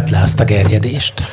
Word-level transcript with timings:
vedd 0.00 0.10
le 0.10 0.20
azt 0.22 0.40
a 0.40 0.44
gerjedést. 0.44 1.28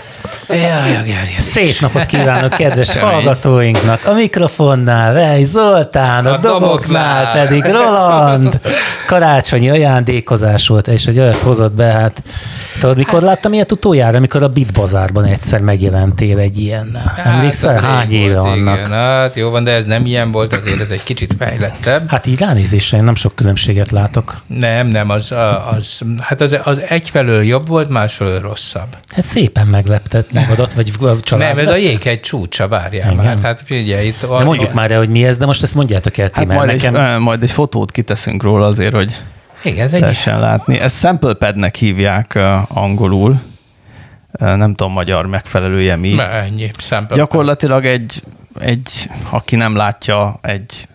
Jaj, 0.49 0.95
a 0.95 1.01
gerjedés. 1.03 1.41
Szép 1.41 1.79
napot 1.79 2.05
kívánok, 2.05 2.53
kedves 2.53 2.97
hallgatóinknak! 2.97 4.05
A 4.05 4.13
mikrofonnál 4.13 5.13
Rej 5.13 5.43
Zoltán, 5.43 6.25
a, 6.25 6.33
A 6.33 6.37
doboknál 6.37 6.59
doboknál 6.59 7.31
pedig 7.31 7.63
Roland. 7.63 8.59
Karácsonyi 9.07 9.69
ajándékozás 9.69 10.67
volt, 10.67 10.87
és 10.87 11.05
egy 11.05 11.19
olyat 11.19 11.37
hozott 11.37 11.73
be, 11.73 11.85
hát 11.85 12.23
tudod, 12.79 12.97
mikor 12.97 13.21
láttam 13.21 13.53
ilyet 13.53 13.71
utoljára, 13.71 14.17
amikor 14.17 14.43
a 14.43 14.47
Bitbazárban 14.47 15.23
egyszer 15.23 15.61
megjelentél 15.61 16.37
egy 16.37 16.57
ilyennel. 16.57 17.13
Emlékszel, 17.23 17.69
az 17.69 17.75
rég 17.75 17.89
hány 17.89 18.11
éve 18.11 18.39
volt, 18.39 18.53
annak? 18.53 18.77
Igen, 18.77 18.91
hát 18.91 19.35
jó 19.35 19.49
van, 19.49 19.63
de 19.63 19.71
ez 19.71 19.85
nem 19.85 20.05
ilyen 20.05 20.31
volt, 20.31 20.53
azért 20.53 20.79
ez 20.79 20.89
egy 20.89 21.03
kicsit 21.03 21.35
fejlettebb. 21.39 22.09
Hát 22.09 22.25
így 22.25 22.39
ránézésre 22.39 22.97
én 22.97 23.03
nem 23.03 23.15
sok 23.15 23.35
különbséget 23.35 23.91
látok. 23.91 24.41
Nem, 24.47 24.87
nem, 24.87 25.09
az, 25.09 25.31
az, 25.71 25.99
hát 26.19 26.41
az, 26.41 26.55
az 26.63 26.81
egyfelől 26.87 27.43
jobb 27.43 27.67
volt, 27.67 27.89
másfelől 27.89 28.39
rosszabb. 28.39 28.97
Hát 29.07 29.25
szépen 29.25 29.67
meglepted 29.67 30.25
magadat, 30.33 30.73
vagy 30.73 30.91
a 30.99 31.19
család. 31.19 31.55
Nem, 31.55 31.67
ez 31.67 31.73
a 31.73 31.77
jéghegy 31.77 32.19
csúcsa, 32.19 32.67
várjál 32.67 33.11
Igen. 33.11 33.25
már. 33.25 33.39
Hát 33.41 33.61
figyelj, 33.65 34.07
itt... 34.07 34.21
De 34.21 34.43
mondjuk 34.43 34.73
már 34.73 34.91
el, 34.91 34.97
hogy 34.97 35.09
mi 35.09 35.25
ez, 35.25 35.37
de 35.37 35.45
most 35.45 35.63
ezt 35.63 35.75
mondjátok 35.75 36.17
el 36.17 36.29
Hát 36.33 36.53
majd, 36.53 36.67
nekem... 36.67 36.95
egy, 36.95 37.19
majd 37.19 37.43
egy 37.43 37.51
fotót 37.51 37.91
kiteszünk 37.91 38.43
róla 38.43 38.65
azért, 38.65 38.93
hogy 38.93 39.17
Igen, 39.63 39.85
ez 39.85 39.93
egy 39.93 40.01
lehessen 40.01 40.39
látni. 40.39 40.79
Ezt 40.79 40.99
SamplePad-nek 40.99 41.75
hívják 41.75 42.31
uh, 42.35 42.77
angolul. 42.77 43.41
Uh, 44.39 44.55
nem 44.55 44.73
tudom, 44.75 44.91
magyar 44.91 45.25
megfelelője 45.25 45.95
mi. 45.95 46.13
Mert 46.13 46.33
ennyi 46.33 46.69
szempont. 46.77 47.19
Gyakorlatilag 47.19 47.85
egy, 47.85 48.23
egy, 48.59 49.09
aki 49.29 49.55
nem 49.55 49.75
látja, 49.75 50.39
egy 50.41 50.87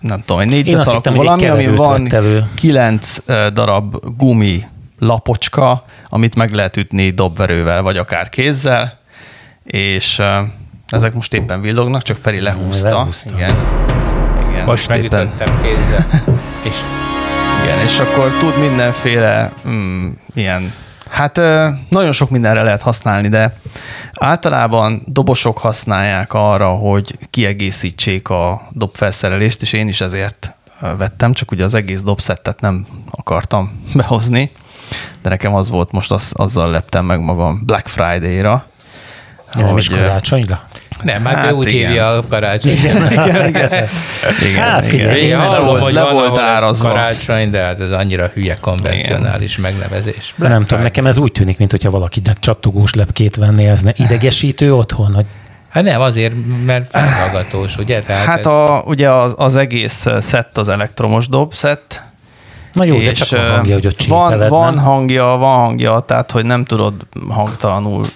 nem 0.00 0.22
tudom, 0.24 0.40
egy 0.40 0.46
Én 0.50 0.54
négyzet 0.54 0.86
alakú 0.86 1.14
valami, 1.14 1.46
ami 1.46 1.66
van 1.66 2.08
kilenc 2.54 3.16
darab 3.52 3.96
gumi 4.16 4.66
lapocska, 4.98 5.84
amit 6.08 6.34
meg 6.34 6.52
lehet 6.52 6.76
ütni 6.76 7.10
dobverővel, 7.10 7.82
vagy 7.82 7.96
akár 7.96 8.28
kézzel, 8.28 8.98
és 9.64 10.22
ezek 10.88 11.14
most 11.14 11.34
éppen 11.34 11.60
villognak, 11.60 12.02
csak 12.02 12.16
Feri 12.16 12.40
lehúzta. 12.40 12.96
Lehúzta. 12.98 13.30
Igen. 13.34 13.54
Igen, 14.50 14.64
Most 14.64 14.90
éppen- 14.90 14.98
megütöttem 14.98 15.60
kézzel. 15.62 16.22
És 16.68 16.74
igen, 17.66 17.78
és 17.78 17.98
akkor 17.98 18.30
tud 18.38 18.58
mindenféle 18.58 19.52
mm, 19.68 20.10
ilyen, 20.34 20.72
hát 21.10 21.36
nagyon 21.88 22.12
sok 22.12 22.30
mindenre 22.30 22.62
lehet 22.62 22.82
használni, 22.82 23.28
de 23.28 23.58
általában 24.20 25.02
dobosok 25.06 25.58
használják 25.58 26.32
arra, 26.32 26.68
hogy 26.68 27.18
kiegészítsék 27.30 28.28
a 28.28 28.68
dobfelszerelést, 28.70 29.62
és 29.62 29.72
én 29.72 29.88
is 29.88 30.00
ezért 30.00 30.54
vettem, 30.98 31.32
csak 31.32 31.50
ugye 31.50 31.64
az 31.64 31.74
egész 31.74 32.02
dobszettet 32.02 32.60
nem 32.60 32.86
akartam 33.10 33.82
behozni, 33.94 34.52
de 35.22 35.28
nekem 35.28 35.54
az 35.54 35.70
volt 35.70 35.92
most, 35.92 36.12
az, 36.12 36.32
azzal 36.36 36.70
leptem 36.70 37.04
meg 37.04 37.20
magam 37.20 37.62
Black 37.64 37.88
Friday-ra. 37.88 38.66
Nem 39.52 39.76
is 39.76 39.88
karácsonyra? 39.88 40.68
Nem, 41.02 41.24
hát, 41.24 41.34
Hát 41.36 41.50
ő 41.50 41.54
úgy 41.54 41.68
igen. 41.68 41.86
hívja 41.88 42.08
a 42.08 42.24
karácsony. 42.28 42.72
igen, 42.72 43.12
igen, 43.12 43.48
igen, 43.48 43.86
Hát 44.70 44.86
figyelj, 44.86 45.20
Én 45.20 45.28
Én 45.28 45.38
hallom, 45.38 45.66
volt, 45.66 45.82
hogy 45.82 45.92
le 45.92 46.10
volt 46.10 46.36
ez 46.38 46.42
árazva. 46.44 46.88
karácsony, 46.88 47.50
de 47.50 47.60
hát 47.62 47.80
ez 47.80 47.90
annyira 47.90 48.30
hülye 48.34 48.56
konvencionális 48.60 49.56
megnevezés. 49.58 50.34
De 50.36 50.48
nem 50.48 50.64
tudom, 50.64 50.82
nekem 50.82 51.06
ez 51.06 51.18
úgy 51.18 51.32
tűnik, 51.32 51.58
mintha 51.58 51.90
valakinek 51.90 52.38
csattogós 52.38 52.94
lepkét 52.94 53.36
venné, 53.36 53.68
ez 53.68 53.80
ne 53.82 53.90
idegesítő 53.96 54.74
otthon, 54.74 55.14
hogy 55.14 55.24
Hát 55.68 55.84
nem, 55.84 56.00
azért, 56.00 56.32
mert 56.66 56.90
felhallgatós, 56.90 57.76
ugye? 57.76 58.02
Tehát 58.02 58.24
Hát 58.26 58.38
ez- 58.38 58.46
a, 58.46 58.82
ugye 58.86 59.10
az, 59.10 59.34
az 59.36 59.56
egész 59.56 60.06
szett 60.18 60.58
az 60.58 60.68
elektromos 60.68 61.28
dobszett, 61.28 62.02
na 62.76 62.84
jó, 62.84 62.96
de 62.96 63.10
és, 63.10 63.18
csak 63.18 63.40
van 63.40 63.50
hangja, 63.50 63.74
hogy 63.74 63.86
ott 63.86 64.02
van, 64.02 64.48
van 64.48 64.74
nem? 64.74 64.84
hangja, 64.84 65.24
van 65.24 65.58
hangja, 65.58 66.00
tehát 66.00 66.30
hogy 66.30 66.44
nem 66.44 66.64
tudod 66.64 66.94
hangtalanul 67.28 68.06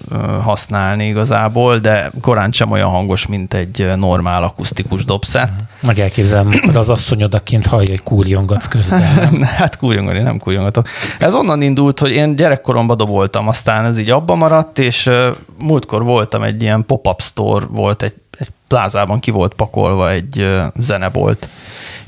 használni 0.43 1.07
igazából, 1.07 1.79
de 1.79 2.11
korán 2.21 2.53
sem 2.53 2.71
olyan 2.71 2.89
hangos, 2.89 3.27
mint 3.27 3.55
egy 3.55 3.91
normál 3.97 4.43
akusztikus 4.43 5.05
dobszett. 5.05 5.51
Meg 5.81 5.99
elképzelem, 5.99 6.49
akkor 6.63 6.77
az 6.77 6.91
asszonyodaként 6.91 7.67
hallja, 7.67 7.91
hogy 7.91 8.03
kúrjongatsz 8.03 8.69
közben. 8.69 9.43
hát 9.59 9.77
kúrjongani, 9.77 10.19
nem 10.19 10.39
kúrjongatok. 10.39 10.89
Ez 11.19 11.35
onnan 11.35 11.63
indult, 11.63 11.99
hogy 11.99 12.11
én 12.11 12.37
gyerekkoromban 12.37 12.97
doboltam, 12.97 13.49
aztán 13.49 13.85
ez 13.85 13.99
így 13.99 14.11
abba 14.11 14.35
maradt, 14.35 14.79
és 14.79 15.11
múltkor 15.59 16.05
voltam 16.05 16.43
egy 16.43 16.63
ilyen 16.63 16.85
pop-up 16.87 17.21
store, 17.21 17.67
volt 17.71 18.03
egy, 18.03 18.15
egy 18.39 18.49
plázában 18.69 19.21
ki 19.21 19.31
volt 19.31 19.55
pakolva 19.55 20.11
egy 20.11 20.47
zenebolt, 20.77 21.49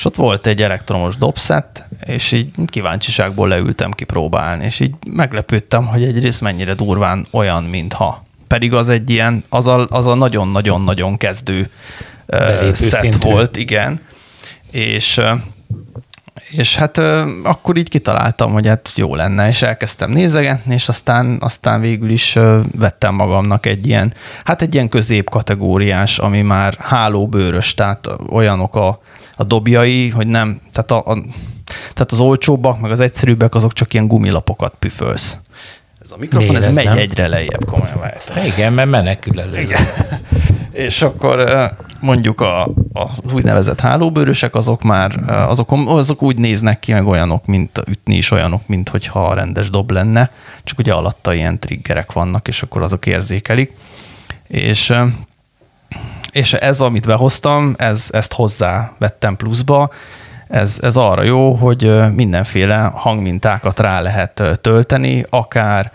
és 0.02 0.08
ott 0.08 0.16
volt 0.16 0.46
egy 0.46 0.62
elektromos 0.62 1.16
dobszett, 1.16 1.82
és 2.04 2.32
így 2.32 2.50
kíváncsiságból 2.66 3.48
leültem 3.48 3.90
kipróbálni, 3.90 4.64
és 4.64 4.80
így 4.80 4.94
meglepődtem, 5.06 5.86
hogy 5.86 6.02
egyrészt 6.02 6.40
mennyire 6.40 6.74
durván 6.74 7.26
olyan, 7.30 7.64
mintha. 7.64 8.24
Pedig 8.46 8.74
az 8.74 8.88
egy 8.88 9.10
ilyen, 9.10 9.44
az 9.48 9.66
a, 9.66 9.86
az 9.90 10.06
a 10.06 10.14
nagyon-nagyon-nagyon 10.14 11.16
kezdő 11.16 11.70
Belépő 12.26 12.74
szett 12.74 13.00
szintű. 13.00 13.30
volt, 13.30 13.56
igen. 13.56 14.00
És 14.70 15.20
és 16.52 16.76
hát 16.76 16.98
akkor 17.42 17.76
így 17.76 17.88
kitaláltam, 17.88 18.52
hogy 18.52 18.66
hát 18.66 18.92
jó 18.96 19.14
lenne, 19.14 19.48
és 19.48 19.62
elkezdtem 19.62 20.10
nézegetni, 20.10 20.74
és 20.74 20.88
aztán, 20.88 21.38
aztán 21.40 21.80
végül 21.80 22.10
is 22.10 22.38
vettem 22.78 23.14
magamnak 23.14 23.66
egy 23.66 23.86
ilyen, 23.86 24.14
hát 24.44 24.62
egy 24.62 24.74
ilyen 24.74 24.88
középkategóriás, 24.88 26.18
ami 26.18 26.42
már 26.42 26.76
hálóbőrös, 26.78 27.74
tehát 27.74 28.08
olyanok 28.30 28.76
a, 28.76 29.00
a 29.36 29.44
dobjai, 29.44 30.08
hogy 30.08 30.26
nem, 30.26 30.60
tehát, 30.72 30.90
a, 30.90 31.12
a, 31.12 31.18
tehát 31.66 32.12
az 32.12 32.20
olcsóbbak, 32.20 32.80
meg 32.80 32.90
az 32.90 33.00
egyszerűbbek, 33.00 33.54
azok 33.54 33.72
csak 33.72 33.94
ilyen 33.94 34.06
gumilapokat 34.06 34.74
püfölsz. 34.78 35.36
Ez 36.02 36.10
a 36.10 36.16
mikrofon, 36.18 36.56
ez 36.56 36.60
Mély, 36.60 36.68
ez 36.68 36.74
megy 36.74 36.84
nem? 36.84 36.98
egyre 36.98 37.26
lejjebb, 37.28 37.64
komolyan 37.64 37.98
váltam. 38.00 38.44
Igen, 38.44 38.72
mert 38.72 38.90
menekül 38.90 39.40
elő. 39.40 39.66
És 40.72 41.02
akkor 41.02 41.38
mondjuk 42.02 42.40
a, 42.40 42.62
a 42.92 43.10
az 43.24 43.32
úgynevezett 43.32 43.80
hálóbőrösek, 43.80 44.54
azok 44.54 44.82
már, 44.82 45.20
ö, 45.26 45.32
azok, 45.32 45.72
azok 45.86 46.22
úgy 46.22 46.38
néznek 46.38 46.78
ki, 46.78 46.92
meg 46.92 47.06
olyanok, 47.06 47.46
mint 47.46 47.82
ütni 47.88 48.16
is 48.16 48.30
olyanok, 48.30 48.66
mint 48.66 48.88
hogyha 48.88 49.34
rendes 49.34 49.70
dob 49.70 49.90
lenne, 49.90 50.30
csak 50.64 50.78
ugye 50.78 50.92
alatta 50.92 51.34
ilyen 51.34 51.58
triggerek 51.58 52.12
vannak, 52.12 52.48
és 52.48 52.62
akkor 52.62 52.82
azok 52.82 53.06
érzékelik. 53.06 53.72
És, 54.46 54.90
ö, 54.90 55.04
és 56.32 56.52
ez, 56.52 56.80
amit 56.80 57.06
behoztam, 57.06 57.74
ez, 57.78 58.08
ezt 58.10 58.32
hozzá 58.32 58.92
vettem 58.98 59.36
pluszba, 59.36 59.90
ez, 60.48 60.78
ez 60.82 60.96
arra 60.96 61.22
jó, 61.22 61.52
hogy 61.52 61.84
ö, 61.84 62.08
mindenféle 62.08 62.90
hangmintákat 62.94 63.80
rá 63.80 64.00
lehet 64.00 64.58
tölteni, 64.60 65.24
akár 65.30 65.92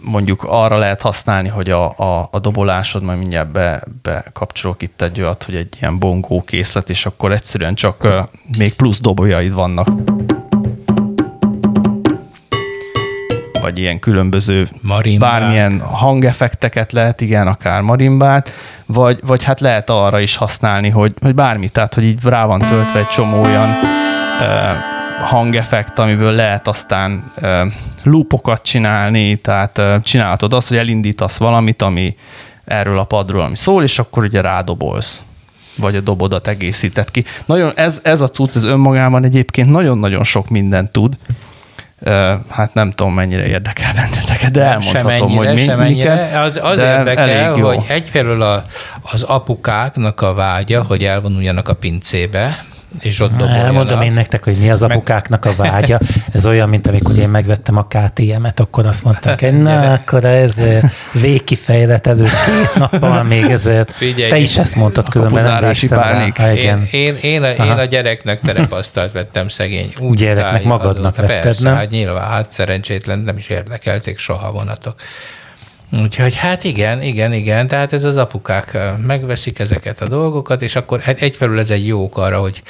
mondjuk 0.00 0.44
arra 0.48 0.78
lehet 0.78 1.00
használni, 1.00 1.48
hogy 1.48 1.70
a, 1.70 1.98
a, 1.98 2.28
a 2.30 2.38
dobolásod, 2.38 3.02
majd 3.02 3.18
mindjárt 3.18 3.50
be, 3.50 3.82
bekapcsolok 4.02 4.82
itt 4.82 5.02
egy 5.02 5.20
olyat, 5.20 5.44
hogy 5.44 5.56
egy 5.56 5.76
ilyen 5.80 5.98
bongó 5.98 6.42
készlet, 6.42 6.90
és 6.90 7.06
akkor 7.06 7.32
egyszerűen 7.32 7.74
csak 7.74 8.04
uh, 8.04 8.12
még 8.58 8.74
plusz 8.74 9.00
doboljaid 9.00 9.52
vannak. 9.52 9.88
Vagy 13.60 13.78
ilyen 13.78 13.98
különböző 13.98 14.68
Marimbák. 14.82 15.30
bármilyen 15.30 15.80
hangeffekteket 15.80 16.92
lehet, 16.92 17.20
igen, 17.20 17.46
akár 17.46 17.80
marimbát, 17.80 18.52
vagy, 18.86 19.18
vagy 19.22 19.42
hát 19.42 19.60
lehet 19.60 19.90
arra 19.90 20.20
is 20.20 20.36
használni, 20.36 20.90
hogy, 20.90 21.14
hogy 21.20 21.34
bármi, 21.34 21.68
tehát 21.68 21.94
hogy 21.94 22.04
így 22.04 22.18
rá 22.24 22.44
van 22.44 22.58
töltve 22.58 22.98
egy 22.98 23.08
csomó 23.08 23.42
olyan 23.42 23.68
uh, 24.40 24.95
hangeffekt, 25.18 25.98
amiből 25.98 26.32
lehet 26.32 26.68
aztán 26.68 27.32
uh, 27.42 27.60
loopokat 28.02 28.62
csinálni, 28.62 29.36
tehát 29.36 29.78
uh, 29.78 30.02
csinálhatod 30.02 30.52
azt, 30.52 30.68
hogy 30.68 30.76
elindítasz 30.76 31.36
valamit, 31.36 31.82
ami 31.82 32.16
erről 32.64 32.98
a 32.98 33.04
padról, 33.04 33.42
ami 33.42 33.56
szól, 33.56 33.82
és 33.82 33.98
akkor 33.98 34.24
ugye 34.24 34.40
rádobolsz 34.40 35.22
vagy 35.76 35.96
a 35.96 36.00
dobodat 36.00 36.48
egészített 36.48 37.10
ki. 37.10 37.24
Nagyon, 37.46 37.72
ez, 37.74 38.00
ez 38.02 38.20
a 38.20 38.28
cucc, 38.28 38.56
ez 38.56 38.64
önmagában 38.64 39.24
egyébként 39.24 39.70
nagyon-nagyon 39.70 40.24
sok 40.24 40.48
mindent 40.48 40.90
tud. 40.90 41.16
Uh, 42.00 42.12
hát 42.50 42.74
nem 42.74 42.90
tudom, 42.90 43.14
mennyire 43.14 43.46
érdekel 43.46 43.92
benneteket, 43.94 44.50
de 44.50 44.62
elmondhatom, 44.62 45.10
Semennyire, 45.10 45.46
hogy 45.46 45.54
mi, 45.54 45.64
semennyire. 45.64 46.14
miket. 46.14 46.36
Az, 46.36 46.58
az 46.62 46.76
de 46.76 46.98
érdekel, 46.98 47.28
elég 47.28 47.58
jó. 47.58 47.66
hogy 47.66 47.84
egyfelől 47.88 48.42
a, 48.42 48.62
az 49.02 49.22
apukáknak 49.22 50.20
a 50.20 50.34
vágya, 50.34 50.82
hogy 50.82 51.04
elvonuljanak 51.04 51.68
a 51.68 51.74
pincébe, 51.74 52.64
és 53.00 53.20
ott 53.20 53.30
doboljanak. 53.30 53.64
Elmondom 53.64 54.00
én 54.00 54.12
nektek, 54.12 54.44
hogy 54.44 54.56
mi 54.58 54.70
az 54.70 54.82
apukáknak 54.82 55.44
a 55.44 55.54
vágya. 55.56 55.98
Ez 56.32 56.46
olyan, 56.46 56.68
mint 56.68 56.86
amikor 56.86 57.18
én 57.18 57.28
megvettem 57.28 57.76
a 57.76 57.86
KTM-et, 57.86 58.60
akkor 58.60 58.86
azt 58.86 59.04
mondták, 59.04 59.40
hogy 59.40 59.62
na, 59.62 59.92
akkor 59.92 60.24
ez 60.24 60.62
végkifejlet 61.12 62.06
előtt 62.06 62.28
két 62.46 62.74
nappal 62.74 63.22
még 63.22 63.44
ezért. 63.44 63.92
Figyelj, 63.92 64.30
Te 64.30 64.38
is 64.38 64.58
ezt 64.58 64.74
mondtad 64.76 65.08
különben, 65.08 65.46
emlékszem 65.46 65.98
rá. 65.98 66.28
Há, 66.34 66.52
Én, 66.52 66.88
én, 66.90 67.16
én, 67.20 67.42
a, 67.42 67.50
én 67.50 67.70
a 67.70 67.84
gyereknek 67.84 68.40
terepasztalt 68.40 69.12
vettem 69.12 69.48
szegény. 69.48 69.92
Úgy 70.00 70.18
Gyereknek 70.18 70.64
magadnak 70.64 71.12
azóta. 71.12 71.26
vetted, 71.26 71.42
Persze, 71.42 71.62
nem? 71.68 71.76
Hát 71.76 71.90
nyilván, 71.90 72.28
hát 72.28 72.50
szerencsétlen 72.50 73.18
nem 73.18 73.36
is 73.36 73.48
érdekelték 73.48 74.18
soha 74.18 74.52
vonatok. 74.52 74.94
Úgyhogy 75.92 76.36
hát 76.36 76.64
igen, 76.64 77.02
igen, 77.02 77.32
igen, 77.32 77.66
tehát 77.66 77.92
ez 77.92 78.04
az 78.04 78.16
apukák 78.16 78.78
megveszik 79.06 79.58
ezeket 79.58 80.00
a 80.00 80.08
dolgokat, 80.08 80.62
és 80.62 80.76
akkor 80.76 81.00
hát 81.00 81.20
egyfelől 81.20 81.58
ez 81.58 81.70
egy 81.70 81.86
jó 81.86 82.02
ok 82.02 82.18
arra, 82.18 82.40
hogy 82.40 82.62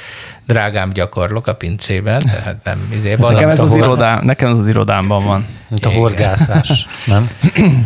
drágám 0.45 0.89
gyakorlok 0.89 1.47
a 1.47 1.53
pincében, 1.53 2.19
tehát 2.19 2.57
nem 2.63 2.89
izé, 2.91 3.15
nekem, 3.19 3.49
ez 3.49 3.59
az 3.59 3.75
irodám, 3.75 4.25
nekem 4.25 4.51
ez 4.51 4.59
az 4.59 4.67
irodámban 4.67 5.25
van. 5.25 5.45
Mint 5.67 5.85
a 5.85 5.89
horgászás, 5.89 6.87
nem? 7.05 7.29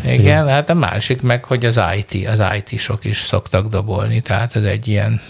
Igen, 0.05 0.47
hát 0.47 0.69
a 0.69 0.73
másik 0.73 1.21
meg, 1.21 1.43
hogy 1.43 1.65
az 1.65 1.79
IT, 1.97 2.27
az 2.27 2.41
IT-sok 2.55 3.05
is 3.05 3.19
szoktak 3.19 3.67
dobolni, 3.67 4.19
tehát 4.19 4.55
ez 4.55 4.63
egy 4.63 4.87
ilyen 4.87 5.21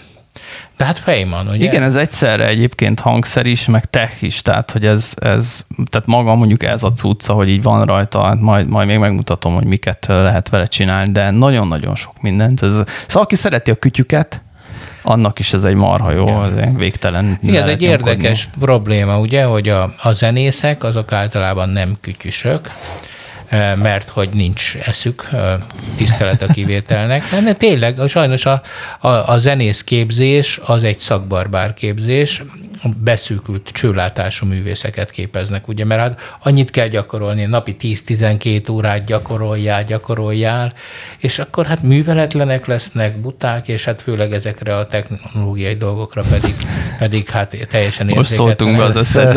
de 0.82 0.88
hát 0.88 0.98
Feynman, 0.98 1.46
ugye? 1.46 1.64
Igen, 1.64 1.82
ez 1.82 1.96
egyszerre 1.96 2.46
egyébként 2.46 3.00
hangszer 3.00 3.46
is, 3.46 3.66
meg 3.66 3.84
tech 3.84 4.22
is, 4.22 4.42
tehát 4.42 4.70
hogy 4.70 4.86
ez, 4.86 5.12
ez 5.16 5.64
tehát 5.90 6.06
maga 6.06 6.34
mondjuk 6.34 6.62
ez 6.62 6.82
a 6.82 6.92
cucca, 6.92 7.32
hogy 7.32 7.48
így 7.48 7.62
van 7.62 7.84
rajta, 7.84 8.22
hát 8.22 8.40
majd, 8.40 8.68
majd 8.68 8.86
még 8.86 8.98
megmutatom, 8.98 9.54
hogy 9.54 9.64
miket 9.64 10.06
lehet 10.08 10.48
vele 10.48 10.66
csinálni, 10.66 11.12
de 11.12 11.30
nagyon-nagyon 11.30 11.94
sok 11.94 12.20
mindent. 12.20 12.62
Ez, 12.62 12.72
szóval 13.06 13.22
aki 13.22 13.34
szereti 13.34 13.70
a 13.70 13.74
kütyüket, 13.74 14.42
annak 15.02 15.38
is 15.38 15.52
ez 15.52 15.64
egy 15.64 15.74
marha 15.74 16.10
jó, 16.10 16.26
ja. 16.26 16.72
végtelen. 16.76 17.38
Igen, 17.42 17.62
ez 17.62 17.68
egy 17.68 17.82
érdekes 17.82 18.48
probléma, 18.60 19.18
ugye, 19.18 19.44
hogy 19.44 19.68
a, 19.68 19.94
a 20.02 20.12
zenészek 20.12 20.84
azok 20.84 21.12
általában 21.12 21.68
nem 21.68 21.96
kütyüsök, 22.00 22.70
mert 23.76 24.08
hogy 24.08 24.28
nincs 24.32 24.76
eszük, 24.76 25.28
tisztelet 25.96 26.42
a 26.42 26.46
kivételnek. 26.52 27.22
De 27.44 27.52
tényleg, 27.52 28.00
sajnos 28.08 28.46
a, 28.46 28.62
a, 29.00 29.08
a 29.08 29.38
zenész 29.38 29.84
képzés 29.84 30.60
az 30.64 30.82
egy 30.82 30.98
szakbarbár 30.98 31.74
képzés, 31.74 32.42
beszűkült 33.02 33.70
csőlátású 33.72 34.46
művészeket 34.46 35.10
képeznek, 35.10 35.68
ugye, 35.68 35.84
mert 35.84 36.00
hát 36.00 36.20
annyit 36.42 36.70
kell 36.70 36.88
gyakorolni, 36.88 37.44
napi 37.44 37.76
10-12 37.80 38.70
órát 38.70 39.04
gyakoroljál, 39.04 39.84
gyakoroljál, 39.84 40.72
és 41.18 41.38
akkor 41.38 41.66
hát 41.66 41.82
műveletlenek 41.82 42.66
lesznek, 42.66 43.20
buták, 43.20 43.68
és 43.68 43.84
hát 43.84 44.02
főleg 44.02 44.32
ezekre 44.32 44.76
a 44.76 44.86
technológiai 44.86 45.74
dolgokra 45.74 46.22
pedig, 46.30 46.54
pedig 46.98 47.28
hát 47.28 47.56
teljesen 47.70 48.10
Most 48.14 48.30
szóltunk 48.30 48.76
be 48.76 48.84
az 48.84 48.96
összes 48.96 49.32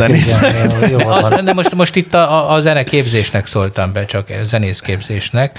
De 1.44 1.52
most, 1.52 1.74
most 1.74 1.96
itt 1.96 2.14
a, 2.14 2.52
a 2.52 2.60
zeneképzésnek 2.60 3.46
szóltam 3.46 3.92
be, 3.92 4.04
csak 4.04 4.28
zenészképzésnek. 4.42 5.58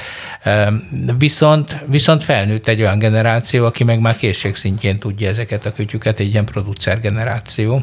Viszont, 1.18 1.76
viszont 1.86 2.24
felnőtt 2.24 2.68
egy 2.68 2.82
olyan 2.82 3.00
generáció, 3.00 3.66
aki 3.66 3.84
meg 3.84 4.00
már 4.00 4.16
készségszintjén 4.16 4.98
tudja 4.98 5.30
ezeket 5.30 5.66
a 5.66 5.74
kütyüket, 5.74 6.20
egy 6.20 6.30
ilyen 6.30 6.46
producer 6.46 7.00
generáció, 7.02 7.77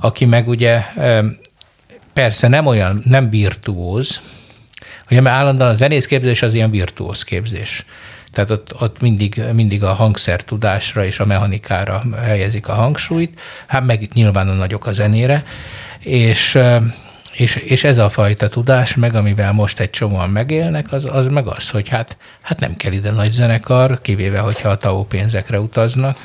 aki 0.00 0.24
meg 0.24 0.48
ugye 0.48 0.82
persze 2.12 2.48
nem 2.48 2.66
olyan, 2.66 3.02
nem 3.04 3.30
virtuóz, 3.30 4.20
ugye 5.10 5.20
mert 5.20 5.36
állandóan 5.36 5.70
a 5.70 5.74
zenészképzés 5.74 6.42
az 6.42 6.54
ilyen 6.54 6.70
virtuóz 6.70 7.22
képzés. 7.22 7.84
Tehát 8.32 8.50
ott, 8.50 8.80
ott 8.80 9.00
mindig, 9.00 9.42
mindig 9.52 9.84
a 9.84 9.92
hangszer 9.92 10.42
tudásra 10.42 11.04
és 11.04 11.20
a 11.20 11.24
mechanikára 11.24 12.02
helyezik 12.22 12.68
a 12.68 12.74
hangsúlyt, 12.74 13.40
hát 13.66 13.86
meg 13.86 14.08
nyilván 14.14 14.48
a 14.48 14.52
nagyok 14.52 14.86
a 14.86 14.92
zenére, 14.92 15.44
és, 15.98 16.58
és, 17.32 17.56
és 17.56 17.84
ez 17.84 17.98
a 17.98 18.08
fajta 18.08 18.48
tudás, 18.48 18.94
meg 18.94 19.14
amivel 19.14 19.52
most 19.52 19.80
egy 19.80 19.90
csomóan 19.90 20.30
megélnek, 20.30 20.92
az, 20.92 21.04
az 21.04 21.26
meg 21.26 21.46
az, 21.46 21.70
hogy 21.70 21.88
hát, 21.88 22.16
hát 22.40 22.60
nem 22.60 22.76
kell 22.76 22.92
ide 22.92 23.10
nagy 23.10 23.30
zenekar, 23.30 24.00
kivéve, 24.00 24.38
hogyha 24.38 24.68
a 24.68 24.76
TAO 24.76 25.04
pénzekre 25.04 25.60
utaznak, 25.60 26.24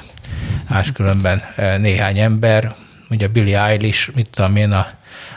máskülönben 0.69 1.42
néhány 1.77 2.19
ember 2.19 2.75
ugye 3.11 3.27
Billy 3.27 3.55
Eilish, 3.55 4.15
mit 4.15 4.29
tudom 4.29 4.55
én, 4.55 4.71
a, 4.71 4.91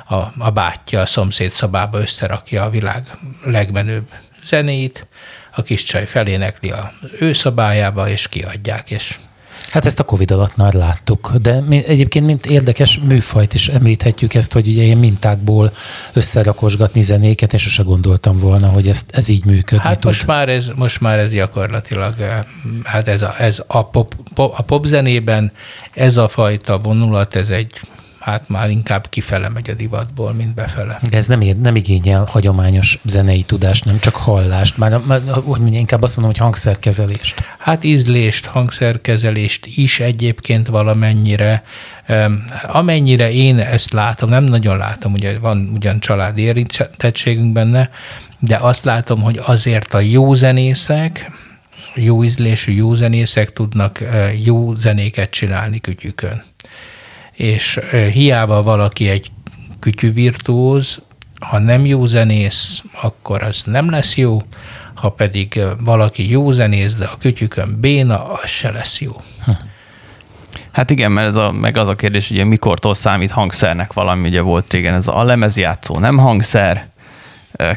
a, 0.07 0.33
a 0.39 0.51
bátyja 0.51 1.01
a 1.01 1.07
szomszéd 1.07 1.51
szobába 1.51 1.99
összerakja 1.99 2.65
a 2.65 2.71
világ 2.71 3.17
legmenőbb 3.45 4.09
zenét, 4.45 5.07
a 5.55 5.63
kis 5.63 5.83
csaj 5.83 6.07
felénekli 6.07 6.71
az 6.71 6.87
ő 7.21 7.33
szobájába, 7.33 8.09
és 8.09 8.29
kiadják, 8.29 8.91
és 8.91 9.19
Hát 9.75 9.87
ezt 9.87 10.01
a 10.01 10.05
Covid 10.05 10.31
alatt 10.31 10.57
már 10.57 10.73
láttuk, 10.73 11.33
de 11.37 11.61
mi, 11.61 11.85
egyébként 11.87 12.27
mint 12.27 12.47
érdekes 12.47 12.99
műfajt 12.99 13.55
is 13.55 13.69
említhetjük 13.69 14.35
ezt, 14.35 14.53
hogy 14.53 14.69
ugye 14.69 14.83
ilyen 14.83 14.99
mintákból 14.99 15.73
összerakosgatni 16.13 17.03
zenéket, 17.03 17.53
és 17.53 17.63
sose 17.63 17.83
gondoltam 17.83 18.39
volna, 18.39 18.69
hogy 18.69 18.89
ezt, 18.89 19.11
ez 19.11 19.29
így 19.29 19.45
működik. 19.45 19.85
Hát 19.85 19.95
tud. 19.95 20.05
most 20.05 20.27
már, 20.27 20.49
ez, 20.49 20.71
most 20.75 21.01
már 21.01 21.19
ez 21.19 21.31
gyakorlatilag, 21.31 22.21
eh, 22.21 22.39
hát 22.85 23.09
ez 23.09 23.23
a, 23.23 23.35
ez 23.39 23.63
a, 23.67 23.83
pop, 23.87 24.15
pop, 24.35 24.55
a 24.57 24.63
popzenében 24.63 25.53
ez 25.93 26.17
a 26.17 26.29
fajta 26.29 26.79
vonulat, 26.79 27.35
ez 27.35 27.49
egy 27.49 27.81
hát 28.25 28.49
már 28.49 28.71
inkább 28.71 29.09
kifele 29.09 29.49
megy 29.49 29.71
a 29.71 29.75
divatból, 29.75 30.33
mint 30.33 30.55
befele. 30.55 30.99
De 31.11 31.17
ez 31.17 31.27
nem, 31.27 31.41
ér, 31.41 31.57
nem 31.57 31.77
igényel 31.77 32.25
hagyományos 32.29 32.99
zenei 33.03 33.43
tudást, 33.43 33.85
nem 33.85 33.99
csak 33.99 34.17
hallást, 34.17 34.77
már, 34.77 34.99
már 35.07 35.21
hogy 35.27 35.61
mondjam, 35.61 35.75
inkább 35.75 36.03
azt 36.03 36.17
mondom, 36.17 36.35
hogy 36.35 36.43
hangszerkezelést. 36.43 37.43
Hát 37.59 37.85
ízlést, 37.85 38.47
hangszerkezelést 38.47 39.67
is 39.67 40.01
egyébként 40.01 40.67
valamennyire, 40.67 41.63
amennyire 42.63 43.33
én 43.33 43.59
ezt 43.59 43.93
látom, 43.93 44.31
nem 44.31 44.45
nagyon 44.45 44.77
látom, 44.77 45.13
ugye 45.13 45.39
van 45.39 45.71
ugyan 45.75 46.01
családi 46.01 46.43
érintettségünk 46.43 47.53
benne, 47.53 47.91
de 48.39 48.57
azt 48.57 48.85
látom, 48.85 49.21
hogy 49.21 49.41
azért 49.45 49.95
a 49.95 50.01
jó 50.01 50.35
zenészek, 50.35 51.31
jó 51.95 52.25
ízlésű 52.25 52.73
jó 52.73 52.95
zenészek 52.95 53.53
tudnak 53.53 54.01
eh, 54.01 54.45
jó 54.45 54.75
zenéket 54.75 55.31
csinálni 55.31 55.81
kütyükön 55.81 56.43
és 57.35 57.81
hiába 58.13 58.63
valaki 58.63 59.09
egy 59.09 59.31
kütyüvirtuóz, 59.81 61.01
ha 61.41 61.59
nem 61.59 61.87
jó 61.87 62.07
zenész, 62.07 62.83
akkor 63.03 63.43
az 63.43 63.63
nem 63.65 63.91
lesz 63.91 64.17
jó, 64.17 64.43
ha 64.95 65.09
pedig 65.09 65.61
valaki 65.79 66.31
jó 66.31 66.51
zenész, 66.51 66.95
de 66.95 67.05
a 67.05 67.17
kütyükön 67.19 67.81
béna, 67.81 68.33
az 68.33 68.49
se 68.49 68.71
lesz 68.71 69.01
jó. 69.01 69.23
Hát 70.73 70.91
igen, 70.91 71.13
mert 71.13 71.27
ez 71.27 71.35
a, 71.35 71.53
meg 71.53 71.77
az 71.77 71.89
a 71.89 71.95
kérdés, 71.95 72.31
ugye 72.31 72.45
mikortól 72.45 72.95
számít 72.95 73.31
hangszernek 73.31 73.93
valami, 73.93 74.29
ugye 74.29 74.41
volt 74.41 74.73
régen 74.73 74.95
ez 74.95 75.09
a 75.09 75.25
lemezjátszó 75.25 75.99
nem 75.99 76.19
hangszer, 76.19 76.89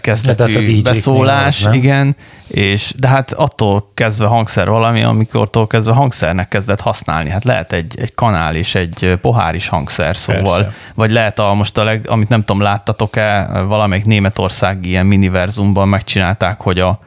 kezdetű 0.02 0.82
beszólás, 0.82 1.66
az, 1.66 1.76
igen, 1.76 2.16
és, 2.48 2.94
de 2.98 3.08
hát 3.08 3.32
attól 3.32 3.92
kezdve 3.94 4.26
hangszer 4.26 4.70
valami, 4.70 5.04
amikortól 5.04 5.68
kezdve 5.68 5.94
hangszernek 5.94 6.48
kezdett 6.48 6.82
használni. 6.82 7.30
Hát 7.30 7.44
lehet 7.44 7.74
egy, 7.74 7.96
egy 8.00 8.14
kanál 8.14 8.56
és 8.56 8.76
egy 8.76 9.18
pohár 9.22 9.56
is 9.56 9.68
hangszer, 9.68 10.18
szóval, 10.18 10.56
Persze. 10.56 10.78
vagy 10.96 11.12
lehet 11.12 11.40
a 11.40 11.54
most 11.54 11.78
a 11.78 11.84
leg, 11.84 12.06
amit 12.10 12.30
nem 12.30 12.44
tudom, 12.44 12.62
láttatok-e, 12.62 13.48
valamelyik 13.68 14.06
németországi 14.06 14.90
ilyen 14.90 15.06
miniverzumban 15.06 15.88
megcsinálták, 15.88 16.60
hogy 16.62 16.80
a, 16.80 17.00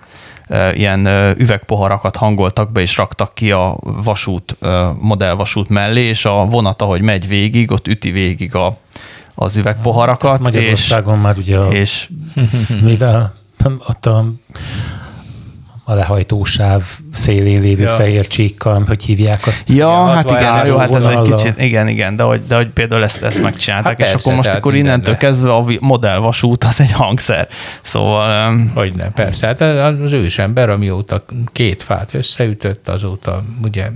ilyen 0.73 1.07
üvegpoharakat 1.39 2.17
hangoltak 2.17 2.73
be, 2.73 2.81
és 2.81 2.97
raktak 2.97 3.35
ki 3.35 3.50
a 3.50 3.77
vasút, 3.83 4.57
modellvasút 5.00 5.69
mellé, 5.69 6.03
és 6.03 6.25
a 6.25 6.45
vonat, 6.45 6.83
ahogy 6.83 7.00
megy 7.00 7.29
végig, 7.29 7.71
ott 7.71 7.89
üti 7.89 8.11
végig 8.11 8.55
a, 8.55 8.79
az 9.44 9.56
üvegpoharakat. 9.56 10.30
Ezt 10.30 10.40
Magyarországon 10.40 11.16
és, 11.16 11.23
már 11.23 11.38
ugye 11.38 11.59
a, 11.59 11.73
és 11.73 12.09
mivel 12.82 13.35
ott 13.87 14.06
a 14.06 14.25
a 15.85 15.94
lehajtósáv 15.94 16.82
szélén 17.12 17.61
lévő 17.61 17.82
ja. 17.82 17.88
fehér 17.88 18.26
csíkkal, 18.26 18.85
hogy 18.87 19.04
hívják 19.04 19.47
azt. 19.47 19.73
Ja, 19.73 20.04
hát 20.06 20.30
igen, 20.30 20.66
jó, 20.66 20.76
hát 20.76 20.94
ez 20.94 21.04
egy 21.04 21.20
kicsit, 21.20 21.61
igen, 21.61 21.88
igen, 21.88 22.16
de 22.16 22.23
hogy, 22.23 22.47
de 22.47 22.56
hogy 22.56 22.68
például 22.68 23.02
ezt, 23.02 23.23
ezt 23.23 23.42
megcsinálták, 23.42 23.87
hát 23.88 23.97
persze, 23.97 24.14
és 24.14 24.20
akkor 24.20 24.35
most 24.35 24.49
akkor 24.49 24.75
innentől 24.75 25.16
kezdve 25.16 25.54
a 25.54 25.64
modellvasút 25.80 26.64
az 26.64 26.80
egy 26.80 26.92
hangszer. 26.92 27.49
Szóval... 27.80 28.56
Hogy 28.75 28.94
ne, 28.94 29.09
persze, 29.09 29.47
hát 29.47 29.61
az 29.61 30.12
ősember, 30.12 30.70
amióta 30.70 31.25
két 31.52 31.82
fát 31.82 32.14
összeütött, 32.14 32.88
azóta 32.88 33.42
ugye 33.64 33.88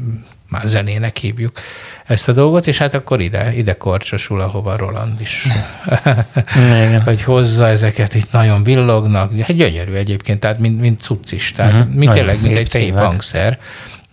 már 0.54 0.66
zenének 0.66 1.16
hívjuk, 1.16 1.60
ezt 2.04 2.28
a 2.28 2.32
dolgot, 2.32 2.66
és 2.66 2.78
hát 2.78 2.94
akkor 2.94 3.20
ide, 3.20 3.52
ide 3.56 3.76
korcsosul, 3.76 4.40
ahova 4.40 4.76
Roland 4.76 5.20
is. 5.20 5.46
Igen. 6.56 7.02
hogy 7.02 7.22
hozza 7.22 7.68
ezeket, 7.68 8.14
itt 8.14 8.32
nagyon 8.32 8.62
villognak. 8.62 9.40
Hát 9.40 9.56
gyönyörű 9.56 9.92
egyébként, 9.92 10.40
tehát 10.40 10.58
mint, 10.58 10.80
mint 10.80 11.00
cucc 11.00 11.32
is, 11.32 11.52
tehát 11.52 11.72
uh-huh. 11.72 11.94
mint 11.94 12.12
tényleg, 12.12 12.36
mint 12.42 12.56
egy 12.56 12.68
szép 12.68 12.94
hangszer 12.94 13.58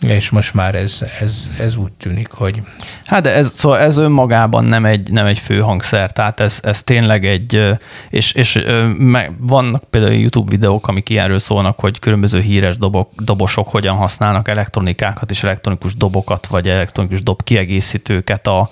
és 0.01 0.29
most 0.29 0.53
már 0.53 0.75
ez, 0.75 1.01
ez, 1.19 1.49
ez 1.59 1.75
úgy 1.75 1.91
tűnik, 1.91 2.31
hogy... 2.31 2.61
Hát 3.05 3.21
de 3.21 3.29
ez, 3.29 3.51
szóval 3.55 3.79
ez 3.79 3.97
önmagában 3.97 4.65
nem 4.65 4.85
egy, 4.85 5.11
nem 5.11 5.25
egy 5.25 5.39
fő 5.39 5.59
hangszer, 5.59 6.11
tehát 6.11 6.39
ez, 6.39 6.59
ez 6.63 6.83
tényleg 6.83 7.25
egy, 7.25 7.77
és, 8.09 8.31
és 8.31 8.63
vannak 9.37 9.83
például 9.89 10.13
YouTube 10.13 10.49
videók, 10.49 10.87
amik 10.87 11.09
ilyenről 11.09 11.39
szólnak, 11.39 11.79
hogy 11.79 11.99
különböző 11.99 12.39
híres 12.39 12.77
dobok, 12.77 13.11
dobosok 13.17 13.69
hogyan 13.69 13.95
használnak 13.95 14.47
elektronikákat 14.47 15.31
és 15.31 15.43
elektronikus 15.43 15.95
dobokat, 15.95 16.47
vagy 16.47 16.69
elektronikus 16.69 17.23
dob 17.23 17.43
kiegészítőket 17.43 18.47
a, 18.47 18.69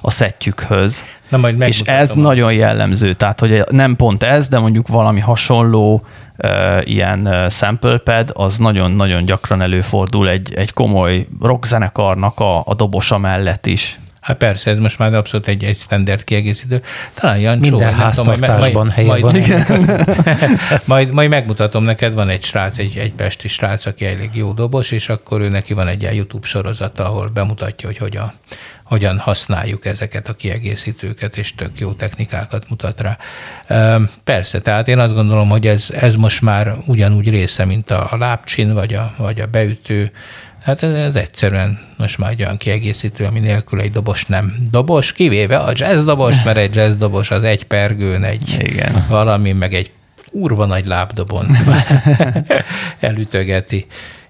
a 0.00 0.10
szettjükhöz. 0.10 1.04
Na, 1.28 1.36
majd 1.36 1.60
és 1.60 1.80
ez 1.80 2.10
a... 2.10 2.14
nagyon 2.20 2.52
jellemző, 2.52 3.12
tehát 3.12 3.40
hogy 3.40 3.64
nem 3.70 3.96
pont 3.96 4.22
ez, 4.22 4.48
de 4.48 4.58
mondjuk 4.58 4.88
valami 4.88 5.20
hasonló 5.20 6.06
ilyen 6.84 7.50
sample 7.50 7.98
pad, 7.98 8.30
az 8.34 8.56
nagyon-nagyon 8.56 9.24
gyakran 9.24 9.62
előfordul 9.62 10.28
egy, 10.28 10.54
egy 10.54 10.72
komoly 10.72 11.26
rockzenekarnak 11.42 12.40
a, 12.40 12.62
a 12.66 12.74
dobosa 12.74 13.18
mellett 13.18 13.66
is. 13.66 13.98
Hát 14.28 14.36
persze, 14.36 14.70
ez 14.70 14.78
most 14.78 14.98
már 14.98 15.14
abszolút 15.14 15.48
egy, 15.48 15.64
egy 15.64 15.76
standard 15.76 16.24
kiegészítő. 16.24 16.82
Talán 17.14 17.38
Jancsó, 17.38 17.60
Minden 17.60 17.94
háztartásban 17.94 18.90
helye 18.90 19.08
majd, 19.08 19.22
van. 19.22 19.34
majd, 20.84 21.10
majd 21.10 21.28
megmutatom 21.28 21.84
neked, 21.84 22.14
van 22.14 22.28
egy 22.28 22.42
srác, 22.42 22.78
egy, 22.78 22.96
egy 22.96 23.12
pesti 23.12 23.48
srác, 23.48 23.86
aki 23.86 24.06
elég 24.06 24.30
jó 24.32 24.52
dobos, 24.52 24.90
és 24.90 25.08
akkor 25.08 25.40
ő 25.40 25.48
neki 25.48 25.74
van 25.74 25.88
egy 25.88 26.02
ilyen 26.02 26.14
YouTube 26.14 26.46
sorozata, 26.46 27.04
ahol 27.04 27.28
bemutatja, 27.28 27.88
hogy 27.88 27.96
hogyan, 27.96 28.32
hogyan 28.88 29.18
használjuk 29.18 29.86
ezeket 29.86 30.28
a 30.28 30.34
kiegészítőket, 30.34 31.36
és 31.36 31.54
tök 31.54 31.78
jó 31.78 31.92
technikákat 31.92 32.68
mutat 32.68 33.00
rá. 33.00 33.18
Persze, 34.24 34.60
tehát 34.60 34.88
én 34.88 34.98
azt 34.98 35.14
gondolom, 35.14 35.48
hogy 35.48 35.66
ez, 35.66 35.88
ez 36.00 36.14
most 36.14 36.42
már 36.42 36.74
ugyanúgy 36.86 37.28
része, 37.28 37.64
mint 37.64 37.90
a, 37.90 38.08
a 38.10 38.16
lábcsin, 38.16 38.74
vagy 38.74 38.94
a, 38.94 39.14
vagy 39.16 39.40
a 39.40 39.46
beütő, 39.46 40.12
Hát 40.62 40.82
ez, 40.82 40.94
ez 40.94 41.16
egyszerűen 41.16 41.78
most 41.96 42.18
már 42.18 42.30
egy 42.30 42.42
olyan 42.42 42.56
kiegészítő, 42.56 43.24
ami 43.24 43.38
nélkül 43.38 43.80
egy 43.80 43.92
dobos 43.92 44.24
nem 44.24 44.54
dobos, 44.70 45.12
kivéve 45.12 45.58
a 45.58 45.72
jazz 45.74 46.04
dobos, 46.04 46.42
mert 46.44 46.56
egy 46.56 46.74
jazz 46.74 46.96
dobos 46.96 47.30
az 47.30 47.44
egy 47.44 47.64
pergőn, 47.64 48.24
egy 48.24 48.56
Igen. 48.60 49.04
valami, 49.08 49.52
meg 49.52 49.74
egy 49.74 49.90
kurva 50.30 50.66
nagy 50.66 50.86
lábdobon 50.86 51.46
elütögeti. 53.00 53.86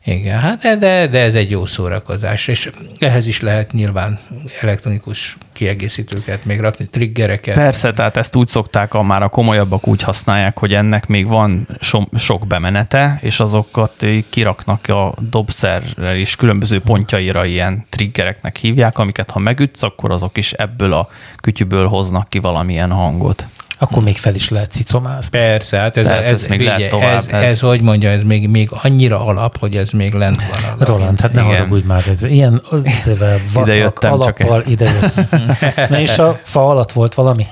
Igen, 0.08 0.38
hát 0.38 0.78
de, 0.78 1.06
de, 1.06 1.18
ez 1.20 1.34
egy 1.34 1.50
jó 1.50 1.66
szórakozás, 1.66 2.48
és 2.48 2.70
ehhez 2.98 3.26
is 3.26 3.40
lehet 3.40 3.72
nyilván 3.72 4.18
elektronikus 4.60 5.36
kiegészítőket 5.52 6.44
még 6.44 6.60
rakni, 6.60 6.86
triggereket. 6.86 7.54
Persze, 7.54 7.92
tehát 7.92 8.16
ezt 8.16 8.36
úgy 8.36 8.48
szokták, 8.48 8.94
a 8.94 9.02
már 9.02 9.22
a 9.22 9.28
komolyabbak 9.28 9.86
úgy 9.86 10.02
használják, 10.02 10.58
hogy 10.58 10.74
ennek 10.74 11.06
még 11.06 11.26
van 11.26 11.68
so, 11.80 12.00
sok 12.16 12.46
bemenete, 12.46 13.18
és 13.22 13.40
azokat 13.40 14.06
kiraknak 14.28 14.88
a 14.88 15.14
dobszerrel 15.30 16.16
is 16.16 16.36
különböző 16.36 16.80
pontjaira 16.80 17.44
ilyen 17.44 17.86
triggereknek 17.88 18.56
hívják, 18.56 18.98
amiket 18.98 19.30
ha 19.30 19.38
megütsz, 19.38 19.82
akkor 19.82 20.10
azok 20.10 20.36
is 20.36 20.52
ebből 20.52 20.92
a 20.92 21.08
kütyüből 21.42 21.86
hoznak 21.86 22.28
ki 22.28 22.38
valamilyen 22.38 22.90
hangot. 22.90 23.46
Akkor 23.78 24.02
még 24.02 24.16
fel 24.16 24.34
is 24.34 24.48
lehet 24.48 24.70
cicomázni. 24.70 25.38
Persze, 25.38 25.76
hát 25.78 25.96
ez, 25.96 26.06
Persze, 26.06 26.28
ez, 26.28 26.34
ezt 26.34 26.48
még 26.48 26.60
ugye, 26.60 26.68
lehet 26.68 26.90
tovább, 26.90 27.18
ez, 27.18 27.26
ez, 27.26 27.42
ez- 27.42 27.60
hogy 27.60 27.80
mondja, 27.80 28.10
ez 28.10 28.22
még, 28.22 28.48
még 28.48 28.68
annyira 28.82 29.24
alap, 29.24 29.58
hogy 29.58 29.76
ez 29.76 29.90
még 29.90 30.12
lent 30.12 30.36
van. 30.36 30.72
a 30.78 30.84
Roland, 30.84 31.20
hát 31.20 31.32
ne 31.32 31.40
haragudj 31.40 31.86
már, 31.86 32.08
ez 32.08 32.24
ilyen 32.24 32.60
az 32.70 32.84
izével 32.86 33.38
vacak 33.54 33.98
alappal 34.00 34.62
ide 34.66 34.84
jössz. 35.00 35.30
Na 35.90 35.98
és 36.00 36.18
a 36.18 36.40
fa 36.44 36.68
alatt 36.68 36.92
volt 36.92 37.14
valami? 37.14 37.46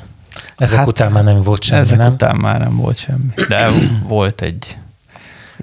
Ezek 0.56 0.78
Hát, 0.78 0.86
után 0.86 1.12
már 1.12 1.24
nem 1.24 1.42
volt 1.42 1.62
semmi, 1.62 1.80
Ezek 1.80 1.98
nem? 1.98 2.12
után 2.12 2.36
már 2.36 2.58
nem 2.58 2.76
volt 2.76 2.98
semmi. 2.98 3.26
De 3.48 3.68
volt 4.08 4.40
egy 4.40 4.76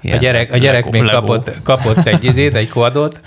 A 0.04 0.06
ilyen 0.06 0.18
gyerek, 0.18 0.52
a 0.52 0.56
gyerek 0.56 0.90
még 0.90 1.02
Lego. 1.02 1.18
kapott, 1.20 1.50
kapott 1.62 2.06
egy 2.06 2.24
izét, 2.24 2.54
egy 2.54 2.68
quadot. 2.68 3.20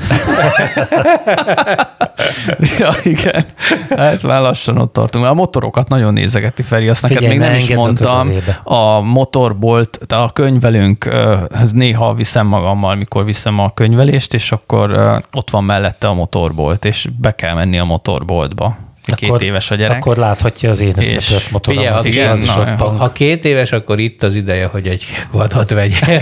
Ja, 2.79 2.93
igen. 3.03 3.45
Hát 3.89 4.23
már 4.23 4.41
lassan 4.41 4.77
ott 4.77 4.93
tartunk. 4.93 5.25
A 5.25 5.33
motorokat 5.33 5.89
nagyon 5.89 6.13
nézegeti 6.13 6.63
Feri, 6.63 6.89
azt 6.89 7.01
neked 7.01 7.17
Figyelj, 7.17 7.37
még 7.37 7.45
ne 7.45 7.51
nem 7.51 7.61
is 7.63 7.69
a 7.69 7.75
mondtam. 7.75 8.27
közelébe. 8.27 8.59
A 8.63 8.99
motorbolt, 9.01 9.99
a 10.07 10.31
könyvelőnkhez 10.33 11.71
néha 11.71 12.13
viszem 12.13 12.47
magammal, 12.47 12.95
mikor 12.95 13.25
viszem 13.25 13.59
a 13.59 13.73
könyvelést, 13.73 14.33
és 14.33 14.51
akkor 14.51 15.01
ott 15.33 15.49
van 15.49 15.63
mellette 15.63 16.07
a 16.07 16.13
motorbolt, 16.13 16.85
és 16.85 17.07
be 17.19 17.35
kell 17.35 17.53
menni 17.53 17.79
a 17.79 17.85
motorboltba. 17.85 18.77
Két 19.15 19.41
éves 19.41 19.71
a 19.71 19.75
gyerek. 19.75 19.97
Akkor 19.97 20.17
láthatja 20.17 20.69
az 20.69 20.79
én 20.79 20.93
összetört 20.97 21.51
motoromat 21.51 22.01
Figyelj, 22.01 22.07
is, 22.07 22.15
igen, 22.15 22.31
az 22.31 22.41
is 22.41 22.53
na, 22.55 22.85
ott 22.85 22.97
ha- 22.97 23.11
két 23.11 23.45
éves, 23.45 23.71
akkor 23.71 23.99
itt 23.99 24.23
az 24.23 24.35
ideje, 24.35 24.65
hogy 24.65 24.87
egy 24.87 25.05
quadot 25.31 25.69
vegye. 25.69 25.95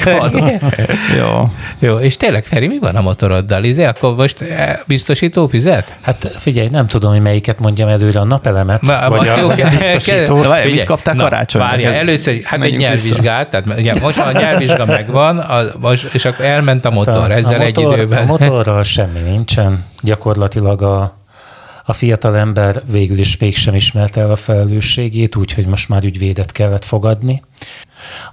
Jó. 1.20 1.50
Jó, 1.80 1.98
és 1.98 2.18
tényleg, 2.18 2.44
Feri, 2.44 2.68
mi 2.68 2.80
van 2.80 2.96
a 2.96 3.02
motoroddal? 3.02 3.64
Izé, 3.64 3.84
akkor 3.84 4.16
most 4.16 4.42
eh, 4.42 4.80
biztosító 4.86 5.48
fizet? 5.48 5.98
Hát 6.02 6.32
figyelj, 6.38 6.68
nem 6.68 6.88
tudom, 6.88 7.12
hogy 7.12 7.22
melyiket 7.22 7.60
mondjam 7.60 7.90
előre, 7.90 8.20
a 8.20 8.24
napelemet, 8.24 8.82
Ma- 8.82 9.10
vagy 9.10 9.28
a 9.28 9.70
biztosítót. 9.70 10.46
Várj, 10.46 10.72
mit 10.72 10.84
kaptál 10.84 11.16
karácsonyra? 11.16 11.68
Várja, 11.68 11.92
először, 11.94 12.40
hát 12.44 12.64
egy 12.64 12.78
nyelvvizsgát, 12.78 13.50
tehát 13.50 13.80
ugye 13.80 13.94
most 14.02 14.20
a 14.20 14.32
nyelvvizsga 14.32 14.86
megvan, 14.98 15.38
az, 15.38 15.72
most, 15.80 16.14
és 16.14 16.26
akkor 16.26 16.46
elment 16.46 16.86
a 16.86 16.90
motor, 16.90 17.32
a, 17.32 17.34
ezzel 17.34 17.60
a 17.60 17.64
egy 17.64 17.76
motor, 17.76 17.94
időben. 17.94 18.24
A 18.24 18.26
motorral 18.26 18.84
semmi 18.84 19.20
nincsen. 19.20 19.86
Gyakorlatilag 20.02 20.82
a, 20.82 21.18
a 21.86 21.94
fiatal 21.94 22.38
ember 22.38 22.84
végül 22.92 23.18
is 23.18 23.38
mégsem 23.38 23.76
ismerte 23.76 24.22
el 24.22 24.32
a 24.32 24.36
felelősségét, 24.36 25.36
úgyhogy 25.36 25.66
most 25.66 25.90
már 25.90 26.04
ügyvédet 26.04 26.52
kellett 26.52 26.84
fogadni. 26.84 27.42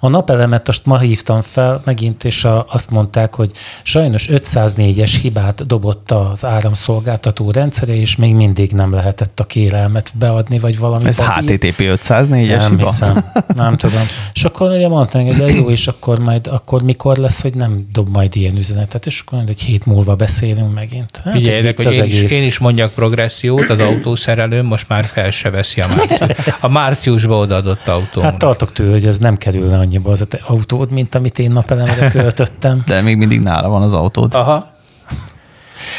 A 0.00 0.08
napelemet 0.08 0.68
azt 0.68 0.86
ma 0.86 0.98
hívtam 0.98 1.40
fel 1.40 1.82
megint, 1.84 2.24
és 2.24 2.44
a, 2.44 2.66
azt 2.68 2.90
mondták, 2.90 3.34
hogy 3.34 3.50
sajnos 3.82 4.28
504-es 4.30 5.18
hibát 5.22 5.66
dobott 5.66 6.10
az 6.10 6.44
áramszolgáltató 6.44 7.50
rendszere, 7.50 7.94
és 7.94 8.16
még 8.16 8.34
mindig 8.34 8.72
nem 8.72 8.92
lehetett 8.92 9.40
a 9.40 9.44
kérelmet 9.44 10.12
beadni, 10.14 10.58
vagy 10.58 10.78
valami 10.78 11.06
Ez 11.06 11.16
papírt. 11.16 11.64
HTTP 11.64 11.80
504-es 11.80 12.56
Nem 12.56 12.70
hiba? 12.70 12.90
hiszem, 12.90 13.24
nem 13.54 13.76
tudom. 13.76 14.02
És 14.34 14.44
akkor 14.44 14.70
ugye 14.70 14.88
mondták, 14.88 15.22
hogy 15.22 15.36
de 15.36 15.46
jó, 15.46 15.70
és 15.70 15.86
akkor 15.88 16.18
majd, 16.18 16.46
akkor 16.46 16.82
mikor 16.82 17.16
lesz, 17.16 17.42
hogy 17.42 17.54
nem 17.54 17.86
dob 17.92 18.08
majd 18.08 18.36
ilyen 18.36 18.56
üzenetet, 18.56 19.06
és 19.06 19.22
akkor 19.26 19.42
egy 19.46 19.60
hét 19.60 19.86
múlva 19.86 20.14
beszélünk 20.14 20.74
megint. 20.74 21.20
Hát, 21.24 21.32
Figyeljenek, 21.34 21.76
vicc 21.76 21.84
hogy 21.84 21.86
az 21.86 22.00
én 22.00 22.04
is, 22.04 22.16
egész. 22.18 22.32
én 22.32 22.46
is 22.46 22.58
mondjak 22.58 22.92
progressziót, 22.92 23.68
az 23.68 23.78
autószerelőm 23.78 24.66
most 24.66 24.88
már 24.88 25.04
fel 25.04 25.30
se 25.30 25.50
veszi 25.50 25.80
a 25.80 25.86
március, 25.96 26.30
a 26.60 26.68
márciusba 26.68 27.38
odaadott 27.38 27.88
autómra. 27.88 28.30
Hát 28.30 28.38
tartok 28.38 28.72
tőle, 28.72 28.90
hogy 28.90 29.06
ez 29.06 29.18
nem 29.18 29.36
kerülne 29.52 29.78
annyiba 29.78 30.10
az 30.10 30.20
a 30.20 30.24
te 30.24 30.40
autód, 30.46 30.90
mint 30.90 31.14
amit 31.14 31.38
én 31.38 31.50
napelemre 31.50 32.08
költöttem. 32.18 32.82
De 32.86 33.00
még 33.00 33.16
mindig 33.16 33.40
nála 33.40 33.68
van 33.68 33.82
az 33.82 33.94
autód. 33.94 34.34
Aha. 34.34 34.70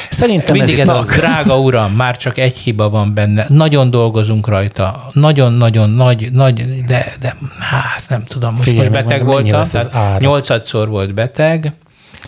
Szerintem 0.10 0.56
Mindig 0.56 0.74
ez 0.80 0.88
ez 0.88 0.96
az, 0.96 1.10
na, 1.10 1.16
drága 1.16 1.60
uram, 1.60 1.92
már 1.92 2.18
csak 2.18 2.38
egy 2.38 2.58
hiba 2.58 2.90
van 2.90 3.14
benne. 3.14 3.46
Nagyon 3.50 3.90
dolgozunk 3.90 4.48
rajta. 4.48 5.08
Nagyon-nagyon 5.14 5.90
nagy, 5.90 6.32
nagy, 6.32 6.84
de, 6.86 7.14
de 7.20 7.36
hát 7.60 8.04
nem 8.10 8.24
tudom, 8.24 8.54
most, 8.54 8.64
Figyelj, 8.64 8.90
most 8.90 9.02
beteg 9.02 9.26
voltam, 9.26 9.62
ára. 9.92 10.18
nyolcadszor 10.20 10.90
volt 10.90 11.14
beteg, 11.14 11.74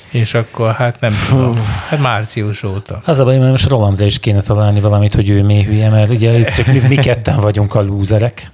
és 0.09 0.33
akkor 0.33 0.73
hát 0.73 0.99
nem 0.99 1.11
tudom, 1.29 1.51
hát 1.89 1.99
március 1.99 2.63
óta. 2.63 3.01
az 3.05 3.19
a 3.19 3.23
baj, 3.23 3.37
mert 3.37 3.51
most 3.51 3.67
Rolandra 3.67 4.05
is 4.05 4.19
kéne 4.19 4.41
találni 4.41 4.79
valamit, 4.79 5.13
hogy 5.13 5.29
ő 5.29 5.43
mély 5.43 5.63
hülye, 5.63 5.89
mert 5.89 6.09
ugye 6.09 6.37
itt 6.37 6.47
csak 6.47 6.65
mi, 6.65 6.81
mi 6.87 6.95
ketten 6.95 7.39
vagyunk 7.39 7.75
a 7.75 7.81
lúzerek. 7.81 8.51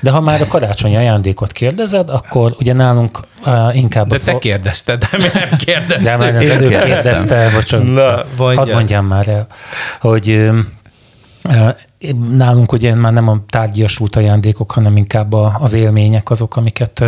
De 0.00 0.10
ha 0.10 0.20
már 0.20 0.40
a 0.40 0.46
karácsonyi 0.46 0.96
ajándékot 0.96 1.52
kérdezed, 1.52 2.10
akkor 2.10 2.56
ugye 2.58 2.72
nálunk 2.72 3.20
uh, 3.44 3.76
inkább 3.76 4.06
De 4.08 4.14
a 4.14 4.18
te 4.18 4.30
szó- 4.32 4.38
kérdezted, 4.38 4.98
de 4.98 5.08
mi 5.16 5.24
nem 5.34 5.58
kérdeztük. 5.58 6.04
De 6.04 6.16
már 6.16 6.34
az 6.34 6.48
előbb 6.48 6.80
kérdezte, 6.80 7.50
bocsánat. 7.54 7.86
Na, 7.86 8.24
mondjad. 8.36 8.64
Hadd 8.66 8.74
mondjam 8.74 9.06
már 9.06 9.28
el, 9.28 9.46
hogy 10.00 10.50
nálunk 12.30 12.72
ugye 12.72 12.94
már 12.94 13.12
nem 13.12 13.28
a 13.28 13.40
tárgyiasult 13.48 14.16
ajándékok, 14.16 14.70
hanem 14.70 14.96
inkább 14.96 15.32
az 15.32 15.72
élmények 15.72 16.30
azok, 16.30 16.56
amiket 16.56 17.04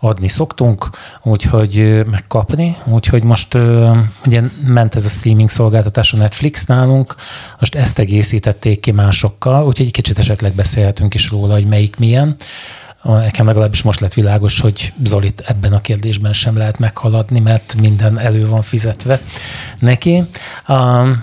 adni 0.00 0.28
szoktunk, 0.28 0.90
úgyhogy 1.22 2.02
megkapni. 2.10 2.76
Úgyhogy 2.84 3.24
most 3.24 3.58
ugye 4.26 4.42
ment 4.66 4.94
ez 4.94 5.04
a 5.04 5.08
streaming 5.08 5.48
szolgáltatás 5.48 6.12
a 6.12 6.16
Netflix 6.16 6.66
nálunk, 6.66 7.14
most 7.58 7.74
ezt 7.74 7.98
egészítették 7.98 8.80
ki 8.80 8.90
másokkal, 8.90 9.66
úgyhogy 9.66 9.86
egy 9.86 9.92
kicsit 9.92 10.18
esetleg 10.18 10.52
beszélhetünk 10.52 11.14
is 11.14 11.30
róla, 11.30 11.52
hogy 11.52 11.66
melyik 11.66 11.96
milyen. 11.96 12.36
Nekem 13.02 13.46
legalábbis 13.46 13.82
most 13.82 14.00
lett 14.00 14.14
világos, 14.14 14.60
hogy 14.60 14.92
Zolit 15.04 15.40
ebben 15.46 15.72
a 15.72 15.80
kérdésben 15.80 16.32
sem 16.32 16.56
lehet 16.56 16.78
meghaladni, 16.78 17.40
mert 17.40 17.74
minden 17.74 18.18
elő 18.18 18.46
van 18.48 18.62
fizetve 18.62 19.20
neki. 19.78 20.24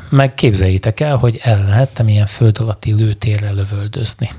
Meg 0.09 0.33
képzeljétek 0.33 0.99
el, 0.99 1.15
hogy 1.15 1.39
el 1.43 1.65
lehettem 1.65 2.07
ilyen 2.07 2.25
föld 2.25 2.57
alatti 2.59 2.93
lőtérrel 2.93 3.53
lövöldözni. 3.53 4.29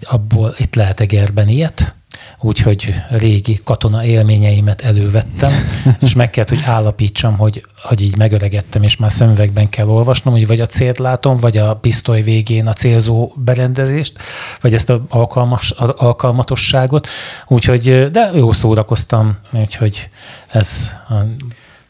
Abból 0.00 0.54
itt 0.58 0.74
lehet 0.74 1.00
Egerben 1.00 1.48
ilyet, 1.48 1.94
úgyhogy 2.40 2.94
régi 3.10 3.60
katona 3.64 4.04
élményeimet 4.04 4.80
elővettem, 4.80 5.52
és 6.00 6.14
meg 6.14 6.30
kellett, 6.30 6.48
hogy 6.48 6.62
állapítsam, 6.64 7.36
hogy, 7.36 7.64
hogy 7.82 8.00
így 8.00 8.16
megöregettem, 8.16 8.82
és 8.82 8.96
már 8.96 9.12
szemüvegben 9.12 9.68
kell 9.68 9.88
olvasnom, 9.88 10.34
hogy 10.34 10.46
vagy 10.46 10.60
a 10.60 10.66
célt 10.66 10.98
látom, 10.98 11.36
vagy 11.36 11.56
a 11.56 11.74
pisztoly 11.74 12.22
végén 12.22 12.66
a 12.66 12.72
célzó 12.72 13.32
berendezést, 13.36 14.18
vagy 14.60 14.74
ezt 14.74 14.90
a 14.90 15.04
alkalmas, 15.08 15.74
az 15.76 15.88
alkalmatosságot. 15.88 17.08
Úgyhogy, 17.46 18.10
de 18.10 18.30
jó 18.34 18.52
szórakoztam, 18.52 19.38
úgyhogy 19.52 20.08
ez 20.48 20.90
a 21.08 21.14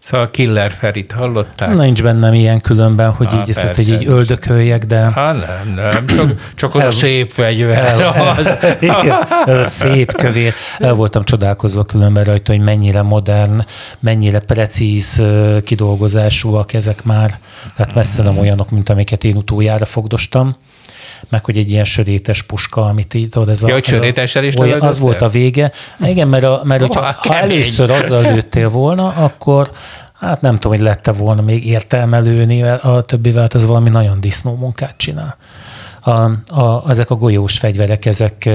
Szóval 0.02 0.30
Killer 0.30 0.70
Ferit 0.70 1.12
hallották? 1.12 1.74
Nincs 1.74 2.02
bennem 2.02 2.34
ilyen 2.34 2.60
különben, 2.60 3.10
hogy 3.10 3.26
Á, 3.30 3.40
így, 3.42 3.50
ezt, 3.50 3.60
hogy 3.60 3.70
persze, 3.74 3.92
így 3.92 4.06
öldököljek, 4.06 4.84
de 4.84 4.96
Hát 4.96 5.46
nem, 5.46 5.74
nem, 5.74 6.06
csak, 6.06 6.52
csak 6.54 6.74
az 6.74 6.84
a 6.84 6.90
szép 6.90 7.30
fegyver. 7.30 7.78
el, 7.78 8.08
Az. 8.38 8.58
igen, 8.80 9.16
szép 9.66 10.12
kövér. 10.16 10.52
El 10.78 10.92
voltam 10.94 11.24
csodálkozva 11.24 11.84
különben 11.84 12.24
rajta, 12.24 12.52
hogy 12.52 12.60
mennyire 12.62 13.02
modern, 13.02 13.64
mennyire 14.00 14.38
precíz 14.38 15.22
kidolgozásúak 15.64 16.72
ezek 16.72 17.04
már. 17.04 17.38
Tehát 17.76 17.94
messze 17.94 18.22
nem 18.22 18.38
olyanok, 18.38 18.70
mint 18.70 18.88
amiket 18.88 19.24
én 19.24 19.36
utoljára 19.36 19.84
fogdostam 19.84 20.56
meg 21.28 21.44
hogy 21.44 21.56
egy 21.56 21.70
ilyen 21.70 21.84
sörétes 21.84 22.42
puska, 22.42 22.84
amit 22.84 23.14
így 23.14 23.28
tudod, 23.28 23.48
ez 23.48 23.62
a... 23.62 23.72
Hogy 23.72 23.84
ez 24.16 24.36
a- 24.36 24.42
is 24.42 24.54
olyan, 24.56 24.80
Az 24.80 24.98
volt 24.98 25.22
a 25.22 25.28
vége. 25.28 25.72
Igen, 26.00 26.28
mert, 26.28 26.44
a, 26.44 26.60
mert 26.64 26.80
hogyha, 26.80 27.00
Vá, 27.00 27.16
ha 27.18 27.36
először 27.36 27.90
azzal 27.90 28.22
lőttél 28.22 28.68
volna, 28.68 29.08
akkor 29.08 29.70
hát 30.20 30.40
nem 30.40 30.54
tudom, 30.54 30.76
hogy 30.76 30.86
lette 30.86 31.12
volna 31.12 31.42
még 31.42 31.66
értelmelőni 31.66 32.62
a 32.62 33.02
többivel, 33.06 33.42
hát 33.42 33.54
ez 33.54 33.66
valami 33.66 33.88
nagyon 33.88 34.20
disznó 34.20 34.54
munkát 34.54 34.94
csinál. 34.96 35.36
A, 36.00 36.10
a, 36.60 36.84
ezek 36.88 37.10
a 37.10 37.14
golyós 37.14 37.58
fegyverek, 37.58 38.06
ezek 38.06 38.48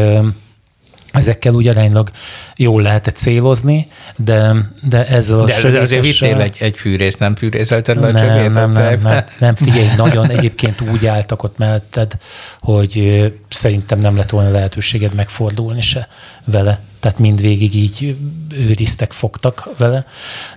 ezekkel 1.15 1.53
úgy 1.53 1.67
aránylag 1.67 2.10
jól 2.55 2.81
lehetett 2.81 3.15
célozni, 3.15 3.88
de, 4.15 4.55
de 4.88 5.07
ezzel 5.07 5.39
a 5.39 5.45
De, 5.45 5.69
de 5.72 5.79
azért 5.79 6.05
vittél 6.05 6.39
egy, 6.39 6.57
egy 6.60 6.77
fűrészt, 6.77 7.19
nem 7.19 7.36
fűrészelted 7.36 7.98
le 7.98 8.07
a 8.07 8.12
nem, 8.12 8.25
nem, 8.25 8.51
nem, 8.51 8.72
nem, 8.72 9.00
nem, 9.01 9.24
nem, 9.39 9.55
figyelj, 9.55 9.88
nagyon 9.98 10.29
egyébként 10.29 10.81
úgy 10.81 11.05
álltak 11.05 11.43
ott 11.43 11.57
melletted, 11.57 12.13
hogy 12.60 13.24
szerintem 13.48 14.00
nem 14.00 14.15
lett 14.15 14.29
volna 14.29 14.51
lehetőséged 14.51 15.13
megfordulni 15.15 15.81
se 15.81 16.07
vele. 16.45 16.79
Tehát 17.00 17.19
mindvégig 17.19 17.75
így 17.75 18.15
őriztek, 18.53 19.12
fogtak 19.12 19.69
vele, 19.77 20.05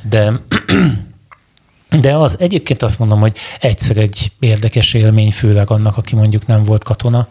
de 0.09 0.33
de 2.01 2.15
az 2.15 2.37
egyébként 2.39 2.83
azt 2.83 2.99
mondom, 2.99 3.21
hogy 3.21 3.37
egyszer 3.61 3.97
egy 3.97 4.33
érdekes 4.39 4.95
élmény, 4.95 5.31
főleg 5.31 5.71
annak, 5.71 5.97
aki 5.97 6.15
mondjuk 6.15 6.47
nem 6.47 6.65
volt 6.65 6.85
katona, 6.85 7.29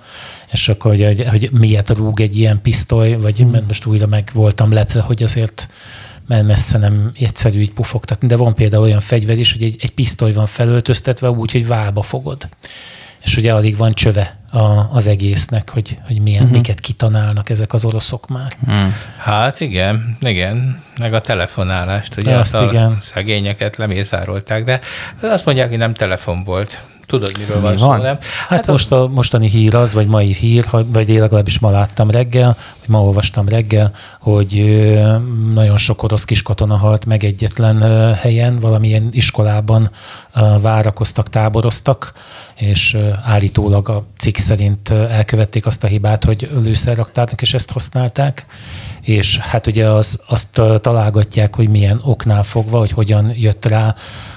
és 0.51 0.69
akkor, 0.69 0.95
hogy, 0.95 1.25
hogy 1.25 1.49
miért 1.51 1.89
rúg 1.89 2.21
egy 2.21 2.37
ilyen 2.37 2.61
pisztoly, 2.61 3.13
vagy 3.13 3.43
mm. 3.43 3.55
most 3.67 3.85
újra 3.85 4.07
meg 4.07 4.29
voltam 4.33 4.71
lepve, 4.71 5.01
hogy 5.01 5.23
azért 5.23 5.69
mert 6.27 6.45
messze 6.45 6.77
nem 6.77 7.11
egyszerű 7.19 7.59
így 7.59 7.71
pufogtatni, 7.71 8.27
de 8.27 8.35
van 8.35 8.55
például 8.55 8.83
olyan 8.83 8.99
fegyver 8.99 9.37
is, 9.37 9.51
hogy 9.51 9.63
egy, 9.63 9.75
egy 9.79 9.91
pisztoly 9.91 10.33
van 10.33 10.45
felöltöztetve 10.45 11.29
úgy, 11.29 11.51
hogy 11.51 11.67
válba 11.67 12.01
fogod. 12.01 12.47
És 13.23 13.37
ugye 13.37 13.53
alig 13.53 13.77
van 13.77 13.93
csöve 13.93 14.39
a, 14.51 14.95
az 14.95 15.07
egésznek, 15.07 15.69
hogy, 15.69 15.97
hogy 16.07 16.21
milyen, 16.21 16.41
uh-huh. 16.41 16.57
miket 16.57 16.79
kitanálnak 16.79 17.49
ezek 17.49 17.73
az 17.73 17.85
oroszok 17.85 18.27
már. 18.27 18.51
Hmm. 18.65 18.95
Hát 19.17 19.59
igen, 19.59 20.17
igen, 20.21 20.83
meg 20.99 21.13
a 21.13 21.19
telefonálást, 21.19 22.17
ugye 22.17 22.35
azt 22.35 22.53
a 22.55 22.63
igen. 22.63 22.97
szegényeket 23.01 23.75
lemészárolták, 23.75 24.63
de 24.63 24.79
azt 25.21 25.45
mondják, 25.45 25.69
hogy 25.69 25.77
nem 25.77 25.93
telefon 25.93 26.43
volt. 26.43 26.81
Tudod, 27.07 27.37
miről 27.37 27.55
Mi 27.55 27.61
van, 27.61 27.75
van 27.77 27.97
szó, 27.97 28.03
nem? 28.03 28.17
Hát, 28.21 28.47
hát 28.47 28.67
most 28.67 28.91
a 28.91 29.07
mostani 29.07 29.49
hír 29.49 29.75
az, 29.75 29.93
vagy 29.93 30.07
mai 30.07 30.33
hír, 30.33 30.65
vagy 30.87 31.09
én 31.09 31.19
legalábbis 31.19 31.59
ma 31.59 31.69
láttam 31.69 32.09
reggel, 32.09 32.57
vagy 32.79 32.89
ma 32.89 33.03
olvastam 33.03 33.47
reggel, 33.47 33.91
hogy 34.19 34.63
nagyon 35.53 35.77
sok 35.77 36.03
orosz 36.03 36.23
kiskatona 36.23 36.77
halt 36.77 37.05
meg 37.05 37.23
egyetlen 37.23 37.81
helyen, 38.13 38.59
valamilyen 38.59 39.07
iskolában 39.11 39.89
várakoztak, 40.61 41.29
táboroztak, 41.29 42.13
és 42.55 42.97
állítólag 43.23 43.89
a 43.89 44.03
cikk 44.17 44.35
szerint 44.37 44.89
elkövették 44.89 45.65
azt 45.65 45.83
a 45.83 45.87
hibát, 45.87 46.23
hogy 46.23 46.49
lőszerraktárnak, 46.53 47.41
és 47.41 47.53
ezt 47.53 47.71
használták 47.71 48.45
és 49.07 49.37
hát 49.37 49.67
ugye 49.67 49.89
az, 49.89 50.21
azt 50.27 50.61
találgatják, 50.81 51.55
hogy 51.55 51.69
milyen 51.69 52.01
oknál 52.03 52.43
fogva, 52.43 52.77
hogy 52.77 52.91
hogyan 52.91 53.31
jött 53.35 53.65
rá 53.65 53.95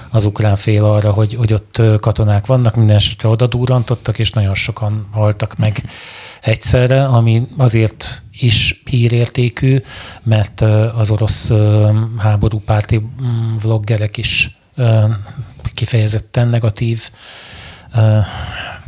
az 0.09 0.25
ukrán 0.25 0.55
fél 0.55 0.83
arra, 0.83 1.11
hogy, 1.11 1.33
hogy 1.33 1.53
ott 1.53 1.81
katonák 1.99 2.45
vannak, 2.45 2.75
minden 2.75 2.95
esetre 2.95 3.29
oda 3.29 3.47
durrantottak, 3.47 4.19
és 4.19 4.31
nagyon 4.31 4.55
sokan 4.55 5.07
haltak 5.11 5.57
meg 5.57 5.83
egyszerre, 6.41 7.05
ami 7.05 7.47
azért 7.57 8.23
is 8.31 8.81
hírértékű, 8.85 9.81
mert 10.23 10.61
az 10.95 11.09
orosz 11.09 11.51
háborúpárti 12.17 12.97
mm, 12.97 13.55
vloggerek 13.61 14.17
is 14.17 14.59
kifejezetten 15.73 16.47
negatív 16.47 17.09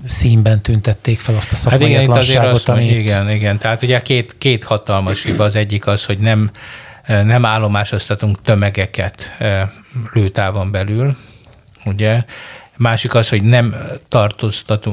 színben 0.06 0.62
tüntették 0.62 1.20
fel 1.20 1.36
azt 1.36 1.52
a 1.52 1.56
szakmaiatlanságot, 1.56 2.68
hát 2.68 2.78
igen, 2.78 2.92
amit... 2.92 2.96
Igen, 2.96 3.30
igen. 3.30 3.58
Tehát 3.58 3.82
ugye 3.82 4.02
két, 4.02 4.36
két 4.38 4.64
hatalmas 4.64 5.24
hiba. 5.24 5.44
Az 5.44 5.56
egyik 5.56 5.88
az, 5.88 6.06
hogy 6.06 6.18
nem, 6.18 6.52
nem 7.08 7.46
állomásoztatunk 7.46 8.42
tömegeket 8.42 9.38
lőtávon 10.14 10.72
belül, 10.72 11.16
ugye, 11.86 12.24
Másik 12.78 13.16
az, 13.16 13.30
hogy 13.30 13.44
nem 13.44 13.76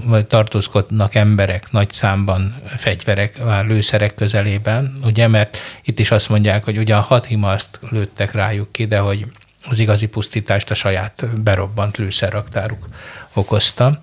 vagy 0.05 0.27
tartózkodnak 0.27 1.15
emberek 1.15 1.71
nagy 1.71 1.91
számban 1.91 2.55
fegyverek, 2.77 3.45
már 3.45 3.67
lőszerek 3.67 4.15
közelében, 4.15 4.93
ugye, 5.05 5.29
mert 5.29 5.57
itt 5.83 5.99
is 5.99 6.11
azt 6.11 6.29
mondják, 6.29 6.65
hogy 6.65 6.79
ugyan 6.79 7.01
hat 7.01 7.27
himaszt 7.27 7.79
lőttek 7.91 8.33
rájuk 8.33 8.73
ki, 8.73 8.87
de 8.87 8.99
hogy 8.99 9.27
az 9.69 9.79
igazi 9.79 10.07
pusztítást 10.07 10.71
a 10.71 10.75
saját 10.75 11.43
berobbant 11.43 11.97
lőszerraktáruk 11.97 12.89
okozta. 13.35 13.99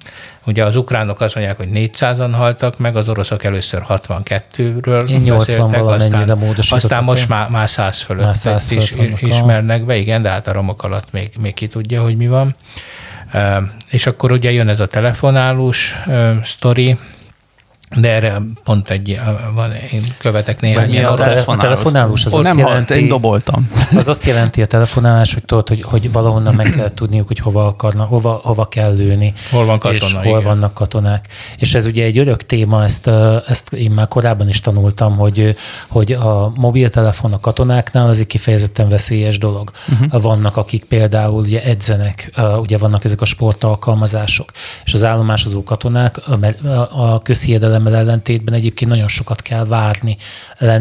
Ugye 0.46 0.66
az 0.66 0.76
ukránok 0.76 1.22
azt 1.22 1.36
mondják, 1.36 1.58
hogy 1.58 1.70
400-an 1.74 2.30
haltak 2.32 2.78
meg, 2.78 2.96
az 2.96 3.10
oroszok 3.10 3.44
először 3.44 3.84
62-ről 3.90 5.10
Én 5.10 5.20
80 5.20 5.74
aztán, 5.74 6.56
aztán 6.70 7.04
most 7.04 7.28
már, 7.28 7.50
már 7.50 7.70
100 7.70 8.02
fölött, 8.02 8.26
már 8.26 8.38
100 8.38 8.68
fölött 8.68 9.22
is 9.22 9.22
ismernek 9.22 9.86
be, 9.86 9.96
igen, 9.96 10.22
de 10.22 10.30
hát 10.30 10.48
a 10.48 10.52
romok 10.52 10.84
alatt 10.84 11.12
még, 11.12 11.32
még 11.40 11.54
ki 11.54 11.68
tudja, 11.68 12.02
hogy 12.02 12.18
mi 12.18 12.28
van. 12.28 12.56
És 13.90 14.06
akkor 14.08 14.32
ugye 14.32 14.52
jön 14.52 14.70
ez 14.70 14.80
a 14.80 14.88
telefonálós 14.88 15.96
sztori, 16.44 16.98
de 17.96 18.10
erre 18.10 18.42
pont 18.64 18.90
egy, 18.90 19.20
van, 19.54 19.72
én 19.92 20.02
követek 20.18 20.62
néhány 20.62 20.92
ilyen. 20.92 21.06
A, 21.06 21.14
telefonálós, 21.14 21.64
a 21.64 21.68
telefonálós 21.68 22.26
az 22.26 22.36
azt 22.36 22.44
nem 22.44 22.58
jelenti, 22.58 22.94
halt, 22.94 23.04
én 23.04 23.08
doboltam. 23.08 23.70
Az 23.98 24.08
azt 24.08 24.26
jelenti 24.26 24.62
a 24.62 24.66
telefonálás, 24.66 25.34
hogy 25.34 25.46
tudod, 25.46 25.68
hogy, 25.68 25.82
hogy 25.82 26.12
valahonnan 26.12 26.54
meg 26.54 26.72
kell 26.76 26.92
tudniuk, 26.94 27.28
hogy 27.28 27.40
hova, 27.40 27.68
akarna, 27.68 28.04
hova, 28.04 28.40
hova 28.44 28.68
kell 28.68 28.96
lőni. 28.96 29.34
Hol 29.52 29.66
van 29.66 29.80
katona, 29.80 30.06
És 30.06 30.14
hol 30.14 30.26
igen. 30.26 30.42
vannak 30.42 30.74
katonák. 30.74 31.28
És 31.58 31.76
ez 31.76 31.86
ugye 31.86 32.04
egy 32.04 32.18
örök 32.18 32.46
téma, 32.46 32.84
ezt, 32.84 33.10
ezt 33.48 33.74
én 33.74 33.92
már 33.92 34.08
korábban 34.08 34.50
is 34.50 34.60
tanultam, 34.60 35.18
hogy, 35.18 35.56
hogy 35.88 36.12
a 36.12 36.52
mobiltelefon 36.56 37.34
a 37.34 37.40
katonáknál 37.40 38.08
az 38.08 38.20
egy 38.20 38.28
kifejezetten 38.28 38.90
veszélyes 38.90 39.38
dolog. 39.38 39.72
Uh-huh. 39.92 40.22
Vannak, 40.22 40.58
akik 40.58 40.84
például 40.84 41.40
ugye 41.40 41.64
edzenek, 41.64 42.32
ugye 42.60 42.78
vannak 42.78 43.04
ezek 43.04 43.22
a 43.22 43.26
sportalkalmazások, 43.26 44.52
és 44.86 44.94
az 44.94 45.04
állomásozó 45.04 45.64
katonák 45.64 46.18
a, 46.28 47.14
a 47.14 47.22
közhiedelem 47.22 47.77
védelemmel 47.78 47.96
ellentétben 47.96 48.54
egyébként 48.54 48.92
nagyon 48.92 49.08
sokat 49.08 49.42
kell 49.42 49.66
várni, 49.66 50.18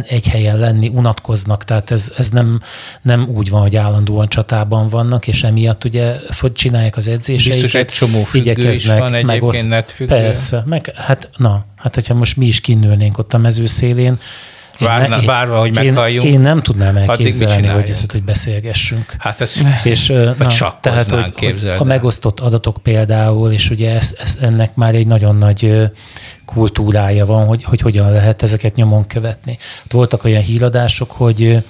egy 0.07 0.29
helyen 0.29 0.57
lenni, 0.59 0.89
unatkoznak, 0.89 1.65
tehát 1.65 1.91
ez, 1.91 2.13
ez 2.17 2.31
nem, 2.31 2.61
nem 3.03 3.29
úgy 3.29 3.51
van, 3.51 3.61
hogy 3.61 3.77
állandóan 3.77 4.29
csatában 4.29 4.89
vannak, 4.89 5.27
és 5.27 5.45
emiatt 5.45 5.85
ugye 5.85 6.17
csinálják 6.53 6.97
az 6.97 7.09
edzéseiket. 7.09 7.63
Biztos 7.63 7.81
egy 7.81 7.87
csomó 7.87 8.25
függő 8.25 8.71
is 8.71 8.87
van 8.87 9.15
netfüggő. 9.67 10.15
Persze, 10.15 10.63
meg, 10.67 10.93
hát 10.95 11.29
na, 11.37 11.65
hát 11.77 11.95
hogyha 11.95 12.15
most 12.15 12.37
mi 12.37 12.47
is 12.47 12.61
kinülnénk 12.61 13.19
ott 13.19 13.35
a 13.35 13.39
mezőszélén, 13.39 14.19
Várna, 14.79 15.21
én, 15.21 15.27
várva, 15.27 15.59
hogy 15.59 15.73
meghalljunk. 15.73 16.27
Én, 16.27 16.33
én 16.33 16.41
nem 16.41 16.63
tudnám 16.63 16.97
elképzelni, 16.97 17.67
hogy 17.67 17.91
ezt, 17.91 18.13
hogy 18.13 18.23
beszélgessünk. 18.23 19.15
Hát 19.19 19.41
ez 19.41 19.53
és, 19.83 20.09
na, 20.39 20.79
tehát, 20.81 21.11
hogy, 21.11 21.35
hogy 21.39 21.69
a 21.79 21.85
megosztott 21.85 22.41
adatok 22.41 22.77
például, 22.83 23.53
és 23.53 23.71
ugye 23.71 23.95
ez, 23.95 24.17
ez, 24.23 24.39
ennek 24.41 24.75
már 24.75 24.95
egy 24.95 25.07
nagyon 25.07 25.37
nagy 25.37 25.91
kultúrája 26.45 27.27
van, 27.27 27.47
hogy, 27.47 27.65
hogy 27.65 27.81
hogyan 27.81 28.13
lehet 28.13 28.43
ezeket 28.43 28.75
nyomon 28.75 29.07
követni. 29.07 29.59
Voltak 29.91 30.25
olyan 30.25 30.43
híradások, 30.43 31.11
hogy 31.11 31.63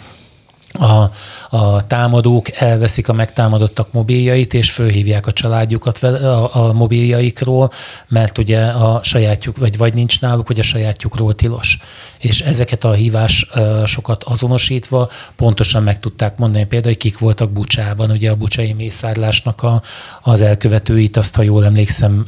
a, 0.73 1.11
a 1.57 1.87
támadók 1.87 2.61
elveszik 2.61 3.09
a 3.09 3.13
megtámadottak 3.13 3.93
mobiljait, 3.93 4.55
és 4.55 4.71
fölhívják 4.71 5.27
a 5.27 5.33
családjukat 5.33 6.03
a, 6.03 6.69
a 6.69 6.73
mobiljaikról, 6.73 7.71
mert 8.09 8.39
ugye 8.39 8.65
a 8.65 9.03
sajátjuk, 9.03 9.57
vagy, 9.57 9.77
vagy 9.77 9.95
nincs 9.95 10.21
náluk, 10.21 10.49
vagy 10.49 10.59
a 10.59 10.63
sajátjukról 10.63 11.35
tilos. 11.35 11.79
És 12.19 12.41
ezeket 12.41 12.85
a 12.85 12.93
hívásokat 12.93 14.25
azonosítva 14.25 15.11
pontosan 15.37 15.83
meg 15.83 15.99
tudták 15.99 16.39
mondani 16.39 16.65
például, 16.65 16.93
hogy 16.93 17.03
kik 17.03 17.19
voltak 17.19 17.51
Bucsában, 17.51 18.11
ugye 18.11 18.31
a 18.31 18.35
bucsai 18.35 18.73
mészárlásnak 18.73 19.63
a, 19.63 19.83
az 20.23 20.41
elkövetőit, 20.41 21.17
azt, 21.17 21.35
ha 21.35 21.43
jól 21.43 21.65
emlékszem, 21.65 22.27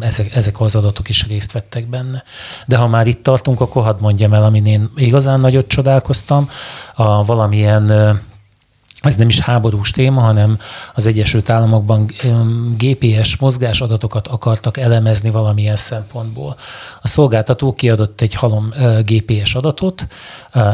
ezek, 0.00 0.34
ezek 0.34 0.60
az 0.60 0.76
adatok 0.76 1.08
is 1.08 1.26
részt 1.26 1.52
vettek 1.52 1.88
benne. 1.88 2.22
De 2.66 2.76
ha 2.76 2.86
már 2.88 3.06
itt 3.06 3.22
tartunk, 3.22 3.60
akkor 3.60 3.82
hadd 3.82 4.00
mondjam 4.00 4.34
el, 4.34 4.44
amin 4.44 4.66
én 4.66 4.90
igazán 4.96 5.40
nagyot 5.40 5.68
csodálkoztam, 5.68 6.50
a 6.94 7.24
valamilyen 7.24 7.79
ez 9.00 9.16
nem 9.16 9.28
is 9.28 9.40
háborús 9.40 9.90
téma, 9.90 10.20
hanem 10.20 10.58
az 10.94 11.06
Egyesült 11.06 11.50
Államokban 11.50 12.10
GPS 12.76 13.36
mozgás 13.36 13.80
adatokat 13.80 14.26
akartak 14.28 14.76
elemezni 14.76 15.30
valamilyen 15.30 15.76
szempontból. 15.76 16.56
A 17.02 17.08
szolgáltató 17.08 17.72
kiadott 17.72 18.20
egy 18.20 18.34
halom 18.34 18.72
GPS 19.04 19.54
adatot 19.54 20.06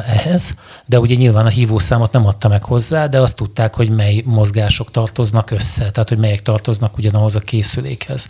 ehhez, 0.06 0.54
de 0.86 1.00
ugye 1.00 1.14
nyilván 1.14 1.46
a 1.46 1.48
hívószámot 1.48 2.12
nem 2.12 2.26
adta 2.26 2.48
meg 2.48 2.64
hozzá, 2.64 3.06
de 3.06 3.20
azt 3.20 3.36
tudták, 3.36 3.74
hogy 3.74 3.90
mely 3.90 4.22
mozgások 4.24 4.90
tartoznak 4.90 5.50
össze, 5.50 5.90
tehát 5.90 6.08
hogy 6.08 6.18
melyek 6.18 6.42
tartoznak 6.42 6.96
ugyanahoz 6.96 7.36
a 7.36 7.40
készülékhez. 7.40 8.28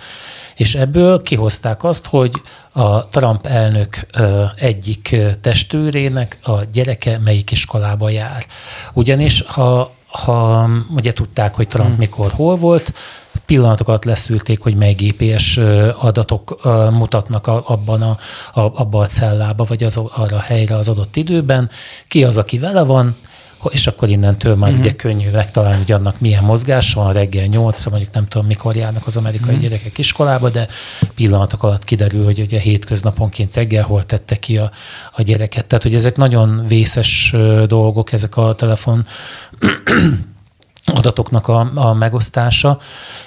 És 0.56 0.74
ebből 0.74 1.22
kihozták 1.22 1.84
azt, 1.84 2.06
hogy 2.06 2.32
a 2.72 3.08
Trump 3.08 3.46
elnök 3.46 4.06
egyik 4.56 5.16
testőrének 5.40 6.38
a 6.42 6.64
gyereke 6.72 7.18
melyik 7.18 7.50
iskolába 7.50 8.10
jár. 8.10 8.46
Ugyanis 8.92 9.42
ha 9.46 9.94
ha 10.24 10.68
ugye 10.94 11.12
tudták, 11.12 11.54
hogy 11.54 11.68
Trump 11.68 11.88
hmm. 11.88 11.98
mikor 11.98 12.32
hol 12.32 12.56
volt, 12.56 12.92
pillanatokat 13.46 14.04
leszűrték, 14.04 14.62
hogy 14.62 14.76
mely 14.76 14.92
GPS 14.92 15.56
adatok 15.98 16.60
mutatnak 16.90 17.46
abban 17.46 18.02
a, 18.02 18.16
a, 18.60 18.60
abba 18.60 19.00
a 19.00 19.06
cellába, 19.06 19.64
vagy 19.64 19.82
az, 19.82 19.96
arra 19.96 20.36
a 20.36 20.40
helyre 20.40 20.76
az 20.76 20.88
adott 20.88 21.16
időben, 21.16 21.70
ki 22.08 22.24
az, 22.24 22.38
aki 22.38 22.58
vele 22.58 22.82
van, 22.82 23.16
és 23.68 23.86
akkor 23.86 24.08
innentől 24.08 24.54
már 24.54 24.70
uh-huh. 24.70 24.84
ugye 24.84 24.94
könnyű 24.94 25.30
megtalálni, 25.30 25.76
hogy 25.76 25.92
annak 25.92 26.20
milyen 26.20 26.44
mozgás 26.44 26.92
van, 26.92 27.12
reggel 27.12 27.46
8 27.46 27.86
mondjuk 27.86 28.12
nem 28.12 28.26
tudom, 28.26 28.46
mikor 28.46 28.76
járnak 28.76 29.06
az 29.06 29.16
amerikai 29.16 29.54
uh-huh. 29.54 29.68
gyerekek 29.68 29.98
iskolába, 29.98 30.50
de 30.50 30.68
pillanatok 31.14 31.62
alatt 31.62 31.84
kiderül, 31.84 32.24
hogy 32.24 32.40
ugye 32.40 32.60
hétköznaponként 32.60 33.54
reggel 33.54 33.84
hol 33.84 34.04
tette 34.04 34.36
ki 34.36 34.56
a, 34.56 34.70
a 35.12 35.22
gyereket. 35.22 35.66
Tehát, 35.66 35.84
hogy 35.84 35.94
ezek 35.94 36.16
nagyon 36.16 36.64
vészes 36.68 37.34
dolgok, 37.66 38.12
ezek 38.12 38.36
a 38.36 38.54
telefon 38.54 39.06
adatoknak 40.94 41.48
a, 41.48 41.70
a 41.74 41.94
megosztása, 41.94 42.78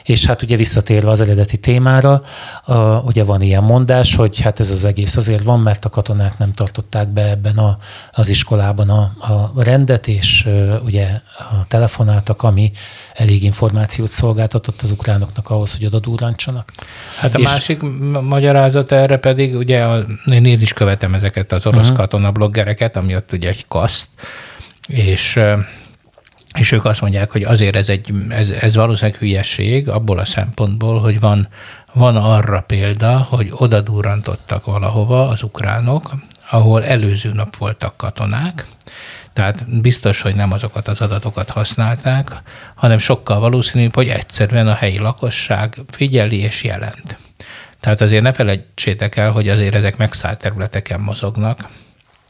és 0.04 0.26
hát 0.26 0.42
ugye 0.42 0.56
visszatérve 0.56 1.10
az 1.10 1.22
eredeti 1.22 1.58
témára, 1.58 2.22
a, 2.66 2.80
ugye 2.80 3.24
van 3.24 3.42
ilyen 3.42 3.64
mondás, 3.64 4.16
hogy 4.16 4.42
hát 4.42 4.60
ez 4.60 4.72
az 4.72 4.86
egész 4.86 5.16
azért 5.16 5.44
van, 5.44 5.60
mert 5.60 5.86
a 5.86 5.90
katonák 5.90 6.38
nem 6.38 6.54
tartották 6.54 7.08
be 7.08 7.30
ebben 7.30 7.58
a, 7.58 7.78
az 8.12 8.30
iskolában 8.30 8.90
a, 8.90 9.02
a 9.20 9.52
rendet, 9.64 10.08
és 10.08 10.46
uh, 10.46 10.76
ugye 10.84 11.22
a 11.38 11.68
telefonáltak, 11.68 12.44
ami 12.44 12.72
elég 13.14 13.44
információt 13.44 14.10
szolgáltatott 14.10 14.82
az 14.82 14.92
ukránoknak 14.92 15.50
ahhoz, 15.50 15.76
hogy 15.76 15.86
oda 15.86 16.00
durrancsanak. 16.00 16.72
Hát 17.18 17.36
a 17.36 17.40
és, 17.40 17.46
másik 17.46 17.82
magyarázat 18.22 18.92
erre 18.92 19.18
pedig, 19.18 19.56
ugye 19.56 19.84
a, 19.84 20.06
én 20.32 20.46
is 20.46 20.74
követem 20.74 21.14
ezeket 21.14 21.52
az 21.52 21.66
orosz 21.66 21.82
uh-huh. 21.82 21.98
katona 21.98 22.32
bloggereket, 22.32 22.96
ami 22.96 23.16
ott 23.16 23.32
ugye 23.32 23.50
egy 23.50 23.66
kaszt, 23.68 24.08
és 24.88 25.40
és 26.58 26.72
ők 26.72 26.86
azt 26.86 27.02
mondják, 27.02 27.32
hogy 27.32 27.44
azért 27.44 27.76
ez, 27.76 27.90
egy, 27.90 28.14
ez, 28.30 28.50
ez 28.50 28.76
valószínűleg 28.76 29.20
hülyeség 29.20 29.90
abból 29.90 30.20
a 30.20 30.26
szempontból, 30.26 31.00
hogy 31.00 31.20
van, 31.20 31.48
van 31.94 32.16
arra 32.16 32.62
példa, 32.62 33.18
hogy 33.18 33.50
oda 33.52 33.82
durrantottak 33.82 34.66
valahova 34.66 35.28
az 35.28 35.44
ukránok, 35.44 36.12
ahol 36.50 36.86
előző 36.86 37.32
nap 37.34 37.56
voltak 37.56 37.98
katonák, 37.98 38.66
tehát 39.34 39.82
biztos, 39.82 40.22
hogy 40.22 40.36
nem 40.36 40.52
azokat 40.52 40.88
az 40.88 41.02
adatokat 41.02 41.50
használták, 41.50 42.32
hanem 42.76 42.98
sokkal 42.98 43.40
valószínűbb, 43.40 43.96
hogy 43.96 44.08
egyszerűen 44.08 44.68
a 44.68 44.74
helyi 44.74 44.98
lakosság 44.98 45.82
figyeli 45.88 46.42
és 46.42 46.64
jelent. 46.64 47.18
Tehát 47.80 48.02
azért 48.02 48.24
ne 48.24 48.34
felejtsétek 48.34 49.16
el, 49.16 49.32
hogy 49.32 49.50
azért 49.50 49.76
ezek 49.76 49.98
megszállt 49.98 50.40
területeken 50.40 51.00
mozognak, 51.00 51.68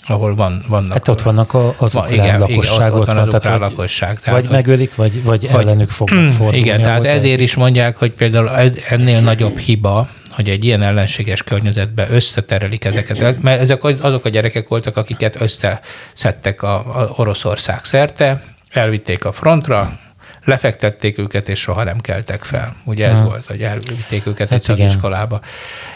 ahol 0.07 0.35
van, 0.35 0.63
vannak. 0.67 0.91
Hát 0.91 1.07
ott 1.07 1.21
vannak 1.21 1.53
az 1.77 1.93
van, 1.93 2.03
ukrán 2.03 2.25
igen, 2.25 2.39
lakosság. 2.39 2.87
Igen, 2.87 2.93
ott, 2.93 2.99
ott 2.99 3.13
van 3.13 3.27
az 3.27 3.33
ukrán 3.33 3.59
vagy, 3.59 3.69
lakosság. 3.69 4.19
Tehát, 4.19 4.41
vagy 4.41 4.49
megölik, 4.49 4.95
vagy, 4.95 5.23
vagy, 5.23 5.51
vagy 5.51 5.61
ellenük 5.61 5.89
fognak 5.89 6.31
fordulni. 6.31 6.57
Igen, 6.57 6.81
tehát 6.81 7.05
ezért 7.05 7.39
is 7.39 7.55
mondják, 7.55 7.97
hogy 7.97 8.11
például 8.11 8.49
ez, 8.49 8.73
ennél 8.89 9.19
nagyobb 9.19 9.57
hiba, 9.57 10.09
hogy 10.29 10.49
egy 10.49 10.65
ilyen 10.65 10.81
ellenséges 10.81 11.43
környezetbe 11.43 12.07
összeterelik 12.09 12.85
ezeket, 12.85 13.41
mert 13.41 13.61
ezek 13.61 13.83
azok 13.83 14.25
a 14.25 14.29
gyerekek 14.29 14.67
voltak, 14.67 14.97
akiket 14.97 15.41
összeszedtek 15.41 16.61
a, 16.61 16.75
a 16.75 17.13
Oroszország 17.15 17.85
szerte, 17.85 18.43
elvitték 18.69 19.25
a 19.25 19.31
frontra, 19.31 19.89
lefektették 20.43 21.17
őket, 21.17 21.49
és 21.49 21.59
soha 21.59 21.83
nem 21.83 21.99
keltek 21.99 22.43
fel. 22.43 22.75
Ugye 22.85 23.07
ez 23.07 23.13
ha. 23.13 23.23
volt, 23.23 23.45
hogy 23.45 23.61
elvitték 23.61 24.25
őket 24.25 24.49
hát 24.49 24.69
egy 24.69 24.79
iskolába. 24.79 25.41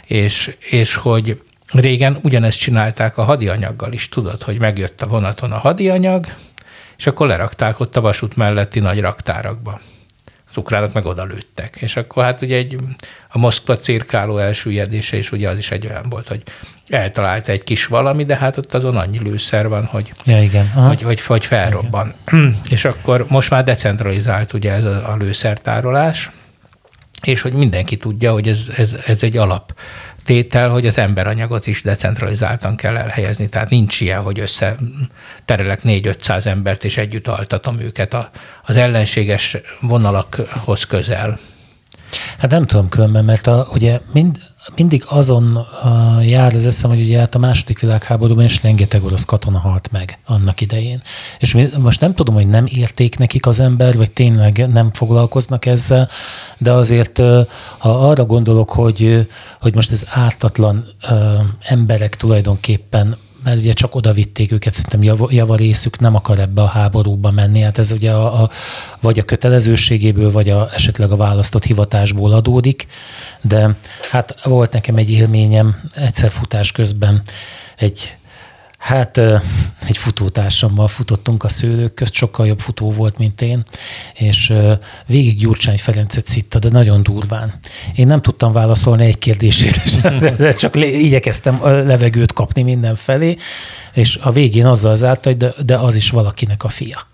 És, 0.08 0.56
és 0.60 0.96
hogy 0.96 1.42
Régen 1.74 2.20
ugyanezt 2.22 2.60
csinálták 2.60 3.18
a 3.18 3.24
hadianyaggal 3.24 3.94
is, 3.94 4.10
tudod, 4.10 4.44
hogy 4.44 4.60
megjött 4.60 5.02
a 5.02 5.08
vonaton 5.08 5.52
a 5.52 5.58
hadianyag, 5.58 6.26
és 6.98 7.08
akkor 7.08 7.28
lerakták 7.28 7.80
ott 7.80 7.96
a 7.96 8.02
vasút 8.02 8.36
melletti 8.36 8.80
nagy 8.80 9.00
raktárakba. 9.00 9.80
Az 10.50 10.58
ukránok 10.58 10.94
meg 10.94 11.06
oda 11.06 11.24
lőttek. 11.24 11.78
És 11.80 11.96
akkor 11.96 12.24
hát 12.24 12.42
ugye 12.42 12.56
egy, 12.56 12.78
a 13.30 13.38
Moszkva 13.38 13.76
cirkáló 13.76 14.38
elsüllyedése 14.38 15.18
is 15.18 15.32
ugye 15.32 15.50
az 15.50 15.58
is 15.58 15.72
egy 15.72 15.86
olyan 15.86 16.10
volt, 16.10 16.28
hogy 16.28 16.44
eltalálta 16.88 17.52
egy 17.52 17.64
kis 17.64 17.86
valami, 17.86 18.26
de 18.26 18.36
hát 18.36 18.58
ott 18.58 18.74
azon 18.74 18.98
annyi 18.98 19.20
lőszer 19.20 19.68
van, 19.68 19.86
hogy, 19.86 20.12
ja, 20.26 20.42
igen. 20.42 20.70
hogy, 20.70 21.02
hogy, 21.02 21.22
hogy 21.22 21.46
felrobban. 21.46 22.14
Igen. 22.28 22.58
És 22.70 22.86
akkor 22.86 23.26
most 23.30 23.50
már 23.50 23.64
decentralizált 23.64 24.54
ugye 24.54 24.72
ez 24.72 24.84
a, 24.84 25.12
a 25.12 25.16
lőszertárolás, 25.16 26.32
és 27.24 27.42
hogy 27.42 27.54
mindenki 27.54 27.98
tudja, 27.98 28.32
hogy 28.32 28.48
ez, 28.48 28.60
ez, 28.78 28.92
ez 29.06 29.24
egy 29.24 29.38
alap 29.38 29.74
tétel, 30.26 30.70
hogy 30.70 30.88
az 30.88 30.98
emberanyagot 30.98 31.68
is 31.68 31.82
decentralizáltan 31.82 32.76
kell 32.76 32.98
elhelyezni. 32.98 33.50
Tehát 33.50 33.70
nincs 33.70 34.02
ilyen, 34.02 34.22
hogy 34.22 34.40
össze 34.40 34.76
terelek 35.46 35.80
4-500 35.84 36.46
embert, 36.46 36.84
és 36.84 36.98
együtt 36.98 37.28
altatom 37.28 37.80
őket 37.80 38.14
a, 38.14 38.30
az 38.64 38.76
ellenséges 38.76 39.58
vonalakhoz 39.82 40.84
közel. 40.84 41.40
Hát 42.38 42.52
nem 42.52 42.66
tudom 42.66 42.90
különben, 42.90 43.26
mert 43.26 43.48
a, 43.48 43.68
ugye 43.72 44.00
mind, 44.14 44.38
mindig 44.76 45.04
azon 45.08 45.58
uh, 45.58 46.30
jár 46.30 46.54
az 46.54 46.66
eszem, 46.66 46.90
hogy 46.90 47.02
ugye 47.02 47.20
hát 47.20 47.36
a 47.36 47.40
második 47.40 47.80
világháborúban 47.80 48.44
is 48.44 48.64
rengeteg 48.64 49.04
orosz 49.04 49.26
katona 49.26 49.60
halt 49.60 49.92
meg 49.92 50.18
annak 50.26 50.62
idején. 50.62 51.02
És 51.40 51.68
most 51.80 52.00
nem 52.00 52.14
tudom, 52.14 52.36
hogy 52.36 52.48
nem 52.48 52.66
érték 52.68 53.18
nekik 53.18 53.46
az 53.46 53.60
ember, 53.60 53.98
vagy 53.98 54.12
tényleg 54.12 54.70
nem 54.74 54.94
foglalkoznak 54.94 55.66
ezzel, 55.66 56.10
de 56.58 56.72
azért 56.72 57.20
uh, 57.20 57.48
ha 57.78 58.10
arra 58.10 58.26
gondolok, 58.26 58.70
hogy, 58.70 59.28
hogy 59.62 59.76
most 59.76 59.92
ez 59.92 60.06
ártatlan 60.10 60.88
uh, 61.10 61.20
emberek 61.62 62.16
tulajdonképpen 62.16 63.18
mert 63.44 63.60
ugye 63.60 63.74
csak 63.74 63.96
oda 63.96 64.12
vitték 64.12 64.52
őket, 64.52 64.74
szerintem 64.74 65.04
jav, 65.04 65.32
javarészük 65.32 66.00
nem 66.00 66.16
akar 66.16 66.40
ebbe 66.40 66.62
a 66.62 66.68
háborúba 66.68 67.32
menni. 67.32 67.60
Hát 67.60 67.78
ez 67.78 67.92
ugye 67.92 68.12
a, 68.12 68.42
a, 68.44 68.50
vagy 69.02 69.20
a 69.20 69.24
kötelezőségéből, 69.24 70.32
vagy 70.32 70.50
a, 70.50 70.70
esetleg 70.74 71.12
a 71.12 71.16
választott 71.16 71.64
hivatásból 71.64 72.32
adódik. 72.32 72.88
De 73.42 73.76
hát 74.12 74.36
volt 74.44 74.72
nekem 74.72 74.96
egy 74.96 75.12
élményem 75.12 75.82
egyszer 75.94 76.30
futás 76.30 76.72
közben 76.72 77.22
egy 77.78 78.16
Hát 78.84 79.18
egy 79.88 79.98
futótársammal 79.98 80.88
futottunk 80.88 81.44
a 81.44 81.50
szőlők 81.50 81.94
közt, 81.94 82.14
sokkal 82.14 82.48
jobb 82.48 82.60
futó 82.60 82.92
volt, 82.92 83.18
mint 83.18 83.42
én, 83.42 83.66
és 84.14 84.54
végig 85.06 85.38
Gyurcsány 85.38 85.78
Ferencet 85.78 86.26
szitta, 86.26 86.60
de 86.60 86.70
nagyon 86.70 87.04
durván. 87.04 87.54
Én 87.96 88.08
nem 88.08 88.22
tudtam 88.22 88.52
válaszolni 88.52 89.06
egy 89.06 89.18
kérdésére 89.18 89.82
sem, 89.86 90.20
de 90.38 90.54
csak 90.54 90.76
igyekeztem 90.76 91.60
levegőt 91.64 92.34
kapni 92.34 92.62
mindenfelé, 92.62 93.36
és 93.94 94.20
a 94.22 94.32
végén 94.32 94.66
azzal 94.66 94.96
zárt, 94.96 95.24
hogy 95.24 95.38
de, 95.38 95.54
de 95.66 95.78
az 95.78 95.96
is 95.96 96.10
valakinek 96.10 96.64
a 96.64 96.70
fia. 96.70 97.08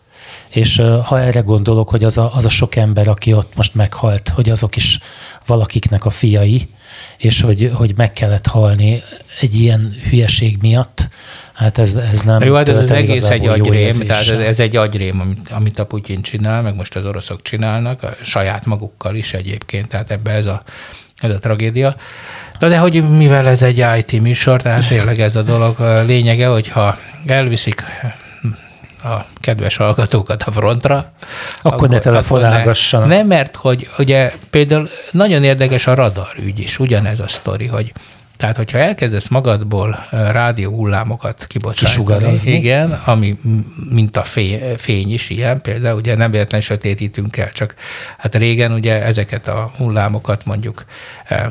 És 0.49 0.81
ha 1.03 1.19
erre 1.19 1.39
gondolok, 1.39 1.89
hogy 1.89 2.03
az 2.03 2.17
a, 2.17 2.35
az 2.35 2.45
a 2.45 2.49
sok 2.49 2.75
ember, 2.75 3.07
aki 3.07 3.33
ott 3.33 3.55
most 3.55 3.75
meghalt, 3.75 4.29
hogy 4.29 4.49
azok 4.49 4.75
is 4.75 4.99
valakiknek 5.45 6.05
a 6.05 6.09
fiai, 6.09 6.69
és 7.17 7.41
hogy, 7.41 7.71
hogy 7.73 7.93
meg 7.95 8.13
kellett 8.13 8.47
halni 8.47 9.03
egy 9.39 9.55
ilyen 9.55 9.95
hülyeség 10.09 10.57
miatt, 10.61 11.09
Hát 11.59 11.77
ez, 11.77 11.95
ez 11.95 12.21
nem 12.21 12.43
Jó, 12.43 12.55
hát 12.55 12.69
ez 12.69 12.77
az 12.77 12.91
egész 12.91 13.23
egy 13.23 13.47
agyrém, 13.47 13.97
tehát 14.07 14.29
ez, 14.29 14.39
ez 14.39 14.59
egy 14.59 14.75
agyrém, 14.75 15.19
amit, 15.19 15.49
amit 15.49 15.79
a 15.79 15.85
Putyin 15.85 16.21
csinál, 16.21 16.61
meg 16.61 16.75
most 16.75 16.95
az 16.95 17.05
oroszok 17.05 17.41
csinálnak, 17.41 18.03
a 18.03 18.09
saját 18.21 18.65
magukkal 18.65 19.15
is 19.15 19.33
egyébként, 19.33 19.87
tehát 19.87 20.11
ebbe 20.11 20.31
ez 20.31 20.45
a, 20.45 20.63
ez 21.17 21.29
a 21.29 21.39
tragédia. 21.39 21.95
Na 22.59 22.67
de 22.67 22.77
hogy 22.77 23.09
mivel 23.09 23.47
ez 23.47 23.61
egy 23.61 23.85
IT 23.97 24.21
műsor, 24.21 24.61
tehát 24.61 24.87
tényleg 24.87 25.19
ez 25.19 25.35
a 25.35 25.41
dolog 25.41 25.79
a 25.79 26.03
lényege, 26.03 26.47
hogyha 26.47 26.97
elviszik 27.25 27.83
a 29.03 29.25
kedves 29.39 29.75
hallgatókat 29.75 30.43
a 30.43 30.51
frontra. 30.51 31.11
Akkor, 31.57 31.73
akkor 31.73 31.89
ne 31.89 31.99
telefonálgassanak. 31.99 33.07
Nem, 33.07 33.27
mert 33.27 33.55
hogy 33.55 33.89
ugye 33.97 34.33
például 34.49 34.89
nagyon 35.11 35.43
érdekes 35.43 35.87
a 35.87 35.93
radar 35.93 36.33
ügy 36.37 36.59
is, 36.59 36.79
ugyanez 36.79 37.19
a 37.19 37.27
sztori, 37.27 37.67
hogy 37.67 37.93
tehát, 38.39 38.55
hogyha 38.55 38.77
elkezdesz 38.77 39.27
magadból 39.27 40.05
rádió 40.11 40.71
hullámokat 40.71 41.45
kibocsátani, 41.47 42.37
igen, 42.43 42.91
ami 43.05 43.37
mint 43.89 44.17
a 44.17 44.23
fény, 44.77 45.13
is 45.13 45.29
ilyen, 45.29 45.61
például 45.61 45.97
ugye 45.97 46.15
nem 46.15 46.31
véletlenül 46.31 46.65
sötétítünk 46.65 47.37
el, 47.37 47.51
csak 47.51 47.75
hát 48.17 48.35
régen 48.35 48.71
ugye 48.71 49.03
ezeket 49.03 49.47
a 49.47 49.71
hullámokat 49.77 50.45
mondjuk 50.45 50.85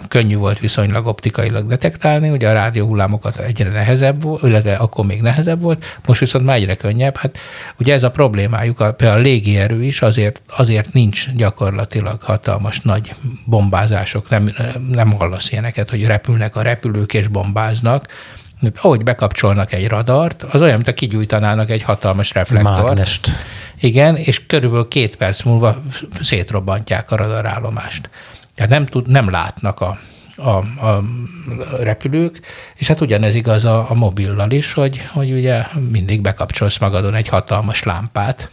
könnyű 0.08 0.36
volt 0.36 0.58
viszonylag 0.58 1.06
optikailag 1.06 1.66
detektálni, 1.66 2.30
ugye 2.30 2.48
a 2.48 2.52
rádió 2.52 2.86
hullámokat 2.86 3.38
egyre 3.38 3.70
nehezebb 3.70 4.22
volt, 4.22 4.42
illetve 4.42 4.74
akkor 4.74 5.06
még 5.06 5.22
nehezebb 5.22 5.60
volt, 5.60 5.98
most 6.06 6.20
viszont 6.20 6.44
már 6.44 6.56
egyre 6.56 6.74
könnyebb. 6.74 7.16
Hát 7.16 7.38
ugye 7.78 7.94
ez 7.94 8.02
a 8.02 8.10
problémájuk, 8.10 8.80
a, 8.80 8.92
például 8.92 9.20
a 9.20 9.22
légierő 9.22 9.82
is 9.84 10.02
azért, 10.02 10.42
azért 10.56 10.92
nincs 10.92 11.30
gyakorlatilag 11.30 12.20
hatalmas 12.22 12.80
nagy 12.80 13.14
bombázások, 13.46 14.30
nem, 14.30 14.50
nem 14.92 15.12
hallasz 15.12 15.50
ilyeneket, 15.50 15.90
hogy 15.90 16.04
repülnek 16.04 16.56
a 16.56 16.62
repülők 16.62 16.76
és 17.06 17.28
bombáznak, 17.28 18.06
ahogy 18.74 19.02
bekapcsolnak 19.02 19.72
egy 19.72 19.88
radart, 19.88 20.42
az 20.42 20.60
olyan, 20.60 20.74
mint 20.74 20.88
a 20.88 20.94
kigyújtanának 20.94 21.70
egy 21.70 21.82
hatalmas 21.82 22.32
reflektort. 22.32 22.82
Mágnest. 22.82 23.30
Igen, 23.80 24.16
és 24.16 24.46
körülbelül 24.46 24.88
két 24.88 25.16
perc 25.16 25.42
múlva 25.42 25.82
szétrobbantják 26.20 27.10
a 27.10 27.16
radarállomást. 27.16 28.10
Tehát 28.54 28.70
nem, 28.70 28.86
tud, 28.86 29.08
nem 29.08 29.30
látnak 29.30 29.80
a, 29.80 29.98
a, 30.36 30.48
a 30.86 31.02
repülők, 31.80 32.40
és 32.74 32.86
hát 32.86 33.00
ugyanez 33.00 33.34
igaz 33.34 33.64
a, 33.64 33.90
a 33.90 33.94
mobillal 33.94 34.50
is, 34.50 34.72
hogy, 34.72 35.06
hogy 35.12 35.32
ugye 35.32 35.62
mindig 35.90 36.20
bekapcsolsz 36.20 36.78
magadon 36.78 37.14
egy 37.14 37.28
hatalmas 37.28 37.82
lámpát, 37.82 38.50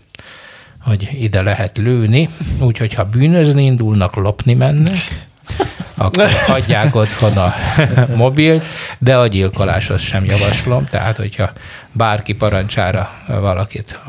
hogy 0.82 1.10
ide 1.20 1.42
lehet 1.42 1.78
lőni, 1.78 2.30
úgyhogy 2.62 2.94
ha 2.94 3.04
bűnözni 3.04 3.66
indulnak, 3.66 4.16
lopni 4.16 4.54
mennek, 4.54 4.98
akkor 5.96 6.30
hagyják 6.32 6.96
otthon 6.96 7.38
a 7.38 7.54
mobilt, 8.16 8.64
de 9.00 9.18
a 9.18 9.28
gyilkoláshoz 9.28 10.02
sem 10.02 10.26
javaslom, 10.26 10.86
tehát 10.86 11.18
hogyha 11.18 11.52
bárki 11.92 12.36
parancsára 12.36 13.12
valakit 13.28 14.00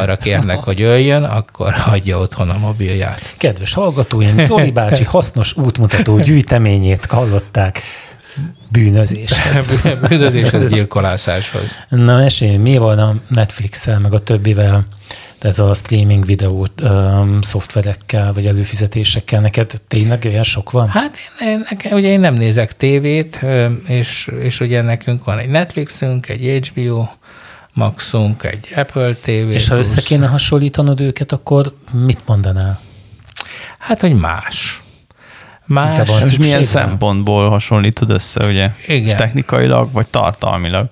arra 0.00 0.16
kérnek, 0.16 0.58
hogy 0.58 0.78
jöjjön, 0.78 1.24
akkor 1.24 1.72
hagyja 1.72 2.18
otthon 2.18 2.50
a 2.50 2.58
mobilját. 2.58 3.32
Kedves 3.36 3.74
hallgatóink, 3.74 4.40
Zoli 4.40 4.70
bácsi 4.70 5.04
hasznos 5.04 5.56
útmutató 5.56 6.18
gyűjteményét 6.18 7.04
hallották 7.04 7.82
bűnözéshez. 8.68 9.82
Bűnözéshez, 10.08 10.68
gyilkolászáshoz. 10.68 11.76
Na 11.88 12.16
mesélj, 12.16 12.56
mi 12.56 12.76
van 12.76 12.98
a 12.98 13.14
Netflix-el, 13.28 13.98
meg 13.98 14.14
a 14.14 14.18
többivel, 14.18 14.84
ez 15.44 15.58
a 15.58 15.74
streaming 15.74 16.24
videó 16.24 16.66
um, 16.82 17.42
szoftverekkel, 17.42 18.32
vagy 18.32 18.46
előfizetésekkel, 18.46 19.40
neked 19.40 19.80
tényleg 19.88 20.24
ilyen 20.24 20.42
sok 20.42 20.70
van? 20.70 20.88
Hát 20.88 21.16
én, 21.40 21.48
én, 21.48 21.64
nekem, 21.70 21.92
ugye 21.92 22.08
én 22.08 22.20
nem 22.20 22.34
nézek 22.34 22.76
tévét, 22.76 23.40
és, 23.86 24.30
és 24.40 24.60
ugye 24.60 24.82
nekünk 24.82 25.24
van 25.24 25.38
egy 25.38 25.48
Netflixünk, 25.48 26.28
egy 26.28 26.70
HBO, 26.74 27.06
Maxunk, 27.72 28.42
egy 28.42 28.72
Apple 28.76 29.14
TV. 29.14 29.50
És 29.50 29.68
ha 29.68 29.76
össze 29.76 30.00
kéne 30.00 30.26
hasonlítanod 30.26 31.00
őket, 31.00 31.32
akkor 31.32 31.74
mit 31.90 32.20
mondanál? 32.26 32.80
Hát, 33.78 34.00
hogy 34.00 34.14
más. 34.14 34.82
Más. 35.66 35.96
De 35.96 36.04
van 36.04 36.28
és 36.28 36.38
milyen 36.38 36.62
szempontból 36.62 37.48
hasonlítod 37.48 38.10
össze, 38.10 38.46
ugye? 38.46 38.70
Igen. 38.86 39.06
És 39.06 39.14
technikailag, 39.14 39.92
vagy 39.92 40.06
tartalmilag? 40.06 40.86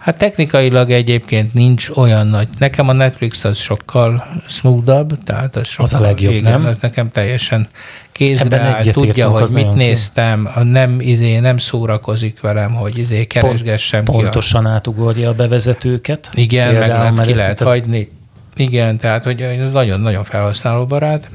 Hát 0.00 0.16
technikailag 0.16 0.90
egyébként 0.90 1.54
nincs 1.54 1.88
olyan 1.94 2.26
nagy. 2.26 2.48
Nekem 2.58 2.88
a 2.88 2.92
Netflix 2.92 3.44
az 3.44 3.58
sokkal 3.58 4.26
smoothabb, 4.46 5.22
tehát 5.24 5.56
az, 5.56 5.66
sokkal, 5.66 5.84
az 5.84 5.94
a 5.94 6.00
legjobb, 6.00 6.32
igen, 6.32 6.60
nem? 6.60 6.66
Az 6.66 6.76
nekem 6.80 7.10
teljesen 7.10 7.68
kézre 8.12 8.60
áll, 8.60 8.82
tudja, 8.82 9.28
hogy 9.28 9.50
mit 9.52 9.74
néztem, 9.74 10.50
ki. 10.54 10.68
nem, 10.68 11.00
izé, 11.00 11.38
nem 11.38 11.56
szórakozik 11.56 12.40
velem, 12.40 12.74
hogy 12.74 12.98
izé 12.98 13.24
keresgessem 13.24 14.04
Pont, 14.04 14.22
Pontosan 14.22 14.66
a... 14.66 14.72
átugorja 14.72 15.28
a 15.28 15.34
bevezetőket. 15.34 16.30
Igen, 16.34 16.68
Például, 16.68 17.10
meg 17.10 17.26
ki 17.26 17.34
lehet 17.34 17.60
hagyni. 17.60 18.08
Igen, 18.56 18.98
tehát 18.98 19.24
hogy 19.24 19.40
ez 19.40 19.72
nagyon-nagyon 19.72 20.24
felhasználóbarát. 20.24 21.28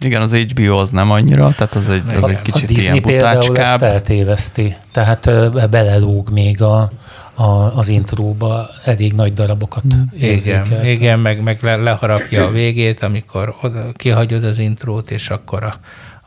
Igen, 0.00 0.22
az 0.22 0.34
HBO 0.34 0.78
az 0.78 0.90
nem 0.90 1.10
annyira, 1.10 1.52
tehát 1.56 1.74
az 1.74 1.88
egy, 1.88 2.02
az 2.22 2.28
egy 2.28 2.42
kicsit 2.42 2.64
a 2.64 2.66
Disney 2.66 2.84
ilyen 2.84 3.02
például 3.02 3.58
ezt 3.58 3.82
eltéveszti, 3.82 4.76
tehát 4.92 5.30
belelóg 5.70 6.30
még 6.30 6.62
a, 6.62 6.90
a, 7.34 7.76
az 7.76 7.88
intróba 7.88 8.70
elég 8.84 9.12
nagy 9.12 9.32
darabokat 9.32 9.84
mm. 9.94 10.00
Igen, 10.12 10.84
igen 10.84 11.18
meg, 11.18 11.42
meg 11.42 11.58
le, 11.62 11.76
leharapja 11.76 12.44
a 12.44 12.50
végét, 12.50 13.02
amikor 13.02 13.54
oda, 13.60 13.92
kihagyod 13.92 14.44
az 14.44 14.58
intrót, 14.58 15.10
és 15.10 15.30
akkor 15.30 15.64
a, 15.64 15.74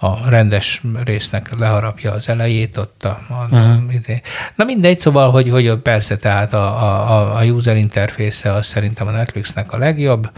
a 0.06 0.30
rendes 0.30 0.82
résznek 1.04 1.60
leharapja 1.60 2.12
az 2.12 2.30
elejét, 2.30 2.78
ott 2.78 3.06
a, 3.06 3.20
a, 3.30 3.56
uh-huh. 3.56 3.93
izé. 3.93 4.22
Na 4.56 4.63
mindegy, 4.63 5.00
szóval, 5.00 5.32
hogy, 5.32 5.50
hogy 5.50 5.76
persze, 5.76 6.15
tehát 6.17 6.54
a, 6.54 6.65
a, 6.84 7.38
a 7.38 7.43
user 7.43 7.78
interfésze 7.78 8.54
az 8.54 8.65
szerintem 8.65 9.08
a 9.08 9.12
Netflixnek 9.12 9.74
a 9.74 9.78
legjobb. 9.78 10.30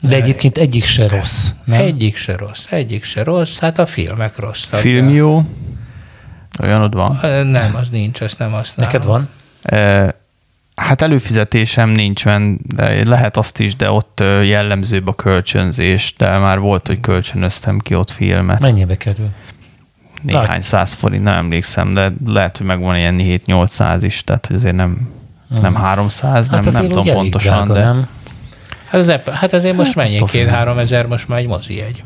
De 0.00 0.16
egyébként 0.16 0.58
egyik 0.58 0.84
se 0.84 1.08
rossz, 1.08 1.50
nem? 1.64 1.80
Egyik 1.80 2.16
se 2.16 2.36
rossz, 2.36 2.66
egyik 2.70 3.04
se 3.04 3.22
rossz, 3.22 3.58
hát 3.58 3.78
a 3.78 3.86
filmek 3.86 4.36
rossz. 4.36 4.64
Film 4.70 5.08
jó? 5.08 5.40
Olyanod 6.62 6.94
van? 6.94 7.18
Nem, 7.46 7.76
az 7.76 7.88
nincs, 7.88 8.20
azt 8.20 8.38
nem 8.38 8.50
használom. 8.50 8.92
Neked 8.92 9.04
van? 9.04 9.28
Hát 10.74 11.02
előfizetésem 11.02 11.88
nincs, 11.88 12.24
de 12.24 13.04
lehet 13.04 13.36
azt 13.36 13.60
is, 13.60 13.76
de 13.76 13.90
ott 13.90 14.20
jellemzőbb 14.42 15.08
a 15.08 15.14
kölcsönzés, 15.14 16.14
de 16.18 16.38
már 16.38 16.58
volt, 16.58 16.86
hogy 16.86 17.00
kölcsönöztem 17.00 17.78
ki 17.78 17.94
ott 17.94 18.10
filmet. 18.10 18.58
Mennyibe 18.58 18.96
kerül? 18.96 19.28
Néhány 20.22 20.46
Lát. 20.46 20.62
száz 20.62 20.92
forint, 20.92 21.22
nem 21.22 21.34
emlékszem, 21.34 21.94
de 21.94 22.12
lehet, 22.26 22.56
hogy 22.56 22.66
megvan 22.66 22.96
ilyen 22.96 23.16
7-800 23.18 23.98
is, 24.00 24.24
tehát 24.24 24.46
hogy 24.46 24.56
azért 24.56 24.74
nem, 24.74 25.10
hmm. 25.48 25.60
nem 25.60 25.74
300, 25.74 26.48
hát 26.48 26.64
nem, 26.64 26.72
nem 26.72 26.88
tudom 26.88 27.14
pontosan, 27.14 27.64
drága, 27.64 27.72
de... 27.72 27.84
Nem? 27.84 28.08
Hát, 28.88 29.00
az, 29.00 29.34
hát 29.34 29.52
azért 29.52 29.76
most 29.76 29.94
hát, 29.94 30.04
mennyi? 30.04 30.24
Két-három 30.24 30.78
ezer 30.78 31.06
most 31.06 31.28
már 31.28 31.38
egy 31.38 31.46
mozi 31.46 31.80
egy. 31.80 32.02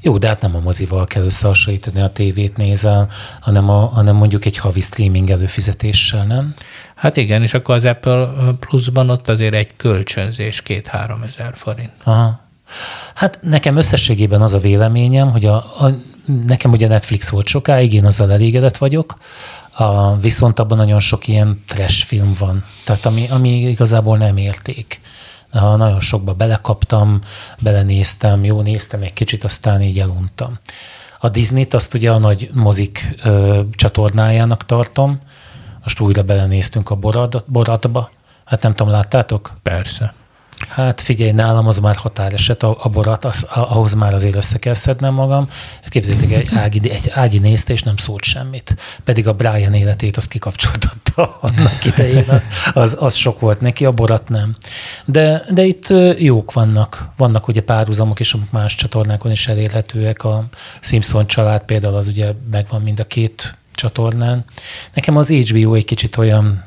Jó, 0.00 0.18
de 0.18 0.28
hát 0.28 0.40
nem 0.40 0.56
a 0.56 0.60
mozival 0.60 1.06
kell 1.06 1.24
összehasonlítani 1.24 2.00
a 2.00 2.12
tévét 2.12 2.56
nézel, 2.56 3.08
hanem, 3.40 3.70
a, 3.70 3.86
hanem 3.86 4.16
mondjuk 4.16 4.44
egy 4.44 4.58
havi 4.58 4.80
streaming 4.80 5.30
előfizetéssel, 5.30 6.24
nem? 6.24 6.54
Hát 6.94 7.16
igen, 7.16 7.42
és 7.42 7.54
akkor 7.54 7.74
az 7.74 7.84
Apple 7.84 8.28
Plus-ban 8.60 9.10
ott 9.10 9.28
azért 9.28 9.54
egy 9.54 9.70
kölcsönzés 9.76 10.62
két-három 10.62 11.22
ezer 11.22 11.50
forint. 11.54 11.92
Aha. 12.04 12.40
Hát 13.14 13.38
nekem 13.42 13.76
összességében 13.76 14.42
az 14.42 14.54
a 14.54 14.58
véleményem, 14.58 15.30
hogy 15.30 15.44
a, 15.44 15.54
a, 15.56 15.96
nekem 16.46 16.72
ugye 16.72 16.88
Netflix 16.88 17.28
volt 17.28 17.46
sokáig, 17.46 17.92
én 17.92 18.04
azzal 18.04 18.32
elégedett 18.32 18.76
vagyok, 18.76 19.18
a, 19.70 20.16
viszont 20.16 20.58
abban 20.58 20.76
nagyon 20.76 21.00
sok 21.00 21.28
ilyen 21.28 21.62
trash 21.66 22.04
film 22.04 22.32
van, 22.38 22.64
tehát 22.84 23.06
ami, 23.06 23.26
ami 23.30 23.50
igazából 23.50 24.16
nem 24.16 24.36
érték. 24.36 25.00
Nagyon 25.60 26.00
sokba 26.00 26.34
belekaptam, 26.34 27.20
belenéztem, 27.58 28.44
jó, 28.44 28.60
néztem 28.60 29.02
egy 29.02 29.12
kicsit, 29.12 29.44
aztán 29.44 29.82
így 29.82 30.00
eluntam. 30.00 30.58
A 31.18 31.28
Disney-t 31.28 31.74
azt 31.74 31.94
ugye 31.94 32.10
a 32.10 32.18
nagy 32.18 32.50
mozik 32.52 33.14
ö, 33.22 33.60
csatornájának 33.70 34.64
tartom, 34.64 35.18
most 35.82 36.00
újra 36.00 36.22
belenéztünk 36.22 36.90
a 36.90 36.98
boradba. 37.46 38.10
Hát 38.44 38.62
nem 38.62 38.74
tudom, 38.74 38.92
láttátok? 38.92 39.52
Persze. 39.62 40.14
Hát 40.68 41.00
figyelj, 41.00 41.30
nálam 41.30 41.66
az 41.66 41.78
már 41.78 41.96
határeset, 41.96 42.62
a, 42.62 42.76
a 42.80 42.88
borat, 42.88 43.24
az, 43.24 43.46
ahhoz 43.50 43.94
már 43.94 44.14
azért 44.14 44.34
össze 44.34 44.58
kell 44.58 44.74
szednem 44.74 45.14
magam. 45.14 45.48
Képzeljétek, 45.88 46.30
egy 46.30 46.48
Ági, 46.54 46.90
egy 46.90 47.10
Ági 47.12 47.38
nézte, 47.38 47.72
és 47.72 47.82
nem 47.82 47.96
szólt 47.96 48.24
semmit. 48.24 48.76
Pedig 49.04 49.28
a 49.28 49.32
Brian 49.32 49.74
életét 49.74 50.16
azt 50.16 50.28
kikapcsoltatta 50.28 51.38
annak 51.40 51.84
idején. 51.84 52.42
Az, 52.72 52.96
az 53.00 53.14
sok 53.14 53.40
volt 53.40 53.60
neki, 53.60 53.84
a 53.84 53.92
borat 53.92 54.28
nem. 54.28 54.56
De, 55.04 55.44
de 55.50 55.64
itt 55.64 55.92
jók 56.18 56.52
vannak. 56.52 57.08
Vannak 57.16 57.48
ugye 57.48 57.62
párhuzamok 57.62 58.20
is, 58.20 58.32
amik 58.32 58.50
más 58.50 58.74
csatornákon 58.74 59.30
is 59.30 59.48
elérhetőek. 59.48 60.24
A 60.24 60.44
Simpson 60.80 61.26
család 61.26 61.62
például 61.62 61.94
az 61.94 62.08
ugye 62.08 62.32
megvan 62.50 62.82
mind 62.82 63.00
a 63.00 63.04
két 63.04 63.56
csatornán. 63.74 64.44
Nekem 64.94 65.16
az 65.16 65.28
HBO 65.28 65.74
egy 65.74 65.84
kicsit 65.84 66.16
olyan, 66.16 66.64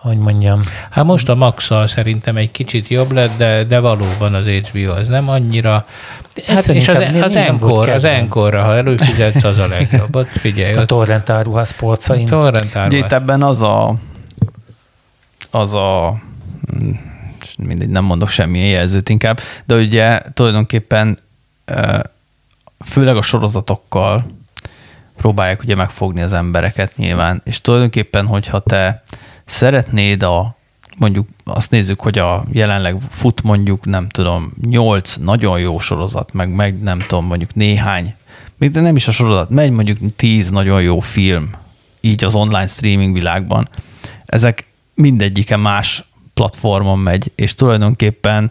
hogy 0.00 0.18
mondjam. 0.18 0.60
Hát 0.90 1.04
most 1.04 1.28
a 1.28 1.34
max 1.34 1.70
szerintem 1.86 2.36
egy 2.36 2.50
kicsit 2.50 2.88
jobb 2.88 3.12
lett, 3.12 3.36
de, 3.36 3.64
de 3.64 3.78
valóban 3.78 4.34
az 4.34 4.46
HBO 4.46 4.92
az 4.92 5.08
nem 5.08 5.28
annyira. 5.28 5.86
Hát 6.46 6.68
és 6.68 6.88
az, 6.88 6.96
az, 7.22 7.34
Encore, 7.34 7.94
az 7.94 8.04
Encore, 8.04 8.60
ha 8.60 8.76
előfizetsz, 8.76 9.44
az 9.44 9.58
a 9.58 9.66
legjobb. 9.66 10.16
Ott 10.16 10.28
figyelj. 10.28 10.74
A 10.74 10.84
torrent 10.84 11.30
áruház 11.30 11.70
polcain. 11.70 12.26
A 12.26 12.28
torrent 12.28 12.76
áruház. 12.76 13.04
Itt 13.04 13.12
ebben 13.12 13.42
az 13.42 13.62
a, 13.62 13.94
az 15.50 15.74
a 15.74 16.14
mindegy, 17.58 17.88
nem 17.88 18.04
mondok 18.04 18.28
semmilyen 18.28 18.68
jelzőt 18.68 19.08
inkább, 19.08 19.40
de 19.64 19.74
ugye 19.74 20.20
tulajdonképpen 20.34 21.18
főleg 22.84 23.16
a 23.16 23.22
sorozatokkal 23.22 24.26
próbálják 25.16 25.62
ugye 25.62 25.74
megfogni 25.74 26.22
az 26.22 26.32
embereket 26.32 26.96
nyilván, 26.96 27.40
és 27.44 27.60
tulajdonképpen, 27.60 28.26
hogyha 28.26 28.58
te 28.58 29.02
szeretnéd 29.48 30.22
a, 30.22 30.56
mondjuk 30.98 31.28
azt 31.44 31.70
nézzük, 31.70 32.00
hogy 32.00 32.18
a 32.18 32.44
jelenleg 32.52 32.96
fut 33.10 33.42
mondjuk, 33.42 33.84
nem 33.84 34.08
tudom, 34.08 34.52
nyolc 34.60 35.16
nagyon 35.16 35.58
jó 35.58 35.78
sorozat, 35.78 36.32
meg, 36.32 36.54
meg 36.54 36.82
nem 36.82 36.98
tudom, 36.98 37.26
mondjuk 37.26 37.54
néhány, 37.54 38.14
még 38.56 38.70
de 38.70 38.80
nem 38.80 38.96
is 38.96 39.08
a 39.08 39.12
sorozat, 39.12 39.50
megy 39.50 39.70
mondjuk 39.70 39.98
tíz 40.16 40.50
nagyon 40.50 40.82
jó 40.82 41.00
film, 41.00 41.50
így 42.00 42.24
az 42.24 42.34
online 42.34 42.66
streaming 42.66 43.14
világban. 43.14 43.68
Ezek 44.26 44.66
mindegyike 44.94 45.56
más 45.56 46.04
platformon 46.34 46.98
megy, 46.98 47.32
és 47.34 47.54
tulajdonképpen 47.54 48.50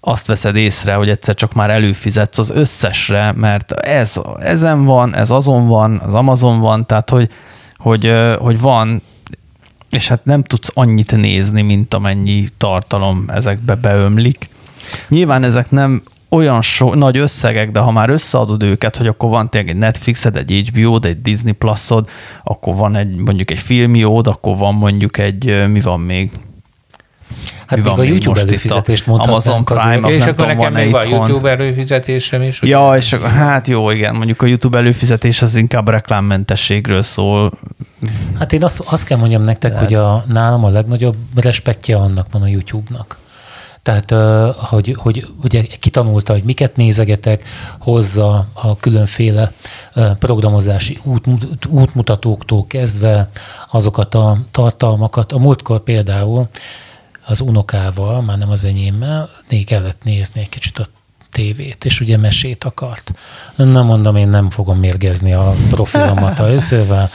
azt 0.00 0.26
veszed 0.26 0.56
észre, 0.56 0.94
hogy 0.94 1.08
egyszer 1.08 1.34
csak 1.34 1.52
már 1.52 1.70
előfizetsz 1.70 2.38
az 2.38 2.50
összesre, 2.50 3.32
mert 3.32 3.72
ez 3.72 4.20
ezen 4.38 4.84
van, 4.84 5.14
ez 5.14 5.30
azon 5.30 5.66
van, 5.66 5.98
az 5.98 6.14
Amazon 6.14 6.60
van, 6.60 6.86
tehát 6.86 7.10
hogy, 7.10 7.30
hogy, 7.76 8.12
hogy 8.38 8.60
van, 8.60 9.02
és 9.90 10.08
hát 10.08 10.24
nem 10.24 10.42
tudsz 10.42 10.70
annyit 10.74 11.16
nézni, 11.16 11.62
mint 11.62 11.94
amennyi 11.94 12.44
tartalom 12.58 13.24
ezekbe 13.28 13.74
beömlik. 13.74 14.48
Nyilván 15.08 15.42
ezek 15.42 15.70
nem 15.70 16.02
olyan 16.28 16.62
so, 16.62 16.94
nagy 16.94 17.16
összegek, 17.16 17.70
de 17.70 17.80
ha 17.80 17.90
már 17.90 18.08
összeadod 18.08 18.62
őket, 18.62 18.96
hogy 18.96 19.06
akkor 19.06 19.30
van 19.30 19.50
tényleg 19.50 19.70
egy 19.70 19.76
Netflixed, 19.76 20.36
egy 20.36 20.70
HBO-d, 20.72 21.04
egy 21.04 21.22
Disney 21.22 21.52
Plus-od, 21.52 22.08
akkor 22.42 22.74
van 22.74 22.96
egy 22.96 23.14
mondjuk 23.14 23.50
egy 23.50 23.58
filmiód, 23.58 24.26
akkor 24.26 24.56
van 24.56 24.74
mondjuk 24.74 25.18
egy, 25.18 25.68
mi 25.68 25.80
van 25.80 26.00
még, 26.00 26.30
Hát 27.66 27.78
még 27.78 27.86
a 27.86 28.02
YouTube 28.02 28.40
előfizetést 28.40 29.06
mondhatnánk. 29.06 29.46
Amazon 29.46 29.64
Prime, 29.64 30.06
az 30.06 30.14
és 30.14 30.26
akkor 30.26 30.46
nekem 30.46 30.72
még 30.72 30.90
van 30.90 31.08
YouTube 31.08 31.50
előfizetésem 31.50 32.42
is. 32.42 32.62
Ja, 32.62 32.92
és 32.96 33.12
akkor, 33.12 33.28
hát 33.28 33.68
jó, 33.68 33.90
igen, 33.90 34.14
mondjuk 34.14 34.42
a 34.42 34.46
YouTube 34.46 34.78
előfizetés 34.78 35.42
az 35.42 35.54
inkább 35.54 35.88
reklámmentességről 35.88 37.02
szól. 37.02 37.52
Hát 38.38 38.52
én 38.52 38.64
azt, 38.64 38.80
azt 38.80 39.04
kell 39.04 39.18
mondjam 39.18 39.42
nektek, 39.42 39.72
De... 39.72 39.78
hogy 39.78 39.94
a, 39.94 40.24
nálam 40.26 40.64
a 40.64 40.68
legnagyobb 40.68 41.16
respektje 41.34 41.96
annak 41.96 42.26
van 42.32 42.42
a 42.42 42.46
YouTube-nak. 42.46 43.18
Tehát, 43.82 44.14
hogy, 44.56 44.94
hogy 44.98 45.26
ugye 45.42 45.62
kitanulta, 45.80 46.32
hogy 46.32 46.42
miket 46.42 46.76
nézegetek, 46.76 47.42
hozza 47.78 48.46
a 48.52 48.76
különféle 48.76 49.52
programozási 50.18 50.98
út, 51.02 51.26
útmutatóktól 51.68 52.66
kezdve 52.66 53.30
azokat 53.70 54.14
a 54.14 54.38
tartalmakat. 54.50 55.32
A 55.32 55.38
múltkor 55.38 55.80
például 55.80 56.48
az 57.26 57.40
unokával, 57.40 58.22
már 58.22 58.38
nem 58.38 58.50
az 58.50 58.64
enyémmel, 58.64 59.30
még 59.48 59.66
kellett 59.66 60.02
nézni 60.02 60.40
egy 60.40 60.48
kicsit 60.48 60.78
a 60.78 60.86
tévét, 61.30 61.84
és 61.84 62.00
ugye 62.00 62.16
mesét 62.16 62.64
akart. 62.64 63.12
Nem 63.56 63.86
mondom, 63.86 64.16
én 64.16 64.28
nem 64.28 64.50
fogom 64.50 64.78
mérgezni 64.78 65.32
a 65.32 65.54
profilomat 65.70 66.38
a 66.38 66.50
összővel, 66.50 67.10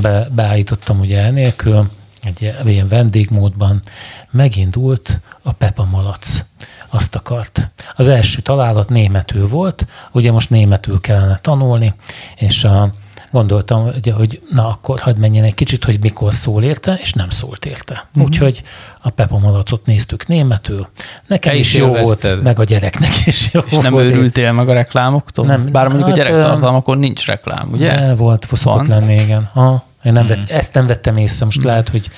be, 0.00 0.28
beállítottam 0.32 1.00
ugye 1.00 1.20
elnélkül, 1.20 1.90
egy 2.22 2.54
ilyen 2.64 2.88
vendégmódban, 2.88 3.82
megindult 4.30 5.20
a 5.42 5.52
Pepa 5.52 5.84
Malac. 5.84 6.44
Azt 6.88 7.14
akart. 7.14 7.70
Az 7.96 8.08
első 8.08 8.40
találat 8.40 8.88
németül 8.88 9.48
volt, 9.48 9.86
ugye 10.12 10.32
most 10.32 10.50
németül 10.50 11.00
kellene 11.00 11.38
tanulni, 11.42 11.94
és 12.36 12.64
a, 12.64 12.92
gondoltam, 13.32 13.90
ugye, 13.96 14.12
hogy 14.12 14.40
na 14.50 14.68
akkor 14.68 15.00
hagyd 15.00 15.18
menjen 15.18 15.44
egy 15.44 15.54
kicsit, 15.54 15.84
hogy 15.84 15.98
mikor 16.00 16.34
szól 16.34 16.62
érte, 16.62 16.98
és 17.00 17.12
nem 17.12 17.30
szólt 17.30 17.64
érte. 17.64 17.94
Mm-hmm. 17.94 18.26
Úgyhogy 18.26 18.62
a 19.00 19.10
Pepa 19.10 19.38
Malacot 19.38 19.86
néztük 19.86 20.26
németül. 20.26 20.88
Nekem 21.26 21.54
is, 21.54 21.60
is 21.60 21.74
jó 21.74 21.92
volt, 21.92 22.42
meg 22.42 22.58
a 22.58 22.64
gyereknek 22.64 23.26
is 23.26 23.48
jó 23.52 23.60
És 23.66 23.76
nem 23.76 23.92
volt. 23.92 24.04
őrültél 24.04 24.52
meg 24.52 24.68
a 24.68 24.72
reklámoktól? 24.72 25.46
Nem, 25.46 25.68
Bár 25.72 25.86
mondjuk 25.88 26.08
hát, 26.08 26.18
a 26.18 26.22
gyerektartalmakon 26.22 26.98
nincs 26.98 27.26
reklám, 27.26 27.68
ugye? 27.72 27.96
De 27.96 28.14
volt, 28.14 28.48
szokott 28.52 28.86
lenni, 28.86 29.14
igen. 29.14 29.48
Ha, 29.52 29.84
én 30.04 30.12
nem 30.12 30.24
mm. 30.24 30.26
vett, 30.26 30.50
ezt 30.50 30.74
nem 30.74 30.86
vettem 30.86 31.16
észre, 31.16 31.44
most 31.44 31.62
mm. 31.62 31.66
lehet, 31.66 31.88
hogy, 31.88 32.10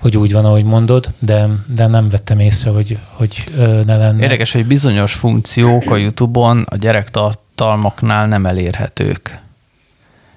hogy 0.00 0.16
úgy 0.16 0.32
van, 0.32 0.44
ahogy 0.44 0.64
mondod, 0.64 1.10
de, 1.18 1.48
de 1.66 1.86
nem 1.86 2.08
vettem 2.08 2.38
észre, 2.38 2.70
hogy, 2.70 2.98
hogy 3.12 3.44
ne 3.86 3.96
lenne. 3.96 4.22
Érdekes, 4.22 4.52
hogy 4.52 4.66
bizonyos 4.66 5.12
funkciók 5.12 5.90
a 5.90 5.96
YouTube-on 5.96 6.66
a 6.70 6.76
gyerektartalmaknál 6.76 8.26
nem 8.26 8.46
elérhetők. 8.46 9.40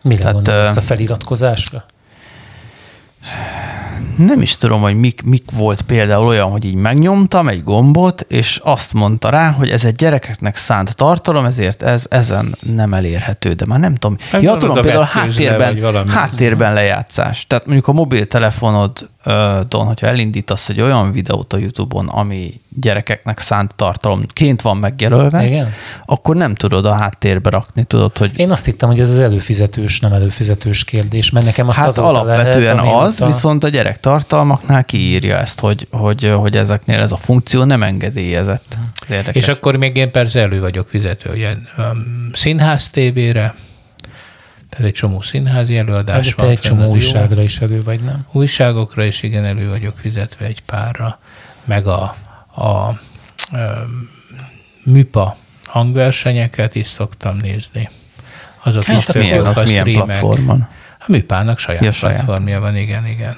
Mire 0.03 0.17
Tehát, 0.17 0.33
gondolsz, 0.33 0.77
a 0.77 0.81
feliratkozásra? 0.81 1.85
nem 4.17 4.41
is 4.41 4.55
tudom, 4.55 4.81
hogy 4.81 4.99
mik, 4.99 5.21
mik 5.21 5.43
volt 5.51 5.81
például 5.81 6.27
olyan, 6.27 6.49
hogy 6.49 6.65
így 6.65 6.75
megnyomtam 6.75 7.47
egy 7.47 7.63
gombot, 7.63 8.21
és 8.21 8.59
azt 8.63 8.93
mondta 8.93 9.29
rá, 9.29 9.51
hogy 9.51 9.69
ez 9.69 9.85
egy 9.85 9.95
gyerekeknek 9.95 10.55
szánt 10.55 10.95
tartalom, 10.95 11.45
ezért 11.45 11.83
ez 11.83 12.05
ezen 12.09 12.55
nem 12.61 12.93
elérhető, 12.93 13.53
de 13.53 13.65
már 13.65 13.79
nem 13.79 13.95
tudom. 13.95 14.17
Hát 14.31 14.41
ja, 14.41 14.57
tudom, 14.57 14.81
például 14.81 15.07
háttérben, 15.11 16.07
háttérben 16.07 16.73
lejátszás. 16.73 17.47
Tehát 17.47 17.65
mondjuk 17.65 17.87
a 17.87 17.91
mobiltelefonod 17.91 19.09
Don, 19.67 19.85
hogyha 19.85 20.07
elindítasz 20.07 20.69
egy 20.69 20.81
olyan 20.81 21.11
videót 21.11 21.53
a 21.53 21.57
YouTube-on, 21.57 22.07
ami 22.07 22.61
gyerekeknek 22.79 23.39
szánt 23.39 23.75
tartalomként 23.75 24.61
van 24.61 24.77
megjelölve, 24.77 25.45
Igen? 25.45 25.73
akkor 26.05 26.35
nem 26.35 26.55
tudod 26.55 26.85
a 26.85 26.93
háttérbe 26.93 27.49
rakni, 27.49 27.83
tudod, 27.83 28.17
hogy... 28.17 28.31
Én 28.35 28.51
azt 28.51 28.65
hittem, 28.65 28.89
hogy 28.89 28.99
ez 28.99 29.09
az 29.09 29.19
előfizetős, 29.19 29.99
nem 29.99 30.13
előfizetős 30.13 30.83
kérdés, 30.83 31.29
mert 31.29 31.45
nekem 31.45 31.67
azt 31.67 31.77
hát 31.77 31.97
alapvetően 31.97 32.75
lehet, 32.75 33.01
az, 33.01 33.21
a... 33.21 33.25
viszont 33.25 33.63
a 33.63 33.67
gyerek 33.67 33.99
tartalmaknál 33.99 34.83
kiírja 34.83 35.37
ezt, 35.37 35.59
hogy, 35.59 35.87
hogy, 35.91 36.31
hogy 36.35 36.55
ezeknél 36.55 36.99
ez 36.99 37.11
a 37.11 37.17
funkció 37.17 37.63
nem 37.63 37.83
engedélyezett. 37.83 38.77
Érdekes. 39.09 39.35
És 39.35 39.47
akkor 39.47 39.75
még 39.75 39.95
én 39.95 40.11
persze 40.11 40.39
elő 40.39 40.59
vagyok 40.59 40.87
fizető, 40.89 41.31
ugye 41.31 41.53
um, 41.77 42.29
színház 42.33 42.89
tévére, 42.89 43.55
tehát 44.73 44.87
egy 44.87 44.93
csomó 44.93 45.21
színházi 45.21 45.77
előadás 45.77 46.27
hát, 46.27 46.35
van. 46.35 46.45
Te 46.45 46.51
egy 46.51 46.59
csomó 46.59 46.89
újságra 46.89 47.41
is 47.41 47.59
elő 47.59 47.81
vagy, 47.81 48.03
nem? 48.03 48.25
Újságokra 48.31 49.03
is 49.03 49.23
igen, 49.23 49.45
elő 49.45 49.69
vagyok 49.69 49.97
fizetve 49.97 50.45
egy 50.45 50.61
párra, 50.61 51.19
meg 51.65 51.87
a, 51.87 52.15
a, 52.53 52.61
a 52.61 52.99
műpa 54.83 55.37
hangversenyeket 55.65 56.75
is 56.75 56.87
szoktam 56.87 57.37
nézni. 57.37 57.89
Azok 58.63 58.83
hát, 58.83 58.99
is 58.99 59.11
milyen, 59.11 59.45
az 59.45 59.61
milyen 59.61 59.91
platformon? 59.91 60.67
A 60.99 61.05
műpának 61.07 61.59
saját, 61.59 61.83
ja, 61.83 61.91
saját 61.91 62.15
platformja 62.15 62.59
van, 62.59 62.77
igen, 62.77 63.07
igen. 63.07 63.37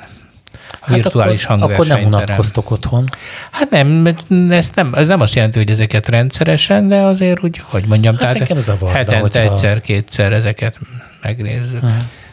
A 0.71 0.77
hát 0.81 0.95
virtuális 0.95 1.45
akkor, 1.45 1.71
akkor 1.71 1.87
nem 1.87 2.03
unatkoztok 2.03 2.71
otthon. 2.71 3.05
Hát 3.51 3.69
nem, 3.69 4.15
ez 4.49 4.71
nem, 4.75 4.93
ez 4.93 5.07
nem 5.07 5.19
azt 5.19 5.33
jelenti, 5.33 5.57
hogy 5.57 5.71
ezeket 5.71 6.07
rendszeresen, 6.07 6.87
de 6.87 7.01
azért 7.01 7.43
úgy, 7.43 7.61
hogy 7.63 7.85
mondjam, 7.87 8.17
hát 8.17 8.37
tehát 8.37 8.59
zavarda, 8.59 8.97
hetente 8.97 9.19
hogyha... 9.19 9.39
egyszer-kétszer 9.39 10.31
ezeket 10.31 10.79
megnézzük. 11.25 11.79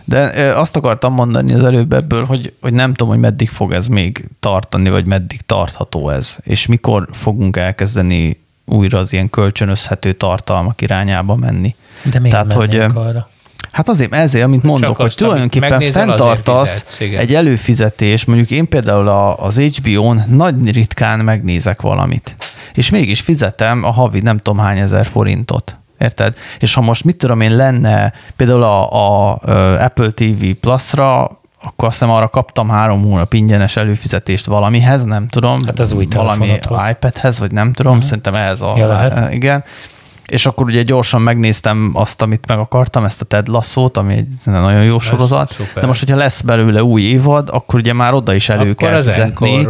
De 0.05 0.52
azt 0.57 0.76
akartam 0.76 1.14
mondani 1.14 1.52
az 1.52 1.64
előbb 1.64 1.92
ebből, 1.92 2.24
hogy, 2.24 2.52
hogy 2.61 2.72
nem 2.72 2.94
tudom, 2.94 3.12
hogy 3.12 3.22
meddig 3.22 3.48
fog 3.48 3.72
ez 3.72 3.87
még 3.87 4.28
tartani, 4.40 4.90
vagy 4.90 5.05
meddig 5.05 5.40
tartható 5.40 6.09
ez, 6.09 6.37
és 6.42 6.66
mikor 6.66 7.09
fogunk 7.12 7.57
elkezdeni 7.57 8.40
újra 8.64 8.98
az 8.98 9.12
ilyen 9.12 9.31
kölcsönözhető 9.31 10.12
tartalmak 10.12 10.81
irányába 10.81 11.37
menni. 11.37 11.74
De 12.11 12.20
miért 12.20 12.37
Tehát, 12.37 12.52
hogy 12.52 12.76
arra? 12.94 13.31
Hát 13.72 13.88
azért, 13.88 14.14
ezért, 14.14 14.44
amit 14.44 14.62
mondok, 14.62 14.96
hogy 14.96 15.14
tulajdonképpen 15.14 15.81
fenntartasz 15.81 16.98
egy 16.98 17.35
előfizetés, 17.35 18.24
mondjuk 18.24 18.50
én 18.50 18.68
például 18.68 19.09
az 19.38 19.59
HBO-n 19.59 20.24
nagy 20.28 20.72
ritkán 20.72 21.20
megnézek 21.20 21.81
valamit, 21.81 22.37
és 22.74 22.90
mégis 22.90 23.20
fizetem 23.20 23.85
a 23.85 23.90
havi 23.90 24.20
nem 24.20 24.37
tudom 24.37 24.59
hány 24.59 24.78
ezer 24.78 25.07
forintot. 25.07 25.76
Érted? 26.02 26.34
És 26.58 26.74
ha 26.74 26.80
most 26.80 27.04
mit 27.04 27.16
tudom 27.16 27.40
én 27.40 27.56
lenne 27.56 28.12
például 28.36 28.62
a, 28.62 28.92
a, 28.92 29.30
a 29.30 29.82
Apple 29.82 30.10
TV 30.10 30.44
Plus-ra, 30.60 31.22
akkor 31.64 31.88
azt 31.88 31.98
hiszem 31.98 32.10
arra 32.10 32.28
kaptam 32.28 32.68
három 32.68 33.02
hónap 33.02 33.32
ingyenes 33.32 33.76
előfizetést 33.76 34.46
valamihez, 34.46 35.04
nem 35.04 35.28
tudom. 35.28 35.58
Hát 35.66 35.78
az 35.78 35.92
új 35.92 36.06
valami 36.14 36.58
iPadhez, 36.90 37.38
vagy 37.38 37.52
nem 37.52 37.72
tudom, 37.72 37.92
uh-huh. 37.92 38.06
szerintem 38.06 38.34
ez 38.34 38.60
a... 38.60 38.74
Ja, 38.76 39.28
igen 39.30 39.64
és 40.26 40.46
akkor 40.46 40.66
ugye 40.66 40.82
gyorsan 40.82 41.22
megnéztem 41.22 41.90
azt, 41.94 42.22
amit 42.22 42.46
meg 42.46 42.58
akartam, 42.58 43.04
ezt 43.04 43.20
a 43.20 43.24
Ted 43.24 43.48
Lasso-t, 43.48 43.96
ami 43.96 44.14
egy 44.14 44.26
nagyon 44.44 44.85
jó 44.85 44.98
sorozat. 44.98 45.52
Szuper. 45.52 45.82
De 45.82 45.87
most, 45.87 46.00
hogyha 46.00 46.16
lesz 46.16 46.40
belőle 46.40 46.82
új 46.82 47.02
évad, 47.02 47.48
akkor 47.52 47.80
ugye 47.80 47.92
már 47.92 48.14
oda 48.14 48.35
is 48.35 48.48
elő 48.48 48.70
akkor 48.70 48.74
kell 48.74 48.94
az 48.94 49.04
fizetni. 49.04 49.66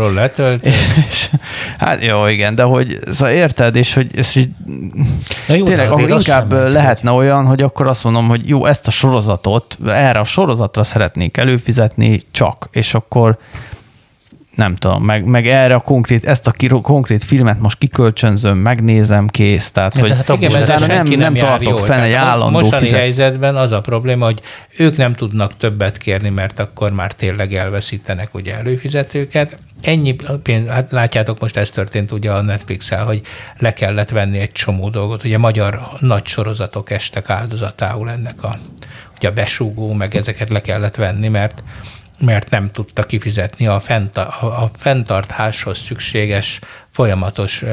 És, 1.10 1.30
hát 1.78 2.04
jó, 2.04 2.26
igen, 2.26 2.54
de 2.54 2.62
hogy 2.62 2.98
szóval 3.10 3.34
érted, 3.34 3.76
és 3.76 3.94
hogy 3.94 4.10
ez 4.16 4.36
így, 4.36 4.48
jó, 5.46 5.64
tényleg, 5.64 5.90
ahol 5.90 6.08
inkább 6.08 6.52
lehetne 6.52 7.10
hogy... 7.10 7.18
olyan, 7.24 7.46
hogy 7.46 7.62
akkor 7.62 7.86
azt 7.86 8.04
mondom, 8.04 8.28
hogy 8.28 8.48
jó, 8.48 8.66
ezt 8.66 8.86
a 8.86 8.90
sorozatot, 8.90 9.78
erre 9.86 10.18
a 10.18 10.24
sorozatra 10.24 10.84
szeretnék 10.84 11.36
előfizetni 11.36 12.22
csak, 12.30 12.68
és 12.72 12.94
akkor 12.94 13.38
nem 14.54 14.74
tudom, 14.74 15.04
meg, 15.04 15.24
meg 15.24 15.46
erre 15.46 15.74
a 15.74 15.80
konkrét, 15.80 16.24
ezt 16.24 16.46
a 16.46 16.50
kiro, 16.50 16.80
konkrét 16.80 17.22
filmet 17.22 17.60
most 17.60 17.78
kikölcsönzöm, 17.78 18.58
megnézem, 18.58 19.28
kész. 19.28 19.70
Tehát, 19.70 19.98
hogy 19.98 20.12
hát 20.12 20.28
igen, 20.28 20.62
utána 20.62 20.86
nem, 20.86 21.06
nem, 21.06 21.18
nem 21.18 21.34
tartok 21.34 21.78
jól. 21.78 21.86
fenn 21.86 22.00
egy 22.00 22.12
állandó 22.12 22.58
Mostani 22.58 22.82
fizet... 22.82 22.98
helyzetben 22.98 23.56
az 23.56 23.72
a 23.72 23.80
probléma, 23.80 24.24
hogy 24.24 24.40
ők 24.76 24.96
nem 24.96 25.14
tudnak 25.14 25.56
többet 25.56 25.98
kérni, 25.98 26.28
mert 26.28 26.58
akkor 26.58 26.92
már 26.92 27.12
tényleg 27.12 27.54
elveszítenek 27.54 28.34
ugye 28.34 28.54
előfizetőket. 28.54 29.54
Ennyi 29.82 30.16
pénz, 30.42 30.68
hát 30.68 30.92
látjátok, 30.92 31.40
most 31.40 31.56
ez 31.56 31.70
történt 31.70 32.12
ugye 32.12 32.30
a 32.30 32.42
Netflix-el, 32.42 33.04
hogy 33.04 33.20
le 33.58 33.72
kellett 33.72 34.10
venni 34.10 34.38
egy 34.38 34.52
csomó 34.52 34.88
dolgot. 34.88 35.24
Ugye 35.24 35.38
magyar 35.38 35.88
nagy 35.98 36.26
sorozatok 36.26 36.90
estek 36.90 37.30
áldozatául 37.30 38.10
ennek 38.10 38.42
a, 38.42 38.58
ugye 39.16 39.28
a 39.28 39.32
besúgó, 39.32 39.92
meg 39.92 40.16
ezeket 40.16 40.48
le 40.48 40.60
kellett 40.60 40.94
venni, 40.94 41.28
mert 41.28 41.62
mert 42.22 42.50
nem 42.50 42.70
tudta 42.70 43.02
kifizetni 43.02 43.66
a, 43.66 43.80
fent, 43.80 44.16
a, 44.16 44.62
a 44.62 44.70
fenntartáshoz 44.76 45.78
szükséges 45.78 46.58
folyamatos 46.90 47.64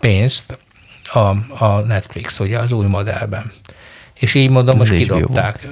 pénzt 0.00 0.58
a, 1.12 1.18
a 1.64 1.80
Netflix, 1.86 2.38
ugye 2.38 2.58
az 2.58 2.72
új 2.72 2.86
modellben. 2.86 3.52
És 4.14 4.34
így 4.34 4.50
mondom, 4.50 4.76
most 4.76 4.94
kidobták. 4.94 5.68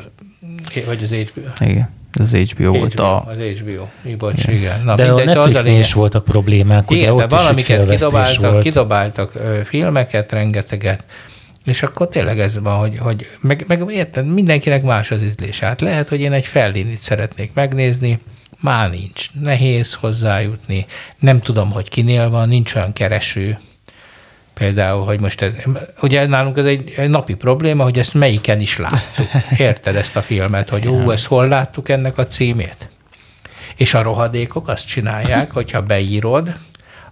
Vagy 0.87 1.02
az 1.02 1.11
HBO. 1.11 1.64
Igen. 1.64 1.96
Az 2.12 2.37
HBO, 2.37 2.68
HBO 2.68 2.78
volt 2.78 3.00
a... 3.00 3.24
Az 3.24 3.37
HBO, 3.37 3.88
bocs, 4.16 4.42
igen. 4.42 4.54
igen. 4.54 4.85
Na, 4.85 4.94
de 4.94 5.07
mindegy, 5.07 5.28
a 5.28 5.35
Netflixnél 5.35 5.78
is 5.78 5.92
voltak 5.92 6.24
problémák, 6.24 6.90
igen, 6.90 7.12
ugye 7.12 7.26
de 7.26 7.35
ott 7.35 7.40
valamiket 7.40 7.83
is 7.83 7.88
kidobáltak, 7.88 8.50
volt. 8.50 8.62
kidobáltak 8.62 9.33
filmeket, 9.64 10.33
rengeteget, 10.33 11.04
és 11.68 11.83
akkor 11.83 12.09
tényleg 12.09 12.40
ez 12.40 12.59
van, 12.59 12.78
hogy, 12.78 12.98
hogy 12.98 13.26
meg, 13.40 13.64
meg 13.66 13.85
érted, 13.88 14.26
mindenkinek 14.26 14.83
más 14.83 15.11
az 15.11 15.23
ízlés. 15.23 15.58
Hát 15.58 15.81
lehet, 15.81 16.08
hogy 16.08 16.21
én 16.21 16.33
egy 16.33 16.46
fellinit 16.46 17.02
szeretnék 17.02 17.50
megnézni, 17.54 18.19
már 18.60 18.90
nincs. 18.90 19.31
Nehéz 19.40 19.94
hozzájutni. 19.94 20.87
Nem 21.19 21.40
tudom, 21.40 21.71
hogy 21.71 21.88
kinél 21.88 22.31
van, 22.31 22.48
nincs 22.48 22.75
olyan 22.75 22.92
kereső. 22.92 23.58
Például, 24.54 25.04
hogy 25.04 25.21
most 25.21 25.42
ez, 25.42 25.52
ugye 26.00 26.27
nálunk 26.27 26.58
ez 26.58 26.64
egy, 26.64 26.94
egy 26.96 27.10
napi 27.10 27.35
probléma, 27.35 27.83
hogy 27.83 27.98
ezt 27.98 28.14
melyiken 28.14 28.60
is 28.60 28.77
láttuk. 28.77 29.27
Érted 29.58 29.96
ezt 29.96 30.16
a 30.16 30.23
filmet, 30.23 30.69
hogy 30.69 30.88
ó, 30.88 31.10
ezt 31.10 31.27
hol 31.27 31.48
láttuk 31.48 31.88
ennek 31.88 32.19
a 32.19 32.27
címét? 32.27 32.88
És 33.77 33.94
a 33.94 34.02
rohadékok 34.02 34.69
azt 34.69 34.87
csinálják, 34.87 35.50
hogyha 35.58 35.83
beírod, 35.83 36.54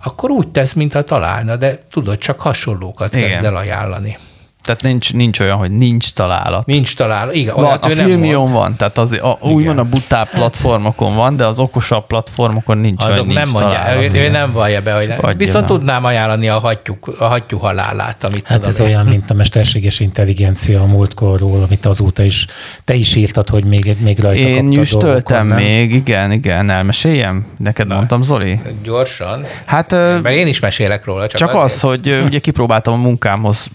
akkor 0.03 0.31
úgy 0.31 0.49
tesz, 0.49 0.73
mintha 0.73 1.03
találna, 1.03 1.57
de 1.57 1.79
tudod, 1.91 2.19
csak 2.19 2.41
hasonlókat 2.41 3.11
kezd 3.11 3.45
el 3.45 3.57
ajánlani. 3.57 4.19
Tehát 4.67 4.83
nincs, 4.83 5.13
nincs 5.13 5.41
olyan, 5.41 5.57
hogy 5.57 5.71
nincs 5.71 6.13
találat. 6.13 6.67
Nincs 6.67 6.97
találat. 6.97 7.35
Igen, 7.35 7.55
Van, 7.55 7.79
a 7.79 7.89
filmion 7.89 8.53
van, 8.53 8.77
tehát 8.77 8.99
az, 8.99 9.13
a, 9.23 9.39
úgymond 9.47 9.79
a 9.79 9.85
butább 9.85 10.29
platformokon 10.31 11.15
van, 11.15 11.37
de 11.37 11.47
az 11.47 11.59
okosabb 11.59 12.07
platformokon 12.07 12.79
nincs, 12.79 13.03
Azok 13.05 13.19
hogy 13.19 13.27
nem 13.27 13.35
nincs 13.37 13.53
mondják, 13.53 13.85
találat. 13.85 14.15
ő, 14.15 14.19
ő 14.19 14.29
nem 14.31 14.53
vallja 14.53 14.83
be, 14.83 14.93
hogy 14.93 15.09
nem. 15.09 15.19
Adja 15.21 15.37
Viszont 15.37 15.69
már. 15.69 15.79
tudnám 15.79 16.05
ajánlani 16.05 16.49
a 16.49 16.59
hattyú, 16.59 16.99
a 17.19 17.25
hattyú 17.25 17.59
halálát, 17.59 18.25
amit 18.25 18.47
Hát 18.47 18.57
tudom 18.57 18.69
ez 18.71 18.81
én. 18.81 18.87
olyan, 18.87 19.07
mint 19.07 19.31
a 19.31 19.35
mesterséges 19.35 20.01
intelligencia 20.01 20.81
a 20.81 20.87
múltkorról, 20.87 21.63
amit 21.63 21.87
azóta 21.87 22.23
is, 22.23 22.47
te 22.85 22.95
is 22.95 23.15
írtad, 23.15 23.49
hogy 23.49 23.65
még, 23.65 23.97
még 24.01 24.19
rajta 24.19 24.49
Én 24.49 24.65
nyüstöltem 24.65 25.47
még, 25.47 25.95
igen, 25.95 26.33
igen, 26.33 26.71
elmeséljem? 26.71 27.47
Neked 27.59 27.89
mondtam, 27.89 28.23
Zoli? 28.23 28.61
Gyorsan. 28.83 29.45
Hát 29.65 29.91
Mert 29.91 30.29
én 30.29 30.47
is 30.47 30.61
mesélek 30.61 31.05
róla. 31.05 31.27
Csak, 31.27 31.41
Csak 31.41 31.55
az, 31.55 31.81
hogy 31.81 32.09
ö, 32.09 32.23
ugye 32.25 32.39
kipróbáltam 32.39 32.95
a 32.95 32.97
munkámhoz, 32.97 33.71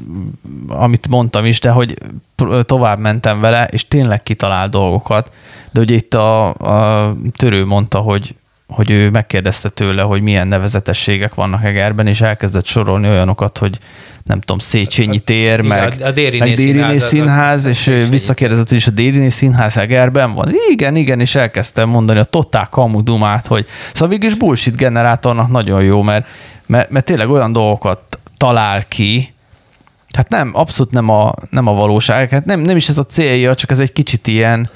amit 0.81 1.07
mondtam 1.07 1.45
is, 1.45 1.59
de 1.59 1.69
hogy 1.69 1.93
tovább 2.65 2.99
mentem 2.99 3.41
vele, 3.41 3.65
és 3.65 3.87
tényleg 3.87 4.23
kitalál 4.23 4.69
dolgokat. 4.69 5.31
De 5.71 5.79
ugye 5.79 5.95
itt 5.95 6.13
a, 6.13 6.47
a 6.53 7.13
törő 7.35 7.65
mondta, 7.65 7.97
hogy 7.97 8.35
hogy 8.67 8.91
ő 8.91 9.09
megkérdezte 9.09 9.69
tőle, 9.69 10.01
hogy 10.01 10.21
milyen 10.21 10.47
nevezetességek 10.47 11.33
vannak 11.33 11.63
Egerben, 11.63 12.07
és 12.07 12.21
elkezdett 12.21 12.65
sorolni 12.65 13.07
olyanokat, 13.07 13.57
hogy 13.57 13.79
nem 14.23 14.39
tudom, 14.39 14.57
Széchenyi 14.59 15.19
tér, 15.19 15.53
Igen, 15.53 15.65
meg, 15.65 15.97
a- 16.01 16.05
a 16.05 16.11
Dériné 16.11 16.37
meg 16.39 16.53
Dériné 16.55 16.79
színház, 16.79 17.03
színház, 17.07 17.65
és 17.65 17.77
Széchenyi 17.77 18.09
visszakérdezett, 18.09 18.67
hogy 18.69 18.77
is 18.77 18.87
a 18.87 18.91
Dériné 18.91 19.29
színház 19.29 19.77
Egerben 19.77 20.33
van. 20.33 20.49
Igen, 20.69 20.95
igen, 20.95 21.19
és 21.19 21.35
elkezdtem 21.35 21.89
mondani 21.89 22.19
a 22.19 22.23
totál 22.23 22.67
kamudumát, 22.71 23.47
hogy 23.47 23.65
szóval 23.93 24.09
végülis 24.09 24.35
bullshit 24.35 24.75
generátornak 24.75 25.49
nagyon 25.51 25.83
jó, 25.83 26.01
mert, 26.01 26.27
mert, 26.65 26.89
mert 26.89 27.05
tényleg 27.05 27.29
olyan 27.29 27.51
dolgokat 27.53 28.19
talál 28.37 28.85
ki, 28.87 29.33
hát 30.15 30.29
nem, 30.29 30.51
abszolút 30.53 30.91
nem 30.91 31.09
a, 31.09 31.33
nem 31.49 31.67
a 31.67 31.73
valóság, 31.73 32.29
hát 32.29 32.45
nem, 32.45 32.59
nem 32.59 32.75
is 32.75 32.89
ez 32.89 32.97
a 32.97 33.05
célja, 33.05 33.55
csak 33.55 33.71
ez 33.71 33.79
egy 33.79 33.93
kicsit 33.93 34.27
ilyen, 34.27 34.69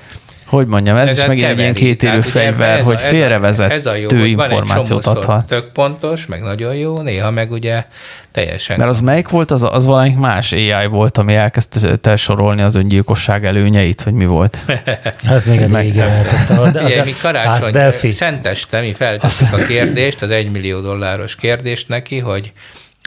hogy 0.46 0.68
mondjam, 0.68 0.96
ez, 0.96 1.06
is 1.06 1.12
Ezzel 1.12 1.28
megint 1.28 1.48
egy 1.48 1.58
ilyen 1.58 1.74
keveri. 1.74 1.92
kétélő 1.92 2.22
fegyver, 2.22 2.80
ez 2.80 2.86
hogy 2.86 2.96
ez 2.96 3.04
félrevezető 3.04 3.74
ez 3.74 3.86
a 3.86 3.96
jó, 3.96 4.08
hogy 4.20 4.28
információt 4.28 5.06
adhat. 5.06 5.48
Tök 5.48 5.72
pontos, 5.72 6.26
meg 6.26 6.42
nagyon 6.42 6.76
jó, 6.76 7.02
néha 7.02 7.32
meg 7.32 7.52
ugye 7.52 7.86
teljesen. 8.32 8.78
Mert 8.78 8.90
az 8.90 9.02
melyik 9.02 9.30
volt, 9.30 9.52
az, 9.52 9.64
az 9.64 9.86
valamelyik 9.86 10.18
más 10.18 10.52
AI 10.52 10.86
volt, 10.90 11.18
ami 11.18 11.36
elkezdte 11.36 12.16
sorolni 12.16 12.62
az 12.62 12.76
öngyilkosság 12.76 13.46
előnyeit, 13.46 14.04
vagy 14.04 14.14
mi 14.14 14.26
volt? 14.26 14.62
Ez 15.30 15.48
még 15.48 15.62
egy 15.62 15.74
régi 15.74 16.02
Ugye, 16.84 17.04
mi 17.04 17.14
karácsony, 17.22 18.12
szenteste 18.12 18.80
mi 18.80 18.94
feltettük 18.94 19.54
a 19.54 19.58
kérdést, 19.58 20.22
az 20.22 20.30
egymillió 20.30 20.80
dolláros 20.80 21.36
kérdést 21.36 21.88
neki, 21.88 22.20
hogy 22.20 22.52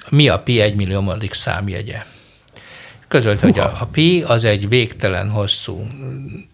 mi 0.08 0.28
a 0.28 0.38
pi 0.38 0.60
egymilliómodik 0.60 1.34
számjegye. 1.34 1.96
Közölt, 3.08 3.40
hogy 3.40 3.58
a, 3.58 3.76
a 3.80 3.88
pi 3.92 4.22
az 4.26 4.44
egy 4.44 4.68
végtelen 4.68 5.30
hosszú 5.30 5.86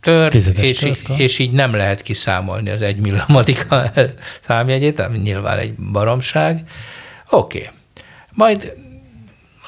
tör, 0.01 0.29
Tizedes 0.29 0.71
és, 0.71 0.79
tört, 0.79 1.09
és 1.19 1.39
így 1.39 1.53
nem 1.53 1.75
lehet 1.75 2.03
kiszámolni 2.03 2.71
az 2.71 2.83
egymilliómodik 2.83 3.67
számjegyét, 4.47 5.01
ami 5.01 5.19
nyilván 5.19 5.59
egy 5.59 5.75
baromság. 5.75 6.65
Oké. 7.31 7.59
Okay. 7.59 7.71
Majd 8.31 8.73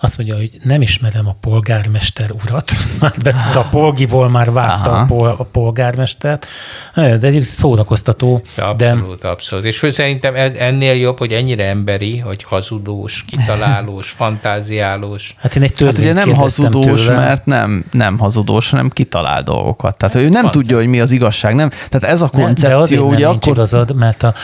Azt 0.00 0.16
mondja, 0.18 0.36
hogy 0.36 0.50
nem 0.62 0.82
ismerem 0.82 1.28
a 1.28 1.36
polgármester 1.40 2.30
urat, 2.44 2.70
már 3.00 3.12
be 3.22 3.30
tudta, 3.30 3.60
a 3.60 3.64
polgiból 3.64 4.28
már 4.28 4.52
vágta 4.52 4.90
Aha. 4.90 5.00
a, 5.00 5.04
pol, 5.04 5.34
a 5.38 5.44
polgármestert, 5.44 6.46
de 6.94 7.18
egy 7.20 7.42
szórakoztató, 7.42 8.42
Ja, 8.56 8.72
de 8.74 8.90
Abszolút, 8.90 9.24
abszolút. 9.24 9.64
És 9.64 9.86
szerintem 9.90 10.34
en- 10.34 10.56
ennél 10.56 10.94
jobb, 10.94 11.18
hogy 11.18 11.32
ennyire 11.32 11.64
emberi, 11.64 12.18
hogy 12.18 12.42
hazudós, 12.42 13.24
kitalálós, 13.26 14.10
fantáziálós. 14.18 15.34
Hát 15.38 15.56
én 15.56 15.62
egy 15.62 15.78
Hát 15.78 15.98
ugye 15.98 16.12
nem 16.12 16.34
hazudós, 16.34 17.04
tőle. 17.04 17.16
mert 17.16 17.46
nem, 17.46 17.84
nem 17.92 18.18
hazudós, 18.18 18.70
hanem 18.70 18.88
kitalál 18.88 19.42
dolgokat. 19.42 19.96
Tehát 19.96 20.14
ő 20.14 20.28
nem 20.28 20.50
tudja, 20.50 20.76
hogy 20.76 20.86
mi 20.86 21.00
az 21.00 21.10
igazság. 21.10 21.54
Nem? 21.54 21.68
Tehát 21.68 22.04
ez 22.14 22.20
a 22.22 22.30
Ne, 22.32 22.38
de 22.38 22.46
azért 22.48 22.56
koncepció, 22.66 23.04
nem 23.06 23.16
ugye 23.16 23.26
nincs 23.28 23.42
akkor 23.42 23.52
igazad, 23.52 23.94
mert 23.94 24.22
a, 24.22 24.34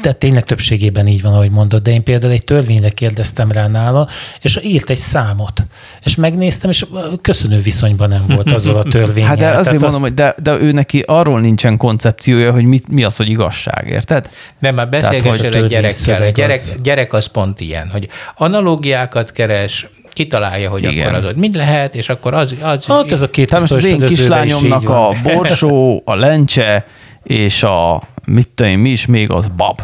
tehát 0.00 0.16
tényleg 0.18 0.44
többségében 0.44 1.06
így 1.06 1.22
van, 1.22 1.32
ahogy 1.32 1.50
mondod, 1.50 1.82
de 1.82 1.90
én 1.90 2.02
például 2.02 2.32
egy 2.32 2.44
törvényre 2.44 2.88
kérdeztem 2.90 3.50
rá 3.52 3.66
nála, 3.66 4.08
és 4.40 4.58
írt 4.68 4.90
egy 4.90 4.96
számot, 4.96 5.64
és 6.04 6.14
megnéztem, 6.14 6.70
és 6.70 6.86
köszönő 7.20 7.58
viszonyban 7.58 8.08
nem 8.08 8.24
volt 8.28 8.52
azzal 8.52 8.76
a 8.76 8.82
törvényel. 8.82 9.28
Hát 9.28 9.38
de 9.38 9.48
azért 9.48 9.64
Tehát 9.64 9.80
mondom, 9.80 10.00
hogy 10.00 10.14
de, 10.14 10.34
de 10.42 10.58
ő 10.60 10.72
neki 10.72 11.02
arról 11.06 11.40
nincsen 11.40 11.76
koncepciója, 11.76 12.52
hogy 12.52 12.64
mit, 12.64 12.88
mi 12.88 13.04
az, 13.04 13.16
hogy 13.16 13.28
igazság, 13.28 13.88
érted? 13.88 14.30
Nem, 14.58 14.74
már 14.74 14.86
hogy 14.86 14.96
a 14.96 15.00
beszélgessél 15.00 15.54
egy 15.54 15.68
gyerekkel. 15.68 16.22
A 16.22 16.30
gyerek, 16.30 16.56
az- 16.56 16.76
gyerek 16.82 17.12
az 17.12 17.26
pont 17.26 17.60
ilyen, 17.60 17.88
hogy 17.88 18.08
analógiákat 18.36 19.32
keres, 19.32 19.88
kitalálja, 20.18 20.70
hogy 20.70 20.82
Igen. 20.82 21.06
akkor 21.06 21.18
az 21.18 21.24
ott 21.24 21.36
mind 21.36 21.54
lehet, 21.54 21.94
és 21.94 22.08
akkor 22.08 22.34
az... 22.34 22.54
az 22.60 22.84
Hát 22.84 23.12
ez 23.12 23.22
a 23.22 23.30
két 23.30 23.48
Tehát 23.48 23.60
most 23.60 23.84
az 23.84 23.84
én 23.84 24.06
kislányomnak 24.06 24.88
a 24.88 25.12
borsó, 25.22 26.02
a 26.04 26.14
lencse, 26.14 26.86
és 27.22 27.62
a 27.62 28.02
mit 28.26 28.48
tudom 28.48 28.72
én, 28.72 28.78
mi 28.78 28.88
is 28.88 29.06
még 29.06 29.30
az 29.30 29.48
bab. 29.56 29.82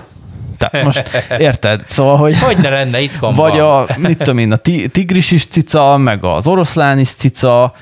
Tehát 0.59 0.84
most 0.84 1.11
érted? 1.38 1.80
Szóval, 1.86 2.16
hogy... 2.16 2.38
Hogy 2.38 2.57
ne 2.57 2.68
lenne 2.68 2.98
Vagy 3.20 3.59
van? 3.59 3.61
a, 3.61 3.86
mit 3.96 4.18
tudom 4.18 4.38
én, 4.38 4.52
a 4.52 4.57
ti- 4.57 4.88
tigris 4.88 5.30
is 5.30 5.46
cica, 5.46 5.96
meg 5.96 6.24
az 6.24 6.46
oroszlán 6.46 6.98
is 6.98 7.11
cica, 7.11 7.72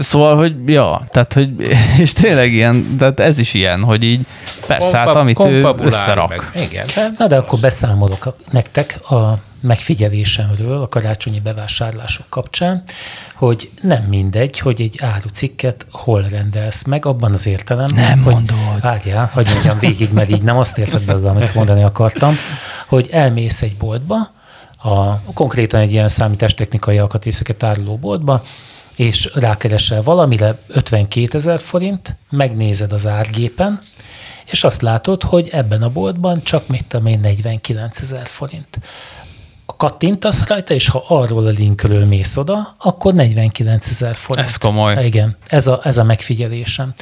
Szóval, 0.00 0.36
hogy 0.36 0.54
ja, 0.66 1.02
tehát, 1.10 1.32
hogy, 1.32 1.50
és 1.98 2.12
tényleg 2.12 2.52
ilyen, 2.52 2.96
tehát 2.98 3.20
ez 3.20 3.38
is 3.38 3.54
ilyen, 3.54 3.82
hogy 3.82 4.02
így 4.04 4.20
persze, 4.66 4.96
hát 4.96 5.04
Konfa- 5.04 5.20
amit 5.20 5.44
ő 5.46 5.74
összerak. 5.80 6.28
Meg. 6.28 6.64
Igen. 6.68 6.86
de- 6.94 7.10
Na 7.18 7.26
de 7.26 7.36
akkor 7.36 7.58
beszámolok 7.58 8.36
nektek 8.50 9.10
a 9.10 9.34
megfigyelésemről 9.62 10.82
a 10.82 10.88
karácsonyi 10.88 11.40
bevásárlások 11.40 12.26
kapcsán, 12.28 12.82
hogy 13.34 13.70
nem 13.82 14.02
mindegy, 14.02 14.58
hogy 14.58 14.80
egy 14.80 14.98
árucikket 15.00 15.86
hol 15.90 16.22
rendelsz 16.22 16.84
meg, 16.84 17.06
abban 17.06 17.32
az 17.32 17.46
értelemben, 17.46 18.04
Nem 18.04 18.22
hogy, 18.22 18.32
mondod. 18.32 18.80
Várjál, 18.80 19.30
hogy 19.32 19.48
mondjam 19.52 19.78
végig, 19.78 20.12
mert 20.12 20.30
így 20.30 20.42
nem 20.42 20.58
azt 20.58 20.78
érted 20.78 21.04
belőle, 21.04 21.30
amit 21.30 21.54
mondani 21.54 21.82
akartam, 21.82 22.36
hogy 22.88 23.08
elmész 23.10 23.62
egy 23.62 23.76
boltba, 23.76 24.16
a, 24.82 25.20
konkrétan 25.32 25.80
egy 25.80 25.92
ilyen 25.92 26.08
számítástechnikai 26.08 26.98
alkatrészeket 26.98 27.62
áruló 27.62 27.96
boltba, 27.96 28.44
és 28.96 29.30
rákeresel 29.34 30.02
valamire 30.02 30.58
52 30.68 31.38
ezer 31.38 31.60
forint, 31.60 32.16
megnézed 32.30 32.92
az 32.92 33.06
árgépen, 33.06 33.78
és 34.44 34.64
azt 34.64 34.82
látod, 34.82 35.22
hogy 35.22 35.48
ebben 35.48 35.82
a 35.82 35.88
boltban 35.88 36.42
csak 36.42 36.66
mit 36.66 36.84
tudom 36.84 37.06
én 37.06 37.20
49 37.20 38.00
ezer 38.00 38.26
forint. 38.26 38.78
Kattintasz 39.76 40.46
rajta, 40.46 40.74
és 40.74 40.88
ha 40.88 41.04
arról 41.08 41.46
a 41.46 41.50
linkről 41.50 42.04
mész 42.04 42.36
oda, 42.36 42.74
akkor 42.78 43.14
49 43.14 43.88
ezer 43.88 44.14
forint. 44.14 44.46
Ez 44.46 44.56
komoly. 44.56 45.04
Igen, 45.06 45.36
ez 45.46 45.66
a, 45.66 45.80
ez 45.82 45.98
a 45.98 46.04
megfigyelésem. 46.04 46.92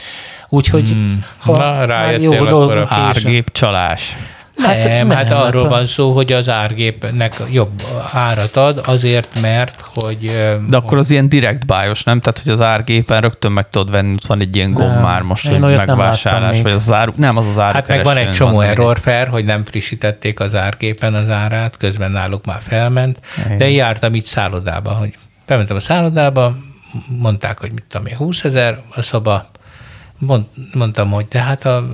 Úgyhogy 0.49 0.89
Hmm. 0.89 1.25
ha 1.39 1.57
Na, 1.57 1.85
rájöttél 1.85 2.31
jó 2.33 2.45
akkor 2.47 2.77
a 2.77 2.81
későn- 2.87 3.01
Árgép 3.05 3.53
csalás. 3.53 4.17
Hát 4.63 4.85
nem, 4.85 5.07
nem, 5.07 5.17
hát 5.17 5.31
arról 5.33 5.63
hát 5.63 5.73
a- 5.73 5.75
van 5.75 5.87
szó, 5.87 6.13
hogy 6.13 6.33
az 6.33 6.49
árgépnek 6.49 7.43
jobb 7.51 7.83
árat 8.13 8.57
ad, 8.57 8.81
azért, 8.85 9.41
mert 9.41 9.85
hogy... 9.95 10.37
De 10.69 10.77
akkor 10.77 10.99
az 10.99 11.11
ilyen 11.11 11.29
direkt 11.29 11.67
bájos, 11.67 12.05
nem? 12.05 12.21
Tehát, 12.21 12.39
hogy 12.39 12.53
az 12.53 12.61
árgépen 12.61 13.21
rögtön 13.21 13.53
meg 13.53 13.69
tudod 13.69 13.91
venni, 13.91 14.13
ott 14.13 14.27
van 14.27 14.41
egy 14.41 14.57
ilyen 14.57 14.71
gomb 14.71 14.93
Nem. 14.93 15.03
már 15.03 15.23
most, 15.23 15.49
Én 15.49 15.63
hogy 15.63 15.77
megvásárlás, 15.77 16.63
vagy 16.63 16.73
az 16.73 16.93
áru, 16.93 17.13
nem, 17.17 17.37
az 17.37 17.47
az 17.47 17.59
áru 17.59 17.73
Hát 17.75 17.89
meg 17.89 18.05
van 18.05 18.17
egy 18.17 18.31
csomó 18.31 18.55
van, 18.57 18.67
error 18.67 18.99
fair, 18.99 19.29
hogy 19.29 19.45
nem 19.45 19.65
frissítették 19.65 20.41
az 20.41 20.55
árgépen 20.55 21.15
az 21.15 21.29
árát, 21.31 21.77
közben 21.77 22.11
náluk 22.11 22.45
már 22.45 22.59
felment, 22.61 23.21
Igen. 23.45 23.59
de 23.59 23.69
én 23.69 23.75
jártam 23.75 24.15
itt 24.15 24.25
szállodába, 24.27 24.91
hogy 24.91 25.15
bementem 25.47 25.77
a 25.77 25.81
szállodába, 25.81 26.57
mondták, 27.21 27.59
hogy 27.59 27.71
mit 27.73 27.85
tudom 27.89 28.07
én, 28.07 28.17
20 28.17 28.45
ezer 28.45 28.81
a 28.95 29.03
szoba, 29.03 29.51
Mond, 30.27 30.45
mondtam, 30.73 31.11
hogy 31.11 31.27
de 31.29 31.39
hát 31.43 31.65
a 31.65 31.87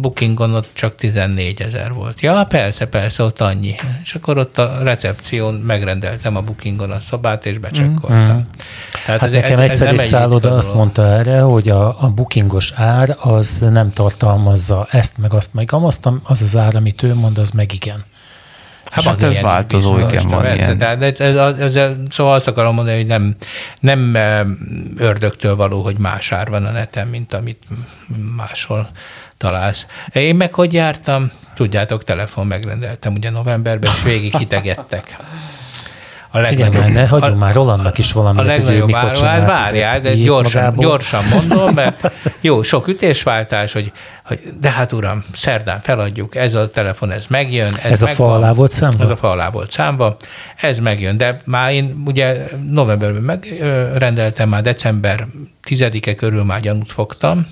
bookingon 0.00 0.54
ott 0.54 0.68
csak 0.72 0.94
14 0.94 1.60
ezer 1.60 1.92
volt. 1.92 2.20
Ja, 2.20 2.44
persze, 2.48 2.86
persze, 2.86 3.22
ott 3.22 3.40
annyi. 3.40 3.74
És 4.02 4.14
akkor 4.14 4.38
ott 4.38 4.58
a 4.58 4.78
recepción 4.82 5.54
megrendeltem 5.54 6.36
a 6.36 6.40
bookingon 6.40 6.90
a 6.90 7.00
szobát, 7.08 7.46
és 7.46 7.58
becsekkoltam. 7.58 8.18
Mhm. 8.20 8.38
Tehát 9.06 9.20
Hát 9.20 9.22
ez- 9.22 9.32
nekem 9.32 9.58
ez- 9.58 9.70
egyszer 9.70 9.88
egy 9.92 9.98
szálloda 9.98 10.56
azt 10.56 10.74
mondta 10.74 11.02
erre, 11.06 11.40
hogy 11.40 11.68
a, 11.68 12.02
a 12.02 12.08
bookingos 12.08 12.72
ár 12.74 13.16
az 13.20 13.66
nem 13.70 13.92
tartalmazza 13.92 14.86
ezt, 14.90 15.18
meg 15.18 15.34
azt, 15.34 15.54
meg 15.54 15.68
azt, 15.72 16.08
az 16.22 16.42
az 16.42 16.56
ár, 16.56 16.76
amit 16.76 17.02
ő 17.02 17.14
mond, 17.14 17.38
az 17.38 17.50
meg 17.50 17.72
igen. 17.72 18.02
Hát, 18.90 19.04
hát 19.04 19.22
ez 19.22 19.40
változó, 19.40 19.94
biztos, 19.94 20.12
igen, 20.12 20.28
van 20.28 20.42
persze, 20.42 20.56
ilyen. 20.56 20.78
De 20.78 21.12
ez, 21.24 21.34
ez, 21.58 21.74
ez, 21.74 21.92
szóval 22.10 22.34
azt 22.34 22.46
akarom 22.46 22.74
mondani, 22.74 22.96
hogy 22.96 23.06
nem, 23.06 23.34
nem 23.80 24.16
em, 24.16 24.58
ördögtől 24.96 25.56
való, 25.56 25.82
hogy 25.82 25.98
más 25.98 26.32
ár 26.32 26.48
van 26.48 26.64
a 26.64 26.70
neten, 26.70 27.06
mint 27.06 27.34
amit 27.34 27.62
máshol 28.36 28.90
találsz. 29.36 29.86
Én 30.12 30.34
meg 30.34 30.54
hogy 30.54 30.72
jártam? 30.72 31.30
Tudjátok, 31.54 32.04
telefon 32.04 32.46
megrendeltem 32.46 33.14
ugye 33.14 33.30
novemberben, 33.30 33.90
és 33.94 34.02
végig 34.02 34.36
hitegettek. 34.36 35.16
A 36.30 36.48
Igen, 36.50 36.72
már 36.72 36.88
ne 36.92 37.06
hagyjunk 37.06 37.38
már 37.38 37.54
Rolandnak 37.54 37.98
is 37.98 38.12
a 38.12 38.14
valamit, 38.14 38.40
hogy 38.40 38.50
ő 38.50 38.56
legnagyobb 38.56 38.86
mikor 38.86 39.02
hát 39.02 39.16
csinált 39.16 39.46
várjál, 39.46 40.00
de 40.00 40.14
gyorsan, 40.14 40.62
magából. 40.62 40.84
gyorsan 40.84 41.24
mondom, 41.32 41.74
mert 41.74 42.12
jó, 42.40 42.62
sok 42.62 42.88
ütésváltás, 42.88 43.72
hogy, 43.72 43.92
hogy 44.24 44.40
de 44.60 44.70
hát 44.70 44.92
uram, 44.92 45.24
szerdán 45.32 45.80
feladjuk, 45.80 46.36
ez 46.36 46.54
a 46.54 46.68
telefon, 46.68 47.10
ez 47.10 47.24
megjön. 47.28 47.74
Ez, 47.82 47.90
Ez 47.90 48.02
a 48.02 48.06
megvan. 48.06 48.28
fa 48.28 48.34
alá 48.34 48.52
volt 48.52 48.70
számva? 48.70 49.04
Ez 49.04 49.10
a 49.10 49.16
fa 49.16 49.30
alá 49.30 49.50
volt 49.50 49.70
számba, 49.70 50.16
ez 50.56 50.78
megjön, 50.78 51.16
de 51.16 51.40
már 51.44 51.72
én 51.72 52.02
ugye 52.06 52.48
novemberben 52.70 53.22
megrendeltem, 53.22 54.48
már 54.48 54.62
december 54.62 55.26
10-e 55.68 56.14
körül 56.14 56.44
már 56.44 56.60
gyanút 56.60 56.92
fogtam, 56.92 57.46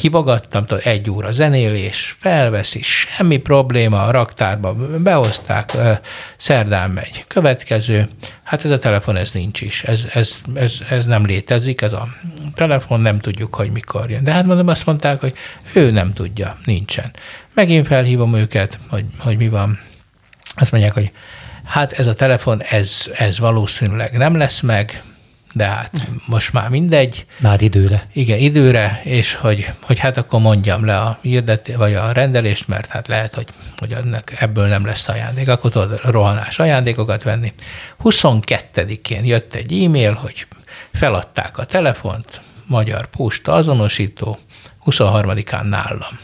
hívogattam, 0.00 0.66
tudod, 0.66 0.86
egy 0.86 1.10
óra 1.10 1.32
zenélés, 1.32 2.16
felveszi, 2.20 2.82
semmi 2.82 3.36
probléma, 3.36 4.04
a 4.04 4.10
raktárba 4.10 4.74
behozták, 4.98 5.72
szerdán 6.36 6.90
megy. 6.90 7.24
Következő, 7.26 8.08
hát 8.42 8.64
ez 8.64 8.70
a 8.70 8.78
telefon, 8.78 9.16
ez 9.16 9.32
nincs 9.32 9.60
is, 9.60 9.82
ez, 9.82 10.04
ez, 10.14 10.40
ez, 10.54 10.72
ez 10.90 11.06
nem 11.06 11.26
létezik, 11.26 11.80
ez 11.80 11.92
a 11.92 12.08
telefon, 12.54 13.00
nem 13.00 13.18
tudjuk, 13.18 13.54
hogy 13.54 13.70
mikor 13.70 14.10
jön. 14.10 14.24
De 14.24 14.32
hát 14.32 14.44
mondom, 14.44 14.68
azt 14.68 14.86
mondták, 14.86 15.20
hogy 15.20 15.34
ő 15.74 15.90
nem 15.90 16.12
tudja, 16.12 16.56
nincsen. 16.64 17.10
Megint 17.54 17.86
felhívom 17.86 18.34
őket, 18.34 18.78
hogy, 18.88 19.04
hogy 19.18 19.36
mi 19.36 19.48
van. 19.48 19.80
Azt 20.56 20.72
mondják, 20.72 20.92
hogy 20.92 21.10
hát 21.64 21.92
ez 21.92 22.06
a 22.06 22.14
telefon, 22.14 22.62
ez, 22.62 23.10
ez 23.14 23.38
valószínűleg 23.38 24.16
nem 24.16 24.36
lesz 24.36 24.60
meg, 24.60 25.02
de 25.58 25.66
hát 25.66 25.90
most 26.26 26.52
már 26.52 26.68
mindegy, 26.68 27.26
Már 27.40 27.62
időre. 27.62 28.06
igen, 28.12 28.38
időre, 28.38 29.00
és 29.04 29.34
hogy, 29.34 29.72
hogy 29.82 29.98
hát 29.98 30.16
akkor 30.16 30.40
mondjam 30.40 30.84
le 30.84 30.98
a 30.98 31.18
hirdet, 31.22 31.72
vagy 31.76 31.94
a 31.94 32.12
rendelést, 32.12 32.68
mert 32.68 32.86
hát 32.86 33.08
lehet, 33.08 33.34
hogy, 33.34 33.46
hogy 33.76 33.92
ennek 33.92 34.36
ebből 34.38 34.66
nem 34.66 34.86
lesz 34.86 35.08
ajándék, 35.08 35.48
akkor 35.48 35.70
tudod 35.70 36.00
rohanás 36.04 36.58
ajándékokat 36.58 37.22
venni. 37.22 37.52
22-én 38.04 39.24
jött 39.24 39.54
egy 39.54 39.82
e-mail, 39.84 40.12
hogy 40.12 40.46
feladták 40.92 41.58
a 41.58 41.64
telefont, 41.64 42.40
magyar 42.66 43.06
posta 43.06 43.52
azonosító, 43.52 44.38
23-án 44.86 45.62
nálam. 45.62 46.18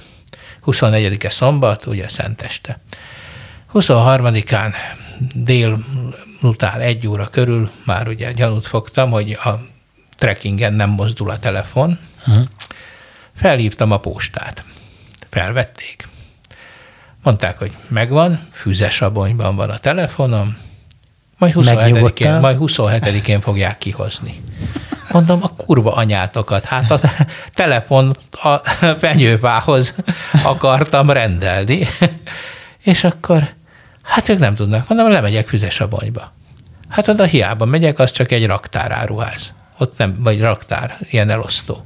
24-e 0.67 1.31
szombat, 1.31 1.87
ugye 1.87 2.09
szenteste. 2.09 2.81
23-án 3.75 4.73
dél 5.35 5.85
után 6.45 6.81
egy 6.81 7.07
óra 7.07 7.29
körül 7.29 7.71
már 7.85 8.09
ugye 8.09 8.33
gyanút 8.33 8.67
fogtam, 8.67 9.11
hogy 9.11 9.33
a 9.33 9.61
trekkingen 10.17 10.73
nem 10.73 10.91
mozdul 10.91 11.31
a 11.31 11.39
telefon. 11.39 11.99
Hm. 12.25 12.41
Felhívtam 13.35 13.91
a 13.91 13.99
postát. 13.99 14.65
Felvették. 15.31 16.09
Mondták, 17.23 17.59
hogy 17.59 17.73
megvan, 17.89 18.49
füzesabonyban 18.53 19.57
van 19.57 19.71
a 19.71 19.79
telefonom, 19.79 20.57
majd 21.39 21.55
27-én, 21.57 21.75
Megnyugodtál? 21.75 22.41
majd 22.41 22.57
27-én 22.61 23.41
fogják 23.41 23.79
kihozni. 23.79 24.43
Mondom, 25.13 25.39
a 25.43 25.49
kurva 25.49 25.93
anyátokat, 25.93 26.65
hát 26.65 26.91
a 26.91 27.01
telefon 27.55 28.17
a 28.31 28.57
fenyőfához 28.99 29.95
akartam 30.45 31.11
rendelni, 31.11 31.87
és 32.83 33.05
akkor, 33.05 33.49
hát 34.05 34.29
ők 34.29 34.39
nem 34.39 34.55
tudnak. 34.55 34.89
Mondom, 34.89 35.11
lemegyek 35.11 35.49
füzesabonyba. 35.49 36.33
Hát 36.89 37.09
oda 37.09 37.25
hiába 37.25 37.65
megyek, 37.65 37.99
az 37.99 38.11
csak 38.11 38.33
egy 38.33 38.47
raktáráruház. 38.47 39.53
Ott 39.79 39.99
nem, 39.99 40.17
vagy 40.19 40.41
raktár, 40.41 40.97
ilyen 41.11 41.31
elosztó. 41.31 41.85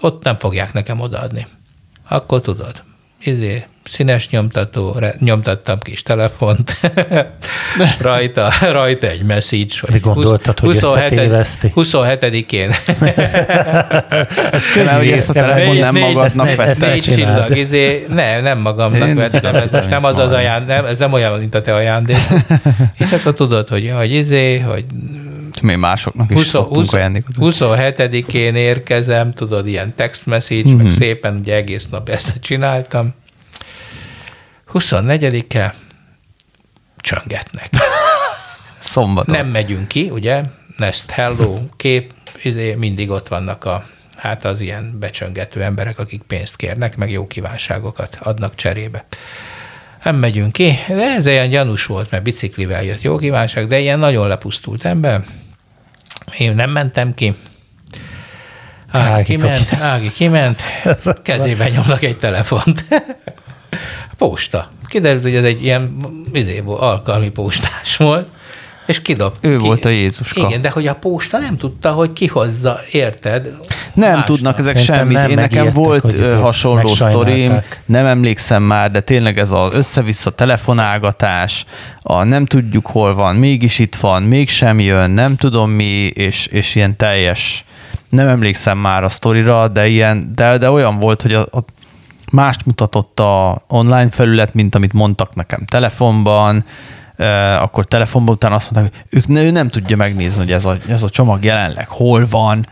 Ott 0.00 0.24
nem 0.24 0.38
fogják 0.38 0.72
nekem 0.72 1.00
odaadni. 1.00 1.46
Akkor 2.08 2.40
tudod, 2.40 2.82
izé, 3.20 3.64
színes 3.84 4.28
nyomtató, 4.30 4.94
re, 4.98 5.14
nyomtattam 5.18 5.78
kis 5.78 6.02
telefont, 6.02 6.80
rajta, 8.00 8.52
rajta 8.72 9.06
egy 9.08 9.22
message, 9.22 9.74
hogy 9.80 9.90
De 9.90 9.98
gondoltad, 9.98 10.58
hogy 10.58 10.76
összetéveszti? 10.76 11.72
27-én. 11.74 12.70
Ezt 14.52 14.74
Mert 14.74 14.96
hogy 14.96 15.10
ezt 15.10 15.28
a 15.30 15.32
telefon 15.32 15.76
nem 15.76 15.94
Négy- 15.94 16.02
magadnak 16.02 16.46
ne- 16.46 16.54
vetted. 16.54 16.88
Négy 16.88 17.00
csillag, 17.02 17.56
izé, 17.56 18.06
ne, 18.08 18.40
nem 18.40 18.58
magamnak 18.58 19.08
Én 19.08 19.14
vettem, 19.14 19.54
ez 19.54 19.70
most 19.70 19.88
nem 19.88 20.04
az 20.04 20.18
az 20.18 20.24
ez 20.26 20.32
ajánd, 20.32 20.66
nem, 20.66 20.84
ez 20.84 20.98
nem 20.98 21.12
olyan, 21.12 21.38
mint 21.38 21.54
a 21.54 21.60
te 21.62 21.74
ajándék. 21.74 22.16
És 22.98 23.12
akkor 23.12 23.32
tudod, 23.32 23.68
hogy, 23.68 23.92
hogy 23.96 24.12
izé, 24.12 24.58
hogy 24.58 24.84
Mi 25.62 25.74
másoknak 25.74 26.30
is 26.30 26.36
20, 26.36 26.46
szoktunk 26.48 26.76
20, 26.76 26.92
ajándékot. 26.92 27.34
27-én 27.40 28.54
érkezem, 28.54 29.32
tudod, 29.32 29.66
ilyen 29.66 29.94
text 29.94 30.26
message, 30.26 30.74
meg 30.74 30.90
szépen 30.90 31.36
ugye 31.36 31.54
egész 31.54 31.88
nap 31.88 32.08
ezt 32.08 32.40
csináltam. 32.40 33.14
24-e 34.74 35.74
csöngetnek. 36.96 37.68
Szombaton. 38.78 39.36
Nem 39.36 39.46
megyünk 39.46 39.88
ki, 39.88 40.10
ugye? 40.10 40.42
Nest 40.76 41.10
hello 41.10 41.58
kép, 41.76 42.12
izé, 42.42 42.74
mindig 42.74 43.10
ott 43.10 43.28
vannak 43.28 43.64
a 43.64 43.84
hát 44.16 44.44
az 44.44 44.60
ilyen 44.60 44.96
becsöngető 45.00 45.62
emberek, 45.62 45.98
akik 45.98 46.22
pénzt 46.22 46.56
kérnek, 46.56 46.96
meg 46.96 47.10
jó 47.10 47.26
kívánságokat 47.26 48.18
adnak 48.22 48.54
cserébe. 48.54 49.04
Nem 50.04 50.16
megyünk 50.16 50.52
ki, 50.52 50.78
de 50.88 51.02
ez 51.02 51.26
ilyen 51.26 51.48
gyanús 51.48 51.86
volt, 51.86 52.10
mert 52.10 52.22
biciklivel 52.22 52.84
jött 52.84 53.02
jó 53.02 53.16
kívánság, 53.16 53.66
de 53.66 53.78
ilyen 53.78 53.98
nagyon 53.98 54.28
lepusztult 54.28 54.84
ember. 54.84 55.24
Én 56.38 56.54
nem 56.54 56.70
mentem 56.70 57.14
ki. 57.14 57.34
Ági, 58.90 59.24
kiment, 59.24 59.72
Ági 59.80 60.12
kiment, 60.12 60.62
kezében 61.22 61.70
nyomnak 61.70 62.02
egy 62.02 62.16
telefont. 62.16 62.84
Posta. 64.18 64.70
Kiderült, 64.86 65.22
hogy 65.22 65.34
ez 65.34 65.44
egy 65.44 65.62
ilyen 65.64 65.96
izé, 66.32 66.60
volt, 66.60 66.80
alkalmi 66.80 67.30
postás 67.30 67.96
volt. 67.96 68.28
És 68.88 69.02
kidob. 69.02 69.32
Ő 69.40 69.56
ki, 69.56 69.64
volt 69.64 69.84
a 69.84 69.88
Jézuska. 69.88 70.46
Igen, 70.46 70.60
de 70.60 70.70
hogy 70.70 70.86
a 70.86 70.94
posta 70.94 71.38
nem 71.38 71.56
tudta, 71.56 71.92
hogy 71.92 72.12
kihozza, 72.12 72.80
érted? 72.90 73.50
Nem 73.94 74.08
Másnap. 74.08 74.26
tudnak 74.26 74.58
ezek 74.58 74.78
Szerintem 74.78 74.98
semmit. 74.98 75.16
nem 75.16 75.30
Én 75.30 75.36
nekem 75.36 75.70
volt 75.70 76.04
ezért 76.04 76.40
hasonló 76.40 76.88
sztorim, 76.88 77.60
nem 77.84 78.06
emlékszem 78.06 78.62
már, 78.62 78.90
de 78.90 79.00
tényleg 79.00 79.38
ez 79.38 79.50
az 79.50 79.72
össze-vissza 79.72 80.30
telefonálgatás, 80.30 81.64
a 82.02 82.22
nem 82.22 82.46
tudjuk 82.46 82.86
hol 82.86 83.14
van, 83.14 83.36
mégis 83.36 83.78
itt 83.78 83.96
van, 83.96 84.22
mégsem 84.22 84.80
jön, 84.80 85.10
nem 85.10 85.36
tudom 85.36 85.70
mi, 85.70 86.06
és, 86.06 86.46
és 86.46 86.74
ilyen 86.74 86.96
teljes, 86.96 87.64
nem 88.08 88.28
emlékszem 88.28 88.78
már 88.78 89.04
a 89.04 89.08
sztorira, 89.08 89.68
de, 89.68 89.86
ilyen, 89.86 90.30
de, 90.34 90.58
de 90.58 90.70
olyan 90.70 90.98
volt, 90.98 91.22
hogy 91.22 91.32
a, 91.34 91.40
a 91.40 91.64
mást 92.32 92.66
mutatott 92.66 93.20
a 93.20 93.62
online 93.68 94.10
felület, 94.10 94.54
mint 94.54 94.74
amit 94.74 94.92
mondtak 94.92 95.34
nekem 95.34 95.64
telefonban, 95.64 96.64
akkor 97.60 97.84
telefonban 97.84 98.34
utána 98.34 98.54
azt 98.54 98.70
mondták, 98.70 99.02
hogy 99.10 99.18
ők, 99.18 99.38
ő 99.38 99.50
nem 99.50 99.68
tudja 99.68 99.96
megnézni, 99.96 100.38
hogy 100.38 100.52
ez 100.52 100.64
a, 100.64 100.76
ez 100.88 101.02
a 101.02 101.10
csomag 101.10 101.44
jelenleg 101.44 101.88
hol 101.88 102.26
van, 102.30 102.66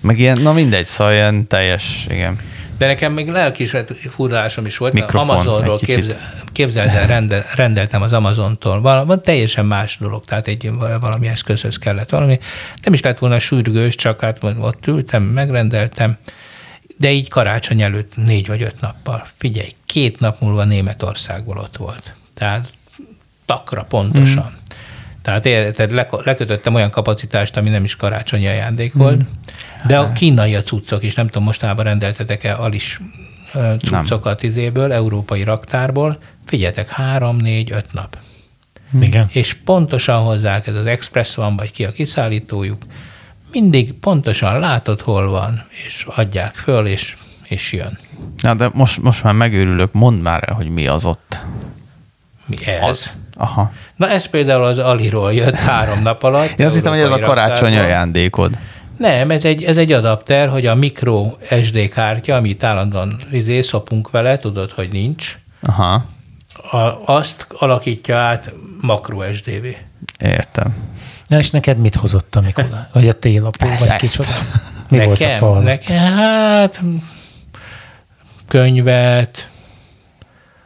meg 0.00 0.18
ilyen, 0.18 0.40
na 0.40 0.52
mindegy, 0.52 0.84
szóval 0.84 1.12
ilyen 1.12 1.46
teljes, 1.46 2.06
igen. 2.08 2.38
De 2.78 2.86
nekem 2.86 3.12
még 3.12 3.28
lelkis 3.28 3.74
furdalásom 4.10 4.66
is 4.66 4.76
volt. 4.76 4.92
Mikrofon, 4.92 5.28
Amazonról 5.28 5.74
egy 5.74 5.80
kicsit. 5.80 6.00
képzel, 6.00 6.20
képzeld 6.52 6.88
el, 6.88 7.06
rendel, 7.06 7.44
rendeltem 7.54 8.02
az 8.02 8.12
Amazontól. 8.12 8.80
Valami 8.80 9.14
teljesen 9.22 9.66
más 9.66 9.96
dolog, 10.00 10.24
tehát 10.24 10.46
egy 10.46 10.70
valami 11.00 11.28
eszközhöz 11.28 11.78
kellett 11.78 12.10
valami. 12.10 12.38
Nem 12.82 12.92
is 12.92 13.00
lett 13.00 13.18
volna 13.18 13.38
sürgős, 13.38 13.94
csak 13.94 14.20
hát 14.20 14.38
ott 14.58 14.86
ültem, 14.86 15.22
megrendeltem, 15.22 16.16
de 16.96 17.10
így 17.10 17.28
karácsony 17.28 17.82
előtt 17.82 18.16
négy 18.16 18.46
vagy 18.46 18.62
öt 18.62 18.80
nappal. 18.80 19.26
Figyelj, 19.36 19.70
két 19.86 20.20
nap 20.20 20.40
múlva 20.40 20.64
Németországból 20.64 21.56
ott 21.56 21.76
volt. 21.76 22.14
Tehát 22.34 22.68
takra 23.46 23.82
pontosan. 23.82 24.50
Mm. 24.50 24.60
Tehát 25.22 25.46
érted, 25.46 25.90
lekötöttem 26.24 26.74
olyan 26.74 26.90
kapacitást, 26.90 27.56
ami 27.56 27.68
nem 27.68 27.84
is 27.84 27.96
karácsonyi 27.96 28.46
ajándék 28.46 28.92
volt, 28.92 29.20
de 29.86 29.98
a 29.98 30.12
kínai 30.12 30.54
a 30.54 30.62
cuccok 30.62 31.02
is, 31.02 31.14
nem 31.14 31.26
tudom, 31.26 31.42
mostanában 31.42 31.84
rendeltetek-e 31.84 32.54
alis 32.56 33.00
cuccokat 33.78 34.42
izéből, 34.42 34.92
európai 34.92 35.42
raktárból, 35.42 36.18
figyeljetek, 36.44 36.88
három, 36.88 37.36
négy, 37.36 37.72
öt 37.72 37.92
nap. 37.92 38.18
Igen. 39.00 39.28
És 39.32 39.54
pontosan 39.54 40.22
hozzák, 40.22 40.66
ez 40.66 40.74
az 40.74 40.86
Express 40.86 41.34
van, 41.34 41.56
vagy 41.56 41.70
ki 41.70 41.84
a 41.84 41.92
kiszállítójuk, 41.92 42.82
mindig 43.52 43.92
pontosan 43.92 44.58
látod, 44.58 45.00
hol 45.00 45.30
van, 45.30 45.64
és 45.86 46.06
adják 46.08 46.54
föl, 46.54 46.86
és, 46.86 47.16
és 47.42 47.72
jön. 47.72 47.98
Na, 48.42 48.54
de 48.54 48.70
most, 48.74 49.02
most 49.02 49.22
már 49.22 49.34
megőrülök, 49.34 49.92
mondd 49.92 50.20
már 50.20 50.44
el, 50.48 50.54
hogy 50.54 50.68
mi 50.68 50.86
az 50.86 51.04
ott. 51.04 51.38
Mi 52.46 52.66
ez? 52.66 52.88
Az. 52.88 53.16
Aha. 53.36 53.72
Na 53.96 54.08
ez 54.08 54.26
például 54.26 54.64
az 54.64 54.78
Aliról 54.78 55.32
jött 55.32 55.56
három 55.56 56.02
nap 56.02 56.22
alatt. 56.22 56.58
Én 56.58 56.66
azt 56.66 56.74
hittem, 56.74 56.92
hogy 56.92 57.00
ez 57.00 57.10
a 57.10 57.18
karácsony 57.18 57.76
ajándékod. 57.78 58.58
Nem, 58.98 59.30
ez 59.30 59.44
egy, 59.44 59.62
ez 59.64 59.76
egy 59.76 59.92
adapter, 59.92 60.48
hogy 60.48 60.66
a 60.66 60.74
micro 60.74 61.36
SD 61.62 61.88
kártya, 61.88 62.36
amit 62.36 62.64
állandóan 62.64 63.20
izé, 63.30 63.62
szopunk 63.62 64.10
vele, 64.10 64.36
tudod, 64.38 64.70
hogy 64.70 64.88
nincs, 64.92 65.38
Aha, 65.62 66.04
a, 66.70 67.12
azt 67.12 67.46
alakítja 67.58 68.16
át 68.18 68.52
makro 68.80 69.32
SD-vé. 69.34 69.76
értem. 70.18 70.74
Na 71.26 71.38
és 71.38 71.50
neked 71.50 71.78
mit 71.78 71.94
hozott 71.94 72.34
a 72.34 72.40
Mikolaj? 72.40 72.80
Vagy 72.92 73.08
a 73.08 73.12
télapó, 73.12 73.66
Ez- 73.66 73.78
vagy 73.86 73.96
kicsoda? 73.96 74.28
Mi 74.88 75.04
volt 75.04 75.20
a 75.20 75.28
fal? 75.28 75.60
Nekem, 75.60 75.96
hát 76.14 76.80
könyvet, 78.48 79.48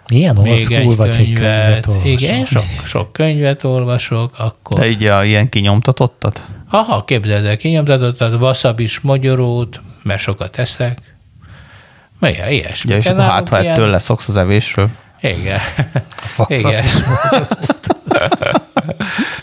Ilyen 0.09 0.39
old 0.39 0.59
school 0.59 0.81
egy 0.81 0.97
vagy, 0.97 1.17
hogy 1.17 1.33
könyvet 1.33 1.65
könyvet. 1.65 1.87
olvasol? 1.87 2.11
Igen, 2.11 2.45
sok, 2.45 2.65
sok 2.85 3.13
könyvet 3.13 3.65
olvasok, 3.65 4.33
akkor... 4.39 4.79
De 4.79 4.89
így 4.89 5.05
a, 5.05 5.25
ilyen 5.25 5.49
kinyomtatottat? 5.49 6.47
Aha, 6.71 7.05
képzeld 7.05 7.45
el, 7.45 7.57
kinyomtatottat, 7.57 8.41
wasabi 8.41 8.89
magyarót, 9.03 9.81
mert 10.03 10.21
sokat 10.21 10.59
eszek. 10.59 10.99
Milyen, 12.19 12.51
ilyesmi. 12.51 12.91
Ja, 12.91 12.97
és 12.97 13.07
akkor 13.07 13.23
hát, 13.23 13.49
ha 13.49 13.59
ettől 13.59 13.89
leszoksz 13.91 14.29
az 14.29 14.37
evésről. 14.37 14.91
Igen. 15.21 15.61
fasz 16.17 16.61
Igen. 16.61 16.85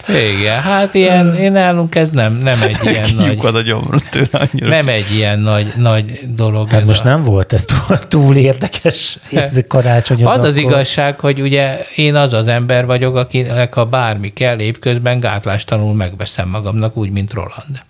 Igen, 0.08 0.62
hát 0.62 0.94
ilyen, 0.94 1.36
én 1.36 1.52
nálunk 1.52 1.96
ez 1.96 2.10
nem, 2.10 2.34
nem 2.34 2.62
egy 2.62 2.78
ilyen 2.84 3.10
nagy, 3.16 3.30
Kiukad 3.30 3.56
a 3.56 3.62
gyomrot 3.62 4.10
tőle 4.10 4.28
annyira. 4.32 4.68
nem 4.68 4.88
egy 4.88 5.12
ilyen 5.12 5.40
nagy, 5.40 5.74
nagy 5.76 6.20
dolog. 6.36 6.70
Hát 6.70 6.86
most 6.86 7.02
a, 7.02 7.08
nem 7.08 7.24
volt 7.24 7.54
ez 7.54 7.66
túl, 7.66 7.98
túl 7.98 8.36
érdekes 8.36 9.18
ez 9.32 9.60
karácsonyod. 9.68 10.32
Az 10.32 10.44
az 10.44 10.58
igazság, 10.58 11.20
hogy 11.20 11.42
ugye 11.42 11.86
én 11.96 12.16
az 12.16 12.34
az 12.34 12.48
ember 12.48 12.86
vagyok, 12.86 13.16
akinek 13.16 13.74
ha 13.74 13.86
bármi 13.86 14.34
kell, 14.34 14.60
évközben 14.60 15.20
gátlástalanul 15.20 15.94
megveszem 15.94 16.50
magamnak, 16.50 16.98
úgy, 16.98 17.10
mint 17.10 17.34
Roland. 17.34 17.82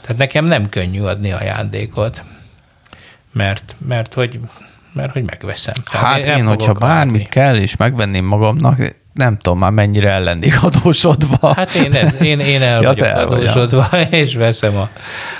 Tehát 0.00 0.16
nekem 0.16 0.44
nem 0.44 0.68
könnyű 0.68 1.00
adni 1.00 1.32
ajándékot, 1.32 2.22
mert, 3.32 3.74
mert 3.86 4.14
hogy 4.14 4.40
mert 4.96 5.12
hogy 5.12 5.24
megveszem. 5.24 5.74
Tehát 5.90 6.06
Hát 6.06 6.24
nem 6.24 6.38
én, 6.38 6.46
hogyha 6.46 6.72
bármit 6.72 7.12
várni. 7.12 7.26
kell, 7.28 7.56
és 7.56 7.76
megvenném 7.76 8.24
magamnak, 8.24 8.78
nem 9.16 9.36
tudom 9.36 9.58
már 9.58 9.70
mennyire 9.70 10.10
el 10.10 10.22
lennék 10.22 10.62
adósodva. 10.62 11.52
Hát 11.54 11.74
én, 11.74 11.92
ez, 11.94 12.20
én, 12.22 12.40
én 12.40 12.62
el 12.62 12.80
Ja, 12.82 12.88
vagyok 12.88 13.06
el 13.06 13.26
vagy, 13.26 13.40
adósodva, 13.46 13.88
és 14.10 14.34
veszem 14.34 14.76
a... 14.76 14.88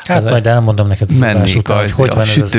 Hát 0.04 0.24
az- 0.24 0.30
majd 0.30 0.46
elmondom 0.46 0.86
neked 0.86 1.08
az 1.10 1.22
adás 1.22 1.54
után, 1.54 1.76
hogy 1.78 1.92
hogy 1.92 2.08
van 2.08 2.20
ez 2.20 2.36
az, 2.38 2.56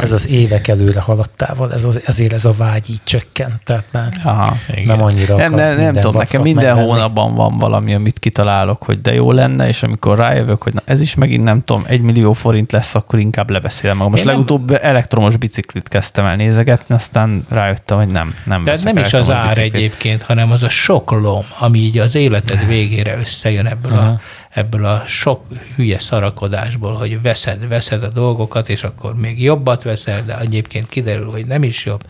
ez 0.00 0.12
az 0.12 0.28
évek 0.30 0.68
előre 0.68 1.00
haladtával, 1.00 1.72
ez 1.72 1.84
az, 1.84 2.00
ezért 2.04 2.32
ez 2.32 2.44
a 2.44 2.52
vágy 2.56 2.90
így 2.90 3.00
csökken. 3.04 3.60
Tehát 3.64 3.84
már 3.90 4.08
Aha. 4.24 4.56
Igen. 4.70 4.84
nem 4.84 5.02
annyira 5.02 5.36
Nem, 5.36 5.54
nem, 5.54 5.78
nem 5.80 5.92
tudom, 5.92 6.16
nekem 6.16 6.40
minden 6.42 6.64
megvenni. 6.64 6.88
hónapban 6.88 7.34
van 7.34 7.58
valami, 7.58 7.94
amit 7.94 8.18
kitalálok, 8.18 8.82
hogy 8.82 9.00
de 9.00 9.14
jó 9.14 9.32
lenne, 9.32 9.68
és 9.68 9.82
amikor 9.82 10.16
rájövök, 10.18 10.62
hogy 10.62 10.74
na, 10.74 10.80
ez 10.84 11.00
is 11.00 11.14
megint 11.14 11.44
nem 11.44 11.62
tudom, 11.64 11.84
egy 11.86 12.00
millió 12.00 12.32
forint 12.32 12.72
lesz, 12.72 12.94
akkor 12.94 13.18
inkább 13.18 13.50
lebeszélem 13.50 13.96
magam. 13.96 14.10
Most 14.10 14.22
Én 14.24 14.28
nem- 14.28 14.38
legutóbb 14.38 14.78
elektromos 14.82 15.36
biciklit 15.36 15.88
kezdtem 15.88 16.24
el 16.24 16.36
nézegetni, 16.36 16.94
aztán 16.94 17.46
rájöttem, 17.50 17.98
hogy 17.98 18.08
nem, 18.08 18.34
nem 18.44 18.64
De 18.64 18.78
nem 18.82 18.96
is 18.96 19.12
az 19.12 19.30
ár 19.30 19.48
biciklit. 19.48 19.74
egyébként, 19.74 20.22
hanem 20.26 20.50
az 20.50 20.62
a 20.62 20.68
sok 20.68 21.10
lom, 21.10 21.44
ami 21.58 21.78
így 21.78 21.98
az 21.98 22.14
életed 22.14 22.66
végére 22.66 23.16
összejön 23.18 23.66
ebből, 23.66 23.92
a, 23.92 24.20
ebből 24.50 24.84
a 24.84 25.02
sok 25.06 25.42
hülye 25.76 25.98
szarakodásból, 25.98 26.92
hogy 26.92 27.22
veszed, 27.22 27.68
veszed 27.68 28.02
a 28.02 28.08
dolgokat, 28.08 28.68
és 28.68 28.82
akkor 28.82 29.14
még 29.14 29.42
jobbat 29.42 29.82
veszel, 29.82 30.22
de 30.26 30.38
egyébként 30.38 30.88
kiderül, 30.88 31.30
hogy 31.30 31.46
nem 31.46 31.62
is 31.62 31.84
jobb. 31.84 32.02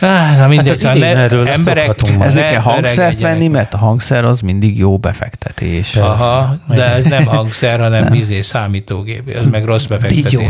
Ah, 0.00 0.36
na 0.36 0.46
mindegy, 0.46 0.68
az 0.68 0.78
szóval 0.78 0.96
idén 0.96 1.16
erről 1.16 1.44
majd. 1.64 2.20
Ezért 2.20 2.50
kell 2.50 2.60
hangszert 2.60 3.20
venni, 3.20 3.48
mert 3.48 3.74
a 3.74 3.78
hangszer 3.78 4.24
az 4.24 4.40
mindig 4.40 4.78
jó 4.78 4.98
befektetés. 4.98 5.90
Persze. 5.90 6.24
Aha, 6.24 6.56
de 6.68 6.84
ez 6.84 7.04
nem 7.04 7.24
hangszer, 7.24 7.80
hanem 7.80 8.14
izé, 8.14 8.40
számítógép, 8.40 9.36
az 9.36 9.46
meg 9.50 9.64
rossz 9.64 9.84
befektetés. 9.84 10.30
Bigyó. 10.30 10.46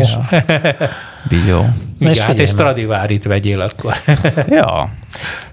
Bigyó. 1.29 1.67
Na 1.99 2.11
és 2.11 2.17
Igen, 2.17 2.27
hát 2.27 2.37
már. 2.37 2.47
Stradivárit 2.47 3.25
vegyél 3.25 3.61
akkor. 3.61 3.97
Ja, 4.49 4.91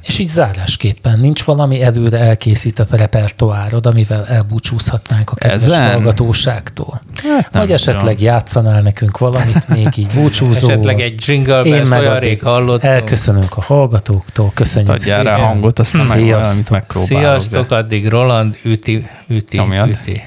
És 0.01 0.19
így 0.19 0.27
zárásképpen 0.27 1.19
nincs 1.19 1.43
valami 1.43 1.81
előre 1.81 2.17
elkészített 2.19 2.89
repertoárod, 2.97 3.85
amivel 3.85 4.27
elbúcsúzhatnánk 4.27 5.29
a 5.29 5.35
kedves 5.35 5.61
Ezen? 5.63 5.91
hallgatóságtól? 5.91 7.01
Hát 7.23 7.49
Vagy 7.51 7.71
esetleg 7.71 8.15
tudom. 8.15 8.33
játszanál 8.33 8.81
nekünk 8.81 9.17
valamit 9.17 9.67
még 9.67 9.87
így 9.97 10.07
búcsúzó. 10.13 10.69
Esetleg 10.69 10.99
egy 11.01 11.23
jingle 11.27 11.61
Én 11.61 11.83
meg 11.83 11.99
olyan 11.99 12.19
rég 12.19 12.41
hallottam. 12.41 12.89
elköszönünk 12.89 13.57
a 13.57 13.61
hallgatóktól, 13.61 14.51
köszönjük 14.53 14.91
adjál 14.91 15.23
rá 15.23 15.33
szépen. 15.35 15.47
hangot, 15.47 15.79
aztán 15.79 16.05
meg 16.05 16.25
valamit 16.29 16.69
megpróbálok. 16.69 17.19
Sziasztok, 17.19 17.67
de- 17.67 17.75
addig 17.75 18.07
Roland 18.07 18.57
üti, 18.63 19.07
üti, 19.27 19.57
üti. 19.87 20.23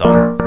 Tom. 0.00 0.39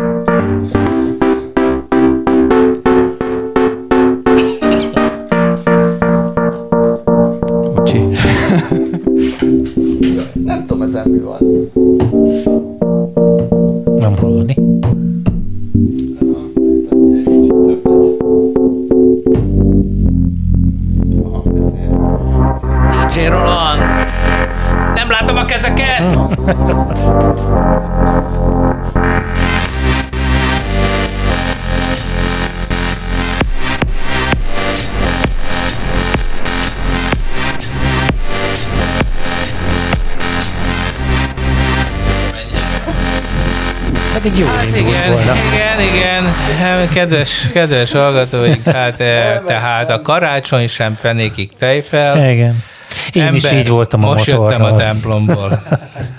Kedves, 47.04 47.48
kedves 47.54 47.92
hallgatóink, 47.92 48.64
hát, 48.64 49.00
eh, 49.00 49.42
tehát 49.46 49.90
a 49.90 50.02
karácsony 50.02 50.68
sem 50.68 50.96
fenékig 50.96 51.52
tejfel. 51.58 52.32
Igen. 52.32 52.64
Én 53.12 53.34
is 53.34 53.52
így 53.52 53.68
voltam 53.68 54.04
a 54.04 54.08
most 54.14 54.26
jöttem 54.26 54.64
a 54.64 54.78
templomból. 54.78 55.64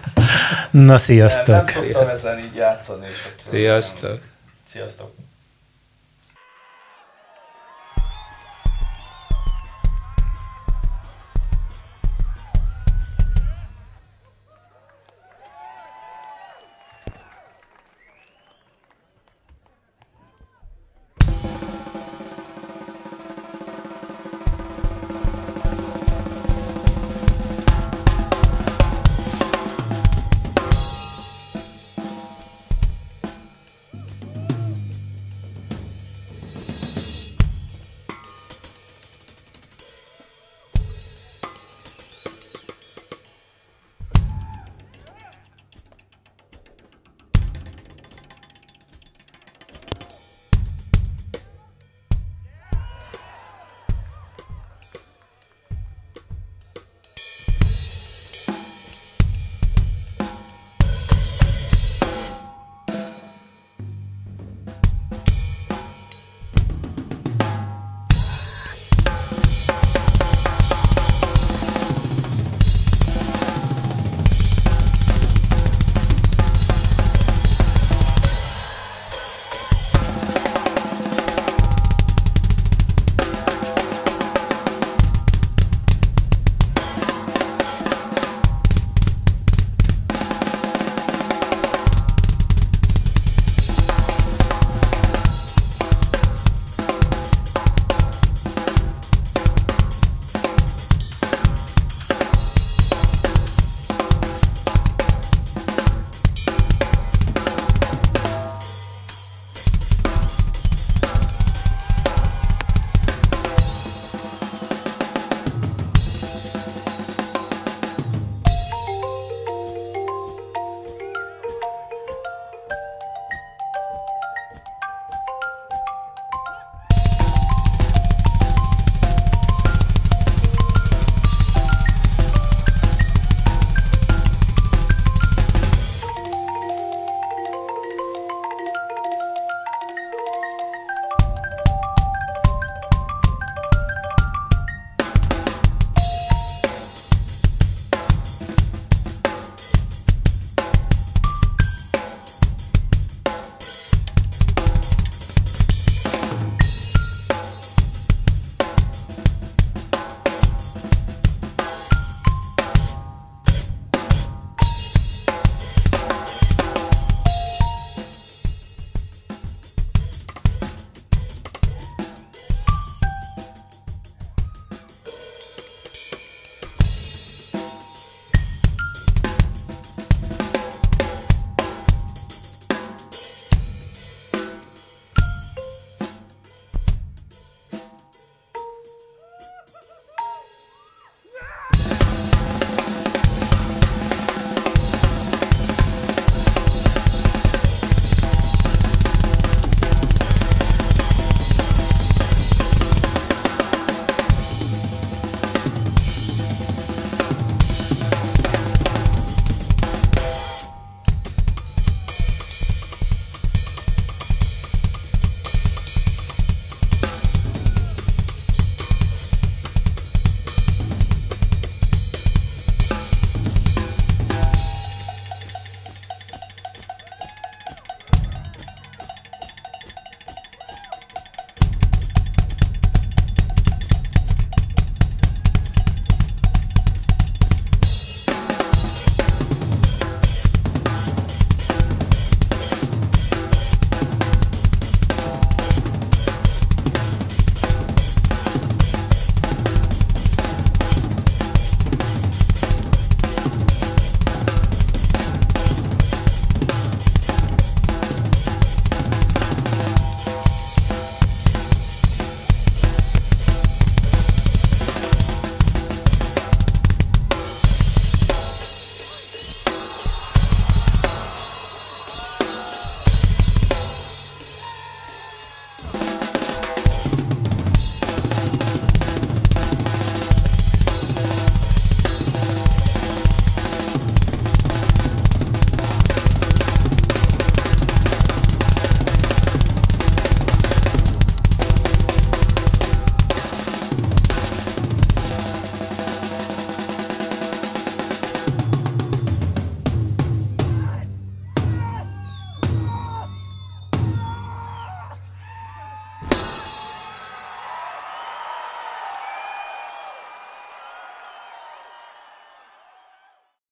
Na, 0.70 0.98
sziasztok! 0.98 1.68
szoktam 1.68 2.08
ezen 2.08 2.38
így 2.38 2.54
játszani. 2.56 3.06
És 3.06 3.18
Sziasztok! 3.50 4.18
Sziasztok. 4.68 5.23